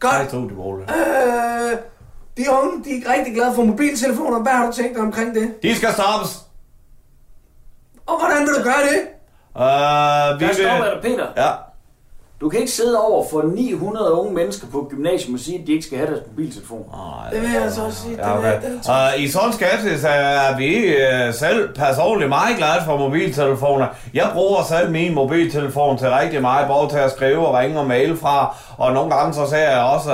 Godt. 0.00 0.12
Tre 0.12 0.28
studieboliger. 0.28 0.88
Øh, 1.72 1.78
de 2.36 2.44
unge, 2.50 2.84
de 2.84 2.90
er 3.06 3.12
rigtig 3.12 3.34
glade 3.34 3.54
for 3.54 3.64
mobiltelefoner. 3.64 4.42
Hvad 4.42 4.52
har 4.52 4.66
du 4.66 4.72
tænkt 4.72 4.94
dig 4.94 5.02
omkring 5.02 5.34
det? 5.34 5.62
De 5.62 5.76
skal 5.76 5.92
stoppes. 5.92 6.38
Og 8.06 8.18
hvordan 8.18 8.40
vil 8.46 8.54
du 8.58 8.62
gøre 8.62 8.82
det? 8.92 9.00
Uh, 9.54 10.40
vi 10.40 10.44
Der 10.44 10.46
vil... 10.46 10.54
stopper 10.54 11.00
Peter. 11.02 11.26
Ja. 11.36 11.50
Du 12.42 12.48
kan 12.48 12.60
ikke 12.60 12.72
sidde 12.72 13.00
over 13.00 13.24
for 13.30 13.42
900 13.54 14.12
unge 14.12 14.34
mennesker 14.34 14.66
på 14.72 14.86
gymnasium 14.90 15.34
og 15.34 15.40
sige, 15.40 15.58
at 15.60 15.66
de 15.66 15.72
ikke 15.72 15.84
skal 15.84 15.98
have 15.98 16.10
deres 16.10 16.22
mobiltelefon. 16.30 16.84
Det 17.32 17.42
vil 17.42 17.50
jeg 17.54 17.62
altså 17.62 17.84
også 17.84 18.02
sige. 18.02 18.16
Ja, 18.18 18.28
Den 18.28 18.38
okay. 18.38 18.54
er, 18.54 18.60
den 18.60 18.80
er 18.88 19.14
Uh, 19.16 19.22
I 19.22 19.28
sådan 19.28 19.52
skepsis 19.52 20.04
er 20.04 20.56
vi 20.56 20.94
uh, 21.28 21.34
selv 21.34 21.74
personligt 21.74 22.28
meget 22.28 22.56
glade 22.56 22.80
for 22.84 22.96
mobiltelefoner. 22.96 23.86
Jeg 24.14 24.30
bruger 24.34 24.62
selv 24.68 24.90
min 24.90 25.14
mobiltelefon 25.14 25.98
til 25.98 26.10
rigtig 26.10 26.40
meget, 26.40 26.68
både 26.68 26.88
til 26.90 26.98
at 26.98 27.10
skrive 27.10 27.46
og 27.46 27.54
ringe 27.54 27.80
og 27.80 27.86
mail 27.86 28.16
fra. 28.16 28.56
Og 28.78 28.92
nogle 28.92 29.14
gange 29.14 29.34
så 29.34 29.46
ser 29.46 29.70
jeg 29.70 29.82
også 29.82 30.10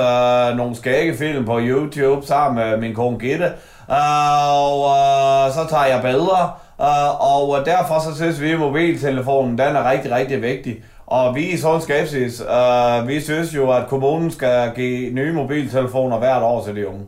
uh, 0.51 0.57
nogle 0.57 0.75
skægge 0.75 1.17
film 1.17 1.45
på 1.45 1.59
YouTube 1.59 2.27
sammen 2.27 2.69
med 2.69 2.77
min 2.77 2.95
kone 2.95 3.19
Gitte. 3.19 3.51
Uh, 3.87 3.95
og 4.63 4.79
uh, 4.79 5.53
så 5.53 5.67
tager 5.69 5.85
jeg 5.85 6.01
billeder. 6.01 6.61
Uh, 6.79 7.21
og 7.21 7.65
derfor 7.65 7.99
så 7.99 8.15
synes 8.15 8.41
vi, 8.41 8.51
at 8.51 8.59
mobiltelefonen 8.59 9.57
den 9.57 9.75
er 9.75 9.89
rigtig, 9.91 10.11
rigtig 10.11 10.41
vigtig. 10.41 10.83
Og 11.09 11.35
vi 11.35 11.45
i 11.49 11.57
sådan 11.57 11.81
skepsis, 11.81 12.41
uh, 12.41 13.07
vi 13.07 13.21
synes 13.21 13.55
jo, 13.55 13.71
at 13.71 13.87
kommunen 13.87 14.31
skal 14.31 14.71
give 14.75 15.13
nye 15.13 15.33
mobiltelefoner 15.33 16.17
hvert 16.17 16.43
år 16.43 16.63
til 16.65 16.75
de 16.75 16.87
unge. 16.87 17.05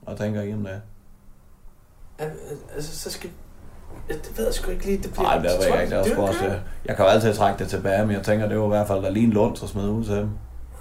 Hvad 0.00 0.16
tænker 0.16 0.42
I 0.42 0.52
om 0.52 0.58
det? 0.64 0.80
Al- 2.18 2.30
Altså, 2.74 2.98
så 2.98 3.10
skal... 3.10 3.30
Det 4.08 4.32
ved 4.36 4.44
jeg 4.44 4.54
sgu 4.54 4.70
ikke 4.70 4.86
lige. 4.86 4.98
Det 5.02 5.12
bliver 5.12 5.22
Nej, 5.22 5.34
det 5.38 5.44
ved 5.44 5.50
jeg 5.74 5.82
ikke. 5.82 5.96
Det 5.96 6.12
er 6.12 6.16
er 6.16 6.20
også, 6.28 6.44
jeg 6.86 6.96
kan 6.96 7.04
jo 7.04 7.10
altid 7.10 7.34
trække 7.34 7.58
det 7.58 7.68
tilbage, 7.68 8.06
men 8.06 8.16
jeg 8.16 8.22
tænker, 8.24 8.48
det 8.48 8.58
var 8.58 8.64
i 8.64 8.68
hvert 8.68 8.86
fald, 8.86 9.02
der 9.02 9.10
lige 9.10 9.26
en 9.26 9.32
lund, 9.32 9.56
så 9.56 9.66
smed 9.66 9.88
ud 9.88 10.04
til 10.04 10.14
dem. 10.16 10.28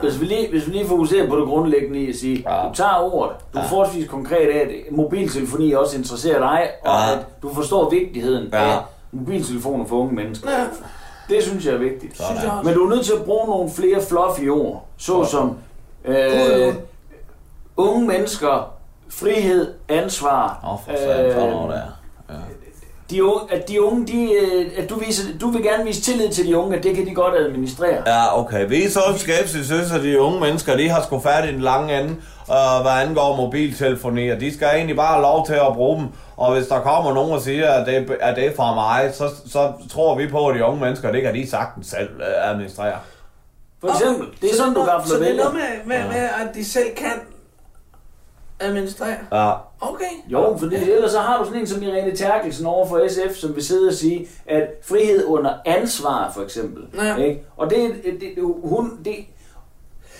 Hvis 0.01 0.19
vi, 0.21 0.25
lige, 0.25 0.49
hvis 0.49 0.67
vi 0.67 0.71
lige 0.71 0.87
fokuserer 0.87 1.29
på 1.29 1.35
det 1.39 1.47
grundlæggende 1.47 1.99
i 1.99 2.09
at 2.09 2.15
sige, 2.15 2.43
Ja. 2.49 2.67
du 2.69 2.73
tager 2.73 3.13
ordet, 3.13 3.35
du 3.53 3.57
er 3.57 3.61
Ja. 3.63 3.67
forholdsvis 3.69 4.07
konkret 4.09 4.49
af, 4.49 4.59
at 4.59 4.95
mobiltelefoni 4.95 5.71
også 5.71 5.97
interesserer 5.97 6.39
dig, 6.39 6.69
og 6.81 6.89
Ja. 7.09 7.13
at 7.19 7.25
du 7.41 7.53
forstår 7.53 7.89
vigtigheden 7.89 8.49
Ja. 8.53 8.57
af 8.73 8.79
mobiltelefoner 9.13 9.85
for 9.85 9.95
unge 9.95 10.15
mennesker. 10.15 10.51
Ja, 10.51 10.65
Det 11.35 11.43
synes 11.43 11.65
jeg 11.65 11.73
er 11.73 11.77
vigtigt. 11.77 12.19
også. 12.19 12.61
Men 12.63 12.73
du 12.73 12.85
er 12.85 12.89
nødt 12.89 13.05
til 13.05 13.13
at 13.13 13.23
bruge 13.25 13.47
nogle 13.47 13.69
flere 13.71 14.01
fluffy 14.09 14.49
ord, 14.49 14.85
såsom 14.97 15.57
øh, 16.05 16.73
unge 17.77 18.07
mennesker, 18.07 18.73
frihed, 19.09 19.73
ansvar. 19.89 20.59
Åh, 20.63 20.79
for 20.95 20.99
sådan 21.01 21.35
noget 21.51 21.69
der. 22.29 22.35
de 23.09 23.23
unge, 23.23 23.53
at 23.53 23.69
de 23.69 23.83
unge, 23.83 24.07
de, 24.07 24.33
øh, 24.33 24.71
at 24.77 24.89
du, 24.89 24.95
viser, 24.99 25.23
du 25.41 25.47
vil 25.49 25.63
gerne 25.63 25.83
vise 25.85 26.01
tillid 26.01 26.29
til 26.29 26.47
de 26.47 26.57
unge, 26.57 26.77
at 26.77 26.83
det 26.83 26.95
kan 26.95 27.05
de 27.05 27.15
godt 27.15 27.35
administrere. 27.35 28.01
Ja, 28.05 28.39
okay. 28.39 28.69
Vi 28.69 28.83
er 28.83 28.89
så 28.89 28.99
skeptisk, 29.17 29.65
synes, 29.65 29.91
at 29.91 30.03
de 30.03 30.21
unge 30.21 30.39
mennesker, 30.39 30.77
de 30.77 30.89
har 30.89 31.01
sgu 31.03 31.19
fat 31.19 31.49
i 31.49 31.53
den 31.53 31.61
lange 31.61 32.15
og 32.47 32.81
hvad 32.81 32.91
angår 32.91 33.35
mobiltelefoni, 33.35 34.29
og 34.29 34.39
de 34.39 34.53
skal 34.53 34.67
egentlig 34.75 34.95
bare 34.95 35.13
have 35.13 35.21
lov 35.21 35.45
til 35.45 35.53
at 35.53 35.73
bruge 35.73 35.99
dem. 35.99 36.07
Og 36.37 36.53
hvis 36.53 36.67
der 36.67 36.79
kommer 36.79 37.13
nogen 37.13 37.31
og 37.31 37.41
siger, 37.41 37.71
at 37.71 37.87
det, 37.87 38.17
at 38.19 38.35
det 38.35 38.45
er 38.45 38.55
fra 38.55 38.73
mig, 38.75 39.13
så, 39.13 39.29
så 39.45 39.71
tror 39.89 40.15
vi 40.15 40.27
på, 40.27 40.47
at 40.47 40.55
de 40.55 40.65
unge 40.65 40.81
mennesker, 40.81 41.11
det 41.11 41.21
kan 41.21 41.35
de 41.35 41.49
sagtens 41.49 41.87
selv 41.87 42.09
øh, 42.19 42.49
administrere. 42.49 42.99
For 43.81 43.87
eksempel, 43.87 44.27
det 44.41 44.49
er 44.49 44.53
Så 44.53 44.57
sådan, 44.57 44.73
du 44.73 44.83
kan 44.83 45.07
Så 45.07 45.19
det 45.19 45.31
er 45.31 45.35
noget 45.35 45.53
med, 45.53 45.97
med, 45.97 46.07
med, 46.07 46.29
at 46.41 46.55
de 46.55 46.65
selv 46.65 46.95
kan 46.95 47.21
administrere? 48.59 49.17
Ja. 49.31 49.51
Okay. 49.81 50.05
Jo, 50.27 50.57
for 50.59 50.65
det, 50.65 50.95
ellers 50.95 51.11
så 51.11 51.19
har 51.19 51.39
du 51.39 51.45
sådan 51.45 51.59
en 51.59 51.67
som 51.67 51.83
Irene 51.83 52.15
Terkelsen 52.15 52.65
over 52.65 52.87
for 52.87 53.07
SF, 53.09 53.35
som 53.35 53.55
vil 53.55 53.65
sidde 53.65 53.87
og 53.87 53.93
sige, 53.93 54.27
at 54.47 54.67
frihed 54.83 55.25
under 55.25 55.53
ansvar, 55.65 56.31
for 56.35 56.41
eksempel. 56.41 56.83
Ja. 57.03 57.15
Ikke? 57.15 57.43
Og 57.57 57.69
det, 57.69 57.91
det, 58.05 58.19
det, 58.21 58.43
hun, 58.63 58.99
det, 59.05 59.15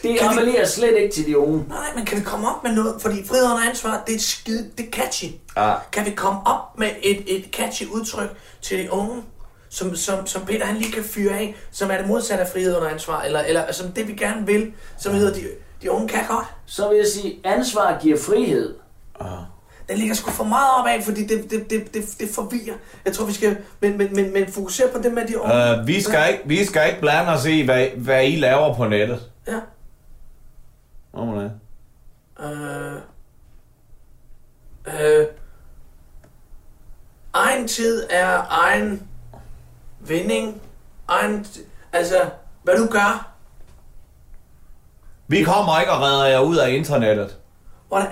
det 0.03 0.19
Kan 0.19 0.29
vi- 0.29 0.33
appellerer 0.37 0.65
slet 0.67 0.97
ikke 0.97 1.15
til 1.15 1.25
de 1.25 1.37
unge. 1.37 1.65
Nej, 1.69 1.77
men 1.95 2.05
kan 2.05 2.17
vi 2.17 2.23
komme 2.23 2.49
op 2.49 2.63
med 2.63 2.71
noget? 2.71 3.01
Fordi 3.01 3.27
frihed 3.27 3.45
under 3.45 3.69
ansvar, 3.69 4.03
det 4.07 4.15
er 4.15 4.19
skide, 4.19 4.69
det 4.77 4.85
er 4.87 4.91
catchy. 4.91 5.25
Ja. 5.57 5.73
Kan 5.91 6.05
vi 6.05 6.11
komme 6.11 6.39
op 6.45 6.79
med 6.79 6.87
et, 7.03 7.23
et 7.37 7.45
catchy 7.51 7.85
udtryk 7.87 8.29
til 8.61 8.79
de 8.79 8.91
unge, 8.93 9.21
som, 9.69 9.95
som, 9.95 10.27
som 10.27 10.45
Peter 10.45 10.65
han 10.65 10.75
lige 10.77 10.91
kan 10.91 11.03
fyre 11.03 11.33
af, 11.33 11.55
som 11.71 11.91
er 11.91 11.97
det 11.97 12.07
modsatte 12.07 12.43
af 12.43 12.49
frihed 12.51 12.77
under 12.77 12.89
ansvar, 12.89 13.21
eller, 13.21 13.39
eller 13.39 13.71
som 13.71 13.87
det 13.91 14.07
vi 14.07 14.13
gerne 14.13 14.45
vil, 14.45 14.71
som 14.99 15.13
hedder 15.13 15.33
de, 15.33 15.41
de 15.81 15.91
unge 15.91 16.07
kan 16.07 16.19
godt. 16.29 16.45
Så 16.65 16.89
vil 16.89 16.97
jeg 16.97 17.07
sige, 17.07 17.35
ansvar 17.43 17.99
giver 18.01 18.17
frihed. 18.17 18.73
Den 19.89 19.97
ligger 19.97 20.15
sgu 20.15 20.31
for 20.31 20.43
meget 20.43 20.67
op 20.79 20.85
af, 20.87 21.03
fordi 21.03 21.23
det, 21.25 21.51
det, 21.51 21.69
det, 21.69 21.93
det, 21.93 22.03
det 22.19 22.29
forvirrer. 22.33 22.73
Jeg 23.05 23.13
tror, 23.13 23.25
vi 23.25 23.33
skal 23.33 23.57
men, 23.79 23.97
men, 23.97 24.15
men, 24.15 24.33
men 24.33 24.51
fokusere 24.51 24.87
på 24.87 24.97
det 25.03 25.13
med 25.13 25.27
de 25.27 25.41
unge. 25.41 25.53
Uh, 25.81 25.87
vi, 25.87 26.01
skal 26.01 26.19
ikke, 26.31 26.43
vi 26.45 26.65
skal 26.65 26.87
ikke 26.87 27.01
blande 27.01 27.31
os 27.31 27.45
i, 27.45 27.61
hvad, 27.61 27.87
hvad 27.97 28.25
I 28.25 28.35
laver 28.35 28.75
på 28.75 28.87
nettet. 28.87 29.19
Ja. 29.47 29.53
Må 31.13 31.41
det. 31.41 31.51
Øh, 32.39 32.95
øh, 34.87 35.27
egen 37.33 37.67
tid 37.67 38.07
er 38.09 38.45
egen 38.49 39.07
vinding. 39.99 40.61
Egen, 41.07 41.41
t- 41.41 41.61
altså, 41.93 42.29
hvad 42.63 42.77
du 42.77 42.85
gør. 42.91 43.29
Vi 45.27 45.43
kommer 45.43 45.79
ikke 45.79 45.91
og 45.91 46.01
redder 46.01 46.25
jer 46.25 46.39
ud 46.39 46.57
af 46.57 46.69
internettet. 46.71 47.39
Hvordan, 47.87 48.07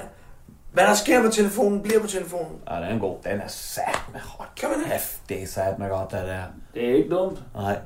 hvad 0.72 0.84
der 0.84 0.94
sker 0.94 1.22
på 1.24 1.30
telefonen, 1.30 1.84
bliver 1.84 2.02
på 2.02 2.08
telefonen. 2.08 2.62
Ja, 2.70 2.76
den 2.76 2.84
er 2.84 3.00
god. 3.00 3.18
Den 3.24 3.42
er 3.42 3.48
sat 3.48 4.00
med 4.12 4.20
hot. 4.20 4.48
Kan 4.56 4.70
man 4.70 4.80
det? 4.80 5.20
Det 5.30 5.44
er 5.44 5.48
sat 5.48 5.80
med 5.80 5.90
godt, 5.90 6.12
det 6.12 6.20
der. 6.28 6.44
Det 6.74 6.90
er 6.90 6.96
ikke 6.96 7.10
dumt. 7.10 7.40
Nej. 7.56 7.80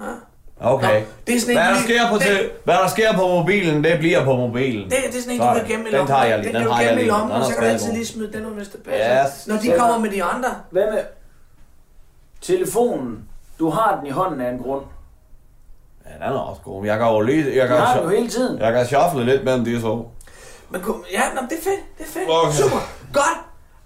Ja. 0.00 0.12
Okay. 0.60 1.02
det 1.26 1.34
er 1.36 1.40
sådan 1.40 1.56
en 1.56 1.62
hvad, 1.62 1.74
der 1.74 1.82
sker 1.82 2.08
på 2.10 2.14
det- 2.18 2.22
te- 2.22 2.50
hvad 2.64 2.74
der 2.74 2.88
sker 2.88 3.12
på 3.12 3.26
mobilen, 3.28 3.84
det 3.84 3.98
bliver 3.98 4.24
på 4.24 4.36
mobilen. 4.36 4.84
Det, 4.90 4.98
det 5.12 5.16
er 5.18 5.22
sådan 5.22 5.34
en, 5.34 5.40
du 5.40 5.54
kan 5.54 5.66
gemme 5.68 5.84
i 5.84 5.86
Den 5.86 5.92
lommen. 5.92 6.08
tager 6.08 6.24
jeg 6.24 6.38
lige. 6.38 6.52
Den 6.52 6.60
Den 6.62 6.70
har 6.72 6.82
jeg 6.82 6.94
lige. 6.94 7.06
lommen, 7.06 7.30
Den 7.30 7.36
og 7.42 7.46
så 7.46 7.54
kan 7.54 7.62
du 7.62 7.68
altid 7.68 7.92
lige 7.92 8.06
smide 8.06 8.32
den 8.32 8.46
ud, 8.46 8.54
hvis 8.54 8.68
det 8.68 8.82
passer. 8.82 9.24
Yes. 9.24 9.46
Når 9.46 9.56
de 9.56 9.78
kommer 9.78 9.98
med 9.98 10.10
de 10.10 10.24
andre. 10.24 10.48
Hvad 10.70 10.82
med 10.92 11.00
telefonen? 12.40 13.24
Du 13.58 13.70
har 13.70 13.96
den 13.98 14.06
i 14.06 14.10
hånden 14.10 14.40
af 14.40 14.50
en 14.50 14.58
grund. 14.58 14.82
Ja, 16.06 16.24
den 16.26 16.34
er 16.34 16.38
også 16.38 16.62
god. 16.62 16.84
Jeg 16.86 16.98
kan 16.98 17.06
jo 17.06 17.20
lige... 17.20 17.56
Jeg 17.56 17.68
kan 17.68 17.76
Du 17.76 17.82
har 17.82 17.94
den 17.94 18.02
jo 18.04 18.08
hele 18.16 18.28
tiden. 18.28 18.58
Jeg 18.58 18.72
kan 18.72 18.86
shuffle 18.86 19.24
lidt 19.24 19.44
mellem 19.44 19.64
de 19.64 19.82
to. 19.82 20.10
Men, 20.70 20.80
kunne- 20.80 21.04
ja, 21.12 21.20
nå, 21.34 21.40
det 21.50 21.58
er 21.58 21.62
fedt. 21.62 21.80
Det 21.98 22.06
er 22.06 22.10
fedt. 22.10 22.24
Okay. 22.28 22.52
Super. 22.52 22.76
Godt. 23.12 23.38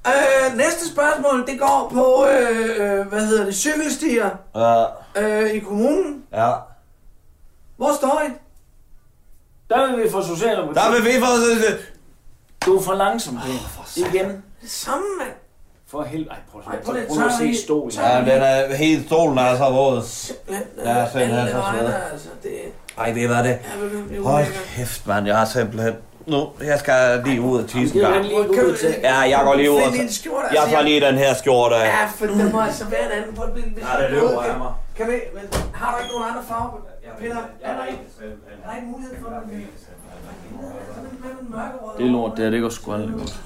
Øh, 0.06 0.56
næste 0.56 0.88
spørgsmål, 0.88 1.46
det 1.46 1.60
går 1.60 1.90
på, 1.94 2.26
øh, 2.26 2.98
øh, 3.00 3.06
hvad 3.06 3.26
hedder 3.26 3.44
det, 3.44 3.54
cykelstier 3.54 4.30
Ja. 4.54 4.84
øh, 5.22 5.50
i 5.50 5.58
kommunen. 5.58 6.22
Ja. 6.32 6.52
Hvor 7.76 7.94
står 7.96 8.22
I? 8.28 8.30
Der 9.70 9.86
vil 9.96 10.04
vi 10.04 10.10
få 10.10 10.22
Socialdemokratiet. 10.26 10.84
Der 10.84 10.92
vil 11.02 11.04
vi 11.14 11.20
få... 11.20 11.26
Du 12.66 12.76
er 12.76 12.82
for 12.82 12.94
langsom, 12.94 13.36
Peter. 13.36 14.08
Igen. 14.08 14.28
Det 14.62 14.70
samme, 14.70 15.04
mand. 15.18 15.30
For 15.86 16.02
helvede. 16.02 16.30
Ej, 16.30 16.36
prøv, 16.52 16.60
Ej, 16.66 16.76
at 16.76 16.82
prøv 16.82 16.84
prøv, 16.84 16.94
lige- 16.94 17.06
prøv, 17.08 17.16
prøv 17.16 17.26
at 17.26 17.32
se 17.38 17.44
lige- 17.44 17.62
stolen. 17.62 17.90
Ja, 17.96 18.18
den 18.18 18.42
er 18.42 18.74
helt... 18.74 19.06
Stolen 19.06 19.38
er 19.38 19.56
så 19.56 19.70
våd. 19.70 20.02
Simpelthen. 20.02 20.64
Ja, 20.84 21.04
simpelthen 21.10 21.38
alle 21.38 21.50
så 21.52 21.56
vegne, 21.58 22.10
altså, 22.12 22.28
det 22.42 22.50
Ej, 22.98 23.12
det 23.12 23.28
var 23.28 23.42
det. 23.42 23.50
er 23.50 23.58
det 24.08 24.18
er 24.18 24.22
Hold 24.22 24.44
kæft, 24.76 25.06
mand. 25.06 25.26
Jeg 25.26 25.38
har 25.38 25.44
simpelthen... 25.44 25.94
Nu, 26.30 26.40
jeg 26.70 26.78
skal 26.78 27.22
lige 27.24 27.40
ud 27.40 27.62
og 27.62 27.68
tisse 27.68 27.94
en 27.98 28.04
du 28.04 28.10
gang. 28.10 28.24
ikke? 28.26 29.00
Ja, 29.02 29.16
jeg 29.18 29.40
går 29.44 29.54
lige 29.54 29.70
ud 29.70 29.76
og... 29.76 29.92
Jeg 30.54 30.62
tager 30.70 30.82
lige 30.82 31.00
den 31.00 31.14
her 31.18 31.34
skjorte 31.34 31.74
af. 31.76 31.86
Ja, 31.86 32.06
for 32.18 32.26
den 32.26 32.52
må 32.52 32.60
altså 32.60 32.84
være 32.84 33.04
en 33.06 33.10
anden 33.18 33.34
på 33.34 33.42
et 33.42 33.48
Ja, 33.48 34.02
det 34.02 34.10
vi 34.10 34.14
løber 34.14 34.40
af 34.42 34.50
kan- 34.50 34.58
mig. 34.58 34.72
Kan 34.96 35.06
vi, 35.06 35.16
men 35.34 35.42
har 35.74 35.88
du 35.94 36.02
ikke 36.02 36.12
nogen 36.14 36.28
andre 36.30 36.42
farver? 36.48 36.78
Peter, 37.18 37.36
er 37.62 37.76
der 37.76 37.86
ikke, 37.86 38.02
er 38.64 38.68
der 38.70 38.76
ikke 38.76 38.88
mulighed 38.88 39.16
for 39.22 39.28
det? 39.30 39.40
Den 41.40 41.50
mørkerøde. 41.50 41.98
Det 41.98 42.06
er 42.06 42.10
lort, 42.10 42.32
det 42.36 42.44
her, 42.44 42.50
det 42.50 42.62
går 42.62 42.68
sgu 42.68 42.92
aldrig 42.92 43.12
godt. 43.18 43.40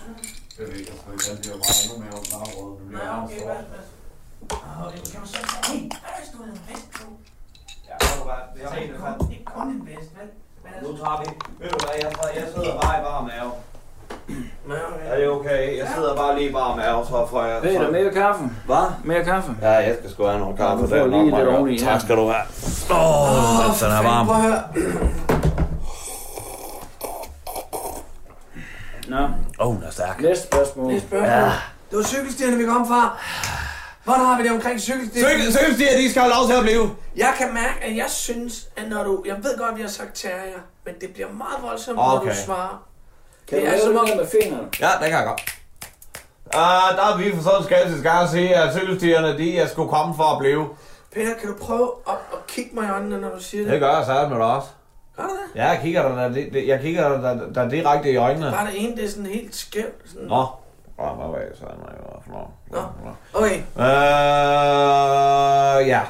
Nej, 2.93 3.25
okay, 3.25 3.41
hvad, 3.45 3.55
hvad? 3.71 3.85
Ah, 4.53 4.87
okay, 4.87 4.99
kan 5.13 5.21
du 5.23 5.27
så 5.27 5.33
sige, 5.35 5.79
hey, 5.79 5.89
hvad 5.89 5.99
er 6.11 6.21
der 6.21 6.27
stået 6.33 6.49
en 6.49 6.61
vest 6.69 6.87
på? 6.93 7.05
Ikke 9.31 9.45
kun 9.45 9.69
en 9.69 9.83
vest, 9.87 10.11
vel? 10.19 10.29
Nu 10.83 10.97
tager 10.97 11.23
vi... 11.23 11.27
Ved 11.59 11.71
du 11.71 11.79
hvad, 11.87 11.95
jeg, 12.03 12.13
jeg 12.35 12.45
sidder 12.55 12.81
bare 12.81 13.01
i 13.01 13.03
bare 13.03 13.23
mave. 13.23 13.53
Er 15.11 15.17
det 15.19 15.29
okay? 15.29 15.79
Jeg 15.79 15.89
sidder 15.95 16.17
bare 16.17 16.39
lige 16.39 16.53
bare 16.53 16.77
mave, 16.77 17.07
så 17.07 17.27
får 17.31 17.45
jeg... 17.45 17.63
Peter, 17.63 17.91
mere 17.91 18.13
kaffe. 18.13 18.45
Hvad? 18.67 18.87
Mere 19.05 19.25
kaffe. 19.25 19.57
Ja, 19.63 19.71
jeg 19.71 19.97
skal 19.99 20.11
sgu 20.11 20.25
have 20.25 20.39
noget 20.39 20.57
kaffe. 20.57 20.83
du 20.83 20.89
får 20.89 20.97
Det 20.97 21.03
er 21.05 21.09
lige 21.09 21.69
lidt 21.69 21.83
ja. 21.83 21.87
Tak 21.87 22.01
skal 22.01 22.17
du 22.17 22.27
have. 22.29 22.45
Åh, 22.91 23.69
oh, 23.69 23.75
den 23.81 23.93
er 23.93 24.03
varm. 24.03 24.27
Prøv 24.27 24.37
at 24.37 24.43
høre. 24.43 24.63
Nå, 29.09 29.17
Åh, 29.61 29.69
oh, 29.69 29.75
den 29.75 29.83
er 29.83 29.91
stærk. 29.91 30.21
næste 30.21 30.47
spørgsmål. 30.47 30.91
Det 30.91 30.97
er 30.97 31.01
spørgsmål. 31.01 31.29
Ja. 31.31 31.53
Det 31.91 31.99
var 31.99 32.03
cykelstierne, 32.05 32.57
vi 32.57 32.65
kom 32.65 32.87
fra. 32.87 33.19
Hvordan 34.05 34.25
har 34.27 34.37
vi 34.39 34.43
det 34.43 34.53
omkring 34.53 34.81
cykelstierne? 34.81 35.29
Cykel, 35.35 35.53
cykelstier, 35.57 35.97
de 35.97 36.11
skal 36.11 36.23
have 36.23 36.35
lov 36.35 36.49
til 36.49 36.55
at 36.57 36.63
blive. 36.63 36.91
Jeg 37.17 37.35
kan 37.39 37.55
mærke, 37.55 37.79
at 37.83 37.97
jeg 37.97 38.11
synes, 38.11 38.69
at 38.77 38.89
når 38.89 39.03
du... 39.05 39.23
Jeg 39.27 39.37
ved 39.37 39.59
godt, 39.59 39.71
at 39.71 39.77
vi 39.77 39.83
har 39.83 39.89
sagt 39.89 40.15
terrier, 40.15 40.61
men 40.85 40.95
det 41.01 41.11
bliver 41.15 41.29
meget 41.33 41.63
voldsomt, 41.63 41.97
når 41.97 42.17
Okay. 42.21 42.31
du 42.31 42.37
svarer. 42.47 42.87
Kan 43.49 43.59
du 43.59 43.65
Det 43.65 43.73
er 43.75 43.77
lave 43.77 43.99
det 44.03 44.09
der 44.09 44.17
med 44.17 44.27
fingrene? 44.43 44.69
Ja, 44.81 44.89
det 45.01 45.09
kan 45.11 45.19
jeg 45.19 45.25
godt. 45.27 45.43
Uh, 46.47 46.97
der 46.97 47.05
er 47.13 47.17
vi 47.19 47.33
for 47.37 47.43
sådan 47.43 47.65
skal 47.65 47.99
skal 47.99 48.11
jeg 48.21 48.29
sige, 48.31 48.57
at 48.57 48.75
cykelstierne, 48.77 49.39
de 49.39 49.59
er 49.59 49.67
sgu 49.67 49.87
komme 49.87 50.15
for 50.17 50.25
at 50.25 50.39
blive. 50.39 50.69
Peter, 51.15 51.35
kan 51.41 51.49
du 51.49 51.55
prøve 51.61 51.91
at, 52.09 52.15
at 52.33 52.47
kigge 52.47 52.71
mig 52.75 52.87
i 52.87 52.91
øjnene, 52.91 53.21
når 53.21 53.29
du 53.29 53.43
siger 53.43 53.63
det? 53.63 53.73
Det 53.73 53.81
gør 53.81 53.97
jeg 53.97 54.07
sagt 54.07 54.29
med 54.31 54.37
dig 54.39 54.47
også. 54.47 54.69
Gør 55.17 55.23
du 55.23 55.29
det? 55.29 55.59
Ja, 55.61 55.67
jeg 55.69 55.81
kigger 55.83 56.09
dig, 56.09 56.17
der, 56.17 56.29
det- 56.29 56.69
jeg 56.69 56.81
kigger 56.81 57.09
dig 57.09 57.23
der, 57.23 57.53
der 57.63 57.69
direkte 57.69 58.11
i 58.11 58.17
øjnene. 58.17 58.51
Bare 58.51 58.67
det 58.67 58.85
ene, 58.85 58.97
det 58.97 59.05
er 59.05 59.09
sådan 59.09 59.27
helt 59.27 59.57
skævt. 59.57 60.03
Sådan. 60.13 60.29
Nå. 60.29 60.47
Åh, 60.99 61.17
hvad 61.19 61.27
var 61.27 61.39
jeg 61.39 61.49
så? 61.55 61.65
Nå. 62.27 62.39
Nå. 63.05 63.11
Okay. 63.35 63.59
Øh, 63.77 63.85
ja. 65.89 66.01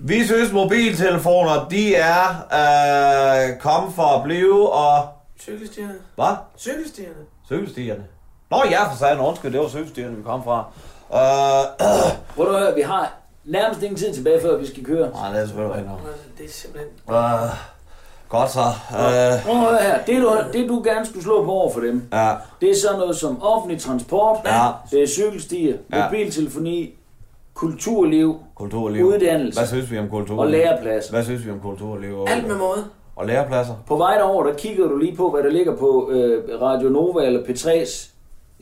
Vi 0.00 0.24
synes, 0.26 0.52
mobiltelefoner, 0.52 1.68
de 1.68 1.94
er 1.94 2.28
øh, 2.52 3.58
kommet 3.60 3.94
for 3.94 4.02
at 4.02 4.22
blive, 4.24 4.72
og... 4.72 5.08
Cykelstierne. 5.40 5.94
Hvad? 6.14 6.36
Cykelstierne. 6.58 7.14
Cykelstierne. 7.46 8.04
Nå 8.50 8.62
ja, 8.70 8.88
for 8.90 8.96
sagen, 8.96 9.20
undskyld, 9.20 9.52
det 9.52 9.60
var 9.60 9.68
cykelstierne, 9.68 10.16
vi 10.16 10.22
kom 10.22 10.44
fra. 10.44 10.64
Øh, 11.12 11.86
Prøv 12.36 12.54
at 12.54 12.60
høre, 12.60 12.74
vi 12.74 12.80
har 12.80 13.12
nærmest 13.44 13.82
ingen 13.82 13.96
tid 13.98 14.14
tilbage, 14.14 14.40
før 14.42 14.56
vi 14.56 14.66
skal 14.66 14.84
køre. 14.84 15.10
Nej, 15.10 15.32
det 15.32 15.42
er 15.42 15.46
selvfølgelig 15.46 15.76
rigtigt 15.76 16.38
Det 16.38 16.46
er 16.46 16.50
simpelthen... 16.50 16.90
Øh, 17.10 17.50
godt 18.28 18.50
så. 18.50 18.60
Øh, 18.60 19.44
Prøv 19.44 19.74
at 19.74 19.84
her. 19.84 19.98
Det 20.06 20.22
du, 20.22 20.36
det 20.52 20.68
du 20.68 20.82
gerne 20.84 21.06
skulle 21.06 21.22
slå 21.24 21.44
på 21.44 21.50
over 21.50 21.72
for 21.72 21.80
dem, 21.80 22.02
ja, 22.12 22.32
det 22.60 22.70
er 22.70 22.74
sådan 22.76 22.98
noget 22.98 23.16
som 23.16 23.42
offentlig 23.42 23.80
transport, 23.80 24.36
Ja. 24.44 24.66
det 24.90 25.02
er 25.02 25.06
cykelstier, 25.06 25.76
Ja. 25.92 26.04
mobiltelefoni, 26.04 26.94
kulturliv, 27.54 28.36
kulturliv. 28.54 29.04
Uddannelse. 29.04 29.60
Hvad 29.60 29.68
synes 29.68 29.90
vi 29.90 29.98
om 29.98 30.08
kulturliv? 30.08 30.38
Og 30.40 30.48
lærepladser. 30.50 31.10
Hvad 31.12 31.24
synes 31.24 31.46
vi 31.46 31.50
om 31.50 31.60
kulturliv? 31.60 32.18
og- 32.20 32.30
Alt 32.30 32.46
med 32.46 32.56
måde. 32.56 32.84
Og 33.16 33.26
lærepladser? 33.26 33.74
På 33.86 33.96
vej 33.96 34.14
derover, 34.14 34.44
der 34.46 34.54
kigger 34.54 34.86
du 34.88 34.96
lige 34.96 35.16
på, 35.16 35.30
hvad 35.30 35.42
der 35.42 35.50
ligger 35.50 35.76
på 35.76 36.10
øh, 36.12 36.60
Radio 36.62 36.88
Nova 36.88 37.20
eller 37.26 37.40
P3's 37.42 38.10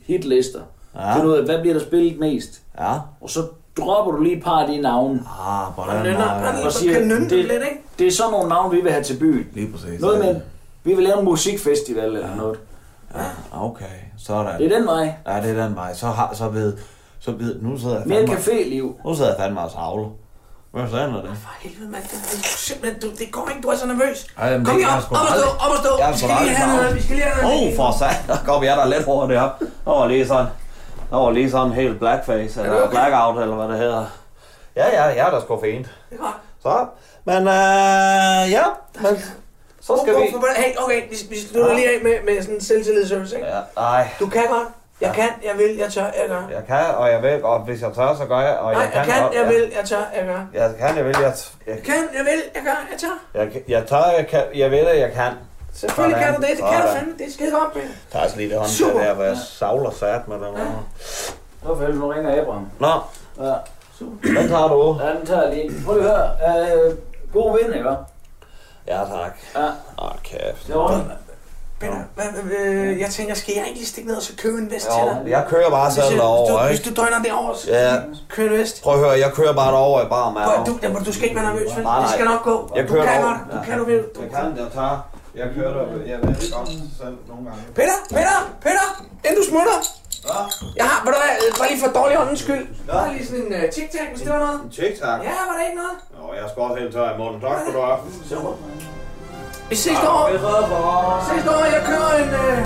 hitlister. 0.07 0.59
Ja. 0.95 1.15
Find 1.15 1.27
ud 1.27 1.33
af, 1.33 1.43
hvad 1.45 1.59
bliver 1.61 1.73
der 1.73 1.81
spillet 1.85 2.19
mest. 2.19 2.61
Ja. 2.79 2.93
Og 3.21 3.29
så 3.29 3.39
dropper 3.77 4.11
du 4.11 4.21
lige 4.21 4.37
et 4.37 4.43
par 4.43 4.51
af 4.59 4.67
de 4.67 4.81
navne. 4.81 5.19
Ah, 5.47 5.73
hvordan... 5.73 6.15
han- 6.15 6.65
Og 6.65 6.71
siger, 6.71 6.99
det, 6.99 7.41
ikke? 7.41 7.81
det 7.99 8.07
er 8.07 8.11
sådan 8.11 8.31
nogle 8.31 8.49
navne, 8.49 8.75
vi 8.75 8.81
vil 8.81 8.91
have 8.91 9.03
til 9.03 9.17
byen. 9.19 9.47
Lige 9.53 9.71
præcis. 9.71 10.01
Noget 10.01 10.19
med, 10.19 10.35
vi 10.83 10.93
vil 10.93 11.03
lave 11.03 11.19
en 11.19 11.25
musikfestival 11.25 12.05
eller 12.05 12.35
noget. 12.35 12.59
Ja, 13.15 13.21
okay. 13.61 13.85
Sådan. 14.17 14.61
Det 14.61 14.71
er 14.73 14.77
den 14.77 14.87
vej. 14.87 15.13
Ja, 15.27 15.41
det 15.41 15.57
er 15.59 15.65
den 15.65 15.75
vej. 15.75 15.93
Så, 15.93 16.07
har, 16.07 16.29
så 16.33 16.49
ved... 16.49 16.77
Så 17.19 17.31
ved... 17.31 17.61
Nu 17.61 17.77
sidder 17.79 17.95
jeg 17.97 18.07
Mere 18.07 18.19
fandme... 18.27 18.35
caféliv. 18.35 19.07
Nu 19.07 19.15
sidder 19.15 19.29
jeg 19.29 19.39
fandme 19.39 19.61
og 19.61 19.71
savler. 19.71 20.09
Hvad 20.71 20.83
er 20.83 20.87
det? 21.07 21.37
For 21.43 21.55
helvede, 21.59 21.89
mand. 21.91 22.03
Det, 22.03 22.11
det, 22.11 22.39
er 22.39 22.43
simpelthen, 22.43 23.01
du, 23.01 23.07
det 23.19 23.31
går 23.31 23.49
ikke, 23.49 23.61
du 23.61 23.67
er 23.67 23.75
så 23.75 23.87
nervøs. 23.87 24.27
Ej, 24.37 24.47
jamen, 24.51 24.65
Kom 24.65 24.75
det 24.75 24.81
lige 24.83 24.91
er 24.91 24.97
op, 24.97 25.11
op 25.11 25.17
og 25.21 25.27
stå, 25.37 25.49
op 25.65 25.71
og 25.71 25.77
stå. 25.83 25.89
Jeg 25.99 26.13
Vi 26.13 26.17
skal 26.17 26.29
lige 26.41 26.55
have 26.55 26.77
noget, 26.77 26.95
vi 26.95 27.01
skal 27.01 27.15
lige 27.15 27.25
have 27.27 27.43
noget. 27.43 27.61
Åh, 27.61 27.67
oh, 27.67 27.75
for 27.75 27.99
sat. 27.99 28.17
Der 28.27 28.37
kom 28.45 28.63
jeg 28.63 28.77
der 28.77 28.85
lidt 28.85 29.03
hurtigt 29.05 29.39
op. 29.39 29.59
Der 29.85 29.91
var 29.91 30.07
lige 30.07 30.27
sådan. 30.27 30.47
Der 31.09 31.17
var 31.17 31.31
lige 31.31 31.51
sådan 31.51 31.67
en 31.67 31.73
helt 31.73 31.99
blackface, 31.99 32.61
eller 32.61 32.89
blackout, 32.89 33.41
eller 33.41 33.55
hvad 33.55 33.67
det 33.67 33.77
hedder. 33.77 34.05
Ja, 34.75 34.87
ja, 34.89 35.07
ja, 35.25 35.31
der 35.31 35.41
sgu 35.41 35.61
fint. 35.61 35.87
Det 36.09 36.19
er 36.19 36.23
godt. 36.23 36.35
Så, 36.63 36.85
men 37.25 37.37
øh, 37.37 38.51
ja, 38.51 38.63
men 39.01 39.21
så 39.81 39.99
skal 40.03 40.13
Hvor- 40.13 40.21
vi... 40.21 40.27
Hey, 40.57 40.73
okay, 40.77 41.01
vi, 41.09 41.15
vi 41.29 41.35
slutter 41.51 41.73
lige 41.73 41.87
af 41.89 41.99
med, 42.03 42.13
med 42.25 42.41
sådan 42.41 42.55
en 42.55 42.61
selvtillidsøvelse, 42.61 43.35
ikke? 43.35 43.47
Ja, 43.47 43.59
nej, 43.77 44.07
Du 44.19 44.27
kan 44.27 44.43
godt. 44.49 44.67
Jeg 45.01 45.11
kan, 45.13 45.29
jeg 45.43 45.57
vil, 45.57 45.75
jeg 45.77 45.91
tør, 45.91 46.03
jeg 46.03 46.25
gør. 46.27 46.41
jeg 46.51 46.63
kan, 46.67 46.95
og 46.95 47.09
jeg 47.11 47.21
vil, 47.23 47.43
og 47.43 47.59
hvis 47.59 47.81
jeg 47.81 47.91
tør, 47.95 48.15
så 48.15 48.25
gør 48.25 48.39
jeg, 48.39 48.57
og 48.57 48.73
Nej, 48.73 48.81
jeg 48.81 48.91
kan, 48.91 48.97
jeg 48.97 49.05
kan, 49.13 49.23
jeg 49.23 49.43
ja. 49.43 49.47
vil, 49.47 49.71
jeg 49.77 49.85
tør, 49.85 50.01
jeg 50.15 50.25
gør. 50.25 50.41
Jeg 50.53 50.75
kan, 50.79 50.97
jeg 50.97 51.05
vil, 51.05 51.15
jeg, 51.21 51.23
jeg, 51.23 51.75
Jeg 51.75 51.83
kan, 51.83 51.93
jeg 52.17 52.25
vil, 52.25 52.41
jeg 52.55 52.63
gør, 52.63 52.77
jeg 52.91 52.99
tør. 52.99 53.41
jeg, 53.43 53.61
jeg 53.67 53.85
tør, 53.87 54.03
jeg 54.17 54.27
kan, 54.27 54.43
jeg 54.55 54.71
ved 54.71 54.79
det, 54.79 54.99
jeg 54.99 55.11
kan. 55.11 55.31
Selvfølgelig 55.79 56.17
kan 56.23 56.33
du 56.35 56.41
det, 56.41 56.49
det 56.49 56.57
kan 56.57 56.67
du 56.81 56.87
Sådan. 56.87 56.95
fandme. 56.97 57.13
Det 57.17 57.27
er 57.27 57.31
skide 57.31 57.51
godt, 57.51 57.73
Peter. 57.73 57.87
Tag 58.11 58.21
altså 58.21 58.37
lige 58.37 58.49
det 58.49 58.57
håndtag 58.57 58.75
Super. 58.77 58.99
der, 58.99 59.13
hvor 59.13 59.23
jeg 59.23 59.37
savler 59.37 59.91
sat 59.91 60.27
med 60.27 60.35
den. 60.35 60.43
Ja. 60.57 60.63
Så 61.63 61.65
for 61.65 61.75
helvede, 61.75 61.99
nu 61.99 62.07
ringer 62.07 62.41
Abraham. 62.41 62.67
Nå, 62.79 62.93
Ja. 63.45 63.53
den 64.39 64.47
tager 64.49 64.67
du. 64.67 64.97
Ja, 65.03 65.09
den 65.19 65.25
tager 65.25 65.43
jeg 65.43 65.53
lige. 65.55 65.85
Prøv 65.85 65.97
lige 65.97 66.11
at 66.11 66.17
høre. 66.17 66.87
Øh, 66.87 66.95
god 67.33 67.57
vind, 67.63 67.75
ikke? 67.75 67.89
Ja, 68.87 68.97
tak. 68.97 69.33
Ja. 69.55 69.65
Åh, 70.03 70.11
kæft. 70.23 70.67
Det 70.67 70.73
er 70.75 70.79
ordentligt. 70.79 71.11
Peter, 71.79 71.93
hvad, 72.15 72.25
øh, 72.59 72.99
jeg 72.99 73.09
tænker, 73.09 73.33
skal 73.35 73.53
jeg 73.57 73.63
ikke 73.67 73.77
lige 73.79 73.87
stikke 73.87 74.09
ned 74.09 74.17
og 74.17 74.23
så 74.23 74.33
købe 74.37 74.57
en 74.57 74.71
vest 74.71 74.85
til 74.85 74.93
dig? 74.93 75.21
Jo, 75.25 75.29
jeg 75.29 75.45
kører 75.49 75.69
bare 75.69 75.85
Hvis 75.89 75.95
selv 75.95 76.07
jeg- 76.09 76.17
derover, 76.17 76.45
hvis 76.45 76.53
du- 76.55 76.63
ikke? 76.63 76.83
Hvis 76.83 76.95
du 76.95 77.01
drøner 77.01 77.23
derover, 77.23 77.53
så 77.53 77.71
Ja. 77.71 77.93
køb 78.29 78.51
en 78.51 78.57
vest. 78.57 78.83
Prøv 78.83 78.93
at 78.93 78.99
høre, 78.99 79.09
jeg 79.25 79.31
kører 79.33 79.53
bare 79.53 79.71
derover 79.71 80.01
i 80.05 80.09
bar 80.09 80.29
mave. 80.31 80.45
Prøv, 80.45 80.65
du, 80.65 80.79
jamen, 80.83 81.03
du 81.03 81.13
skal 81.13 81.23
ikke 81.23 81.35
være 81.35 81.45
nervøs, 81.45 81.75
vel? 81.77 81.85
Det 82.01 82.09
skal 82.13 82.25
nok 82.25 82.43
gå. 82.43 82.71
Jeg 82.75 82.87
du 82.87 82.93
kører 82.93 83.05
kan 83.05 83.13
derover. 83.21 83.37
godt. 83.51 83.53
Du 83.53 83.69
kan, 83.69 83.79
du 83.79 83.85
vil. 83.85 83.97
Du. 84.15 84.21
Jeg 84.21 84.29
kan, 84.31 84.57
jeg 84.57 84.67
tager. 84.73 85.09
Jeg 85.37 85.47
kører 85.55 85.73
der, 85.77 85.85
jeg 86.11 86.17
ved 86.23 86.35
det 86.41 86.49
godt 86.55 86.69
selv 87.01 87.15
nogle 87.31 87.43
gange. 87.47 87.61
Peter, 87.79 87.97
Peter, 88.15 88.37
Peter, 88.65 88.85
inden 89.25 89.37
du 89.41 89.45
smutter. 89.51 89.77
Jeg 90.79 90.85
har, 90.89 90.97
ved 91.05 91.11
du 91.13 91.19
hvad, 91.23 91.33
bare 91.59 91.69
lige 91.71 91.81
for 91.85 91.91
dårlig 91.99 92.15
åndens 92.21 92.41
skyld. 92.45 92.65
Jeg 92.87 92.95
har 93.01 93.07
lige 93.13 93.25
sådan 93.27 93.45
en 93.45 93.53
uh, 93.53 93.63
tic-tac, 93.75 94.07
hvis 94.13 94.21
det 94.25 94.31
var 94.35 94.41
noget. 94.45 94.59
TikTok? 94.77 95.17
Ja, 95.29 95.35
var 95.49 95.55
det 95.57 95.63
ikke 95.67 95.79
noget? 95.83 95.97
Nå, 96.17 96.23
jeg 96.39 96.45
skal 96.49 96.59
også 96.67 96.77
helt 96.81 96.91
tør 96.95 97.07
i 97.15 97.17
munden. 97.21 97.39
Tak 97.41 97.57
skal 97.61 97.73
du 97.77 97.81
have. 97.87 97.97
Vi 99.69 99.75
ses 99.75 99.97
derovre. 100.03 100.31
Vi 100.31 100.39
ses 101.29 101.43
derovre. 101.47 101.67
Jeg 101.75 101.83
kører 101.91 102.11
en, 102.23 102.29
uh, 102.45 102.59